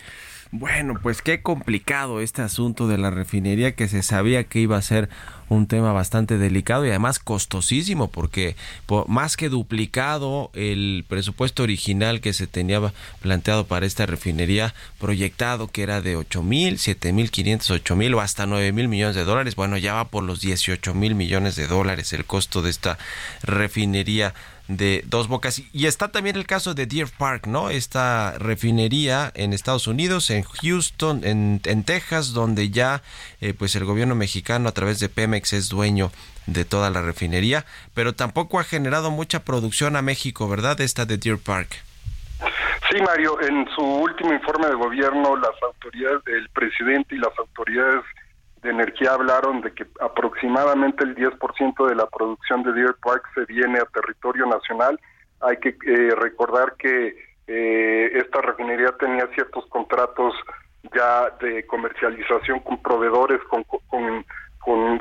Bueno, 0.51 0.93
pues 1.01 1.21
qué 1.21 1.41
complicado 1.41 2.21
este 2.21 2.41
asunto 2.41 2.87
de 2.87 2.97
la 2.97 3.09
refinería 3.09 3.75
que 3.75 3.87
se 3.89 4.03
sabía 4.03 4.45
que 4.45 4.59
iba 4.59 4.77
a 4.77 4.81
ser 4.81 5.09
un 5.49 5.67
tema 5.67 5.91
bastante 5.91 6.37
delicado 6.37 6.85
y 6.85 6.89
además 6.89 7.19
costosísimo 7.19 8.09
porque 8.09 8.55
po- 8.85 9.05
más 9.07 9.35
que 9.37 9.49
duplicado 9.49 10.51
el 10.53 11.03
presupuesto 11.09 11.63
original 11.63 12.21
que 12.21 12.31
se 12.31 12.47
tenía 12.47 12.79
planteado 13.21 13.65
para 13.67 13.85
esta 13.85 14.05
refinería 14.05 14.73
proyectado 14.99 15.67
que 15.67 15.83
era 15.83 16.01
de 16.01 16.15
8 16.15 16.41
mil, 16.41 16.79
7 16.79 17.11
mil 17.11 17.31
500, 17.31 17.69
8 17.71 17.95
mil 17.95 18.13
o 18.13 18.21
hasta 18.21 18.45
9 18.45 18.71
mil 18.71 18.87
millones 18.87 19.15
de 19.15 19.25
dólares. 19.25 19.55
Bueno, 19.55 19.77
ya 19.77 19.93
va 19.93 20.07
por 20.09 20.23
los 20.23 20.39
18 20.41 20.93
mil 20.93 21.15
millones 21.15 21.55
de 21.57 21.67
dólares 21.67 22.13
el 22.13 22.23
costo 22.25 22.61
de 22.61 22.69
esta 22.69 22.97
refinería 23.43 24.33
de 24.67 25.03
Dos 25.05 25.27
Bocas. 25.27 25.61
Y 25.73 25.85
está 25.85 26.11
también 26.11 26.35
el 26.35 26.47
caso 26.47 26.73
de 26.73 26.85
Deer 26.85 27.07
Park, 27.17 27.47
¿no? 27.47 27.69
Esta 27.69 28.37
refinería 28.37 29.31
en 29.35 29.53
Estados 29.53 29.87
Unidos, 29.87 30.29
en 30.29 30.43
Houston, 30.43 31.21
en, 31.23 31.61
en 31.65 31.83
Texas, 31.83 32.33
donde 32.33 32.69
ya 32.69 33.01
eh, 33.41 33.53
pues 33.53 33.75
el 33.75 33.85
gobierno 33.85 34.15
mexicano 34.15 34.69
a 34.69 34.73
través 34.73 34.99
de 34.99 35.09
Pemex 35.09 35.53
es 35.53 35.69
dueño 35.69 36.11
de 36.47 36.65
toda 36.65 36.89
la 36.89 37.01
refinería, 37.01 37.65
pero 37.93 38.13
tampoco 38.13 38.59
ha 38.59 38.63
generado 38.63 39.11
mucha 39.11 39.43
producción 39.43 39.95
a 39.95 40.01
México, 40.01 40.47
¿verdad? 40.47 40.79
Esta 40.81 41.05
de 41.05 41.17
Deer 41.17 41.39
Park. 41.39 41.69
Sí, 42.91 43.01
Mario, 43.01 43.41
en 43.41 43.67
su 43.75 43.81
último 43.81 44.31
informe 44.31 44.67
de 44.67 44.75
gobierno, 44.75 45.35
las 45.37 45.61
autoridades, 45.63 46.21
el 46.27 46.47
presidente 46.49 47.15
y 47.15 47.17
las 47.17 47.37
autoridades 47.39 48.03
de 48.65 48.71
energía 48.71 49.13
hablaron 49.13 49.61
de 49.61 49.71
que 49.73 49.85
aproximadamente 50.01 51.03
el 51.03 51.15
10% 51.15 51.87
de 51.87 51.95
la 51.95 52.07
producción 52.07 52.63
de 52.63 52.73
Deer 52.73 52.95
Park 53.01 53.23
se 53.35 53.45
viene 53.45 53.79
a 53.79 53.85
territorio 53.85 54.45
nacional. 54.47 54.99
Hay 55.41 55.57
que 55.57 55.69
eh, 55.69 56.15
recordar 56.15 56.73
que 56.77 57.15
eh, 57.47 58.11
esta 58.15 58.41
refinería 58.41 58.91
tenía 58.99 59.27
ciertos 59.35 59.65
contratos 59.67 60.33
ya 60.93 61.29
de 61.39 61.65
comercialización 61.67 62.59
con 62.61 62.81
proveedores, 62.81 63.39
con, 63.49 63.63
con, 63.63 64.25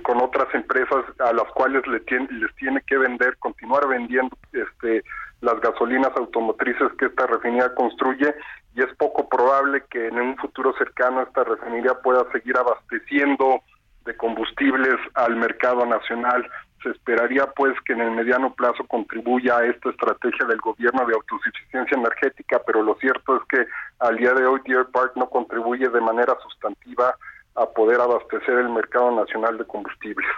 con, 0.02 0.22
otras 0.22 0.54
empresas 0.54 1.04
a 1.20 1.32
las 1.32 1.50
cuales 1.54 1.86
le 1.86 2.00
tiene, 2.00 2.28
les 2.32 2.54
tiene 2.56 2.82
que 2.86 2.98
vender, 2.98 3.36
continuar 3.38 3.88
vendiendo 3.88 4.36
este 4.52 5.02
las 5.40 5.60
gasolinas 5.60 6.12
automotrices 6.16 6.92
que 6.98 7.06
esta 7.06 7.26
refinería 7.26 7.74
construye 7.74 8.34
y 8.74 8.82
es 8.82 8.94
poco 8.96 9.28
probable 9.28 9.84
que 9.88 10.08
en 10.08 10.18
un 10.18 10.36
futuro 10.36 10.74
cercano 10.76 11.22
esta 11.22 11.44
refinería 11.44 11.94
pueda 12.02 12.24
seguir 12.32 12.56
abasteciendo 12.56 13.60
de 14.04 14.16
combustibles 14.16 14.96
al 15.14 15.36
mercado 15.36 15.86
nacional. 15.86 16.48
Se 16.82 16.90
esperaría 16.90 17.46
pues 17.56 17.74
que 17.86 17.94
en 17.94 18.00
el 18.00 18.10
mediano 18.10 18.52
plazo 18.52 18.84
contribuya 18.86 19.58
a 19.58 19.66
esta 19.66 19.90
estrategia 19.90 20.46
del 20.46 20.60
gobierno 20.60 21.06
de 21.06 21.14
autosuficiencia 21.14 21.96
energética, 21.96 22.60
pero 22.66 22.82
lo 22.82 22.94
cierto 22.96 23.36
es 23.36 23.42
que 23.48 23.66
al 24.00 24.16
día 24.16 24.34
de 24.34 24.44
hoy 24.44 24.60
Deer 24.66 24.86
Park 24.92 25.12
no 25.16 25.30
contribuye 25.30 25.88
de 25.88 26.00
manera 26.00 26.36
sustantiva 26.42 27.14
a 27.54 27.66
poder 27.66 28.00
abastecer 28.00 28.58
el 28.58 28.68
mercado 28.68 29.12
nacional 29.12 29.56
de 29.56 29.64
combustibles. 29.64 30.28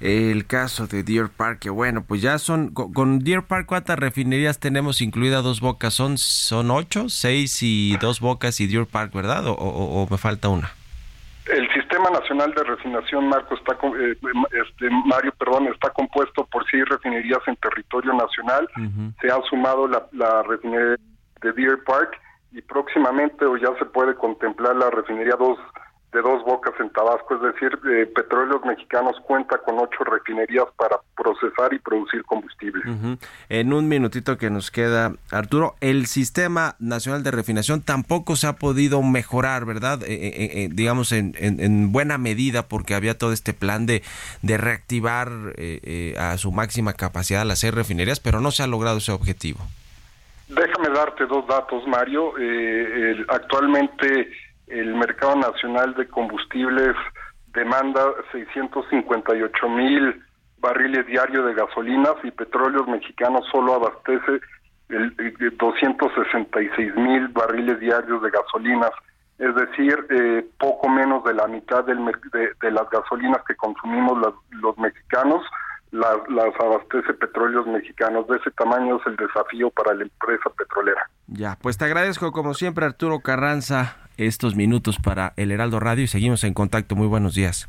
El 0.00 0.46
caso 0.46 0.86
de 0.86 1.02
Deer 1.02 1.28
Park, 1.28 1.58
que 1.60 1.70
bueno, 1.70 2.02
pues 2.06 2.22
ya 2.22 2.38
son, 2.38 2.72
con, 2.72 3.18
Deer 3.18 3.42
Park, 3.42 3.66
¿cuántas 3.66 3.98
refinerías 3.98 4.58
tenemos 4.58 5.02
incluida 5.02 5.42
dos 5.42 5.60
bocas? 5.60 5.92
¿Son, 5.92 6.16
son 6.16 6.70
ocho, 6.70 7.08
seis 7.10 7.58
y 7.62 7.96
dos 7.98 8.20
bocas 8.20 8.60
y 8.60 8.66
Deer 8.66 8.86
Park, 8.86 9.12
verdad? 9.12 9.46
¿O, 9.46 9.52
o- 9.52 10.02
o 10.02 10.08
me 10.10 10.16
falta 10.16 10.48
una? 10.48 10.70
El 11.46 11.68
Sistema 11.74 12.08
Nacional 12.10 12.54
de 12.54 12.62
Refinación, 12.64 13.28
Marco, 13.28 13.54
está, 13.56 13.72
eh, 13.74 14.14
este, 14.52 14.88
Mario, 15.04 15.32
perdón, 15.38 15.66
está 15.66 15.90
compuesto 15.90 16.46
por 16.46 16.64
seis 16.70 16.84
refinerías 16.88 17.40
en 17.46 17.56
territorio 17.56 18.12
nacional. 18.14 18.68
Se 19.20 19.30
ha 19.30 19.38
sumado 19.50 19.88
la, 19.88 20.06
la 20.12 20.42
refinería 20.44 20.96
de 21.42 21.52
Deer 21.52 21.82
Park 21.84 22.12
y 22.52 22.62
próximamente 22.62 23.44
o 23.44 23.56
ya 23.56 23.68
se 23.78 23.84
puede 23.84 24.14
contemplar 24.14 24.76
la 24.76 24.90
refinería 24.90 25.34
dos 25.38 25.58
de 26.12 26.20
dos 26.22 26.44
bocas 26.44 26.74
en 26.80 26.90
Tabasco, 26.90 27.36
es 27.36 27.42
decir, 27.54 27.70
eh, 27.88 28.04
Petróleos 28.06 28.64
Mexicanos 28.64 29.14
cuenta 29.26 29.58
con 29.58 29.78
ocho 29.78 30.02
refinerías 30.02 30.64
para 30.76 30.96
procesar 31.16 31.72
y 31.72 31.78
producir 31.78 32.24
combustible. 32.24 32.82
En 33.48 33.72
un 33.72 33.86
minutito 33.88 34.36
que 34.36 34.50
nos 34.50 34.72
queda, 34.72 35.12
Arturo, 35.30 35.76
el 35.80 36.06
sistema 36.06 36.74
nacional 36.80 37.22
de 37.22 37.30
refinación 37.30 37.82
tampoco 37.82 38.34
se 38.34 38.48
ha 38.48 38.54
podido 38.54 39.00
mejorar, 39.02 39.64
¿verdad? 39.66 40.02
Eh, 40.02 40.08
eh, 40.14 40.50
eh, 40.64 40.68
digamos 40.72 41.12
en, 41.12 41.34
en- 41.38 41.60
en 41.60 41.92
buena 41.92 42.18
medida 42.18 42.66
porque 42.66 42.94
había 42.96 43.16
todo 43.16 43.32
este 43.32 43.54
plan 43.54 43.86
de, 43.86 44.02
de 44.42 44.58
reactivar 44.58 45.28
a 46.18 46.36
su 46.38 46.50
máxima 46.50 46.92
capacidad 46.94 47.44
las 47.46 47.60
seis 47.60 47.72
refinerías, 47.72 48.18
pero 48.18 48.40
no 48.40 48.50
se 48.50 48.64
ha 48.64 48.66
logrado 48.66 48.98
ese 48.98 49.12
objetivo. 49.12 49.60
Déjame 50.48 50.88
darte 50.88 51.26
dos 51.26 51.46
datos, 51.46 51.86
Mario. 51.86 52.32
Actualmente 53.28 54.30
el 54.70 54.94
mercado 54.94 55.36
nacional 55.36 55.94
de 55.94 56.06
combustibles 56.08 56.94
demanda 57.52 58.02
658 58.32 59.68
mil 59.68 60.22
barriles 60.58 61.06
diarios 61.06 61.44
de 61.46 61.54
gasolinas 61.54 62.14
y 62.22 62.30
petróleos 62.30 62.86
mexicanos 62.86 63.46
solo 63.50 63.74
abastece 63.74 64.40
el, 64.88 65.14
el 65.18 65.56
266 65.56 66.94
mil 66.96 67.28
barriles 67.28 67.78
diarios 67.80 68.22
de 68.22 68.30
gasolinas. 68.30 68.90
Es 69.38 69.54
decir, 69.54 70.06
eh, 70.10 70.46
poco 70.58 70.88
menos 70.88 71.24
de 71.24 71.32
la 71.34 71.46
mitad 71.46 71.82
del 71.84 71.98
de, 72.32 72.50
de 72.60 72.70
las 72.70 72.88
gasolinas 72.90 73.42
que 73.46 73.54
consumimos 73.56 74.18
las- 74.20 74.60
los 74.62 74.76
mexicanos 74.78 75.42
las, 75.90 76.16
las 76.28 76.54
abastece 76.60 77.14
petróleos 77.14 77.66
mexicanos. 77.66 78.26
De 78.28 78.36
ese 78.36 78.50
tamaño 78.52 78.96
es 78.96 79.06
el 79.06 79.16
desafío 79.16 79.70
para 79.70 79.94
la 79.94 80.04
empresa 80.04 80.50
petrolera. 80.56 81.10
Ya, 81.26 81.56
pues 81.60 81.78
te 81.78 81.84
agradezco 81.84 82.32
como 82.32 82.54
siempre 82.54 82.86
Arturo 82.86 83.20
Carranza 83.20 83.96
estos 84.16 84.54
minutos 84.54 84.98
para 85.02 85.32
el 85.36 85.50
Heraldo 85.50 85.80
Radio 85.80 86.04
y 86.04 86.08
seguimos 86.08 86.44
en 86.44 86.54
contacto. 86.54 86.96
Muy 86.96 87.06
buenos 87.06 87.34
días. 87.34 87.68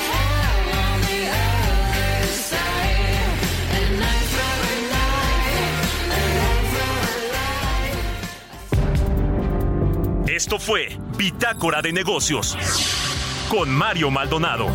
Esto 10.41 10.57
fue 10.57 10.89
Bitácora 11.19 11.83
de 11.83 11.93
Negocios 11.93 12.57
con 13.47 13.69
Mario 13.69 14.09
Maldonado. 14.09 14.65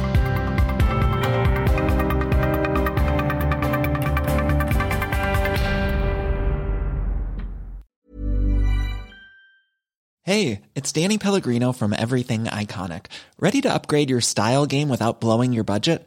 Hey, 10.22 10.60
it's 10.76 10.92
Danny 10.92 11.18
Pellegrino 11.18 11.72
from 11.72 11.92
Everything 11.92 12.44
Iconic. 12.44 13.06
Ready 13.40 13.60
to 13.62 13.68
upgrade 13.68 14.08
your 14.08 14.20
style 14.20 14.66
game 14.66 14.88
without 14.88 15.20
blowing 15.20 15.52
your 15.52 15.64
budget? 15.64 16.06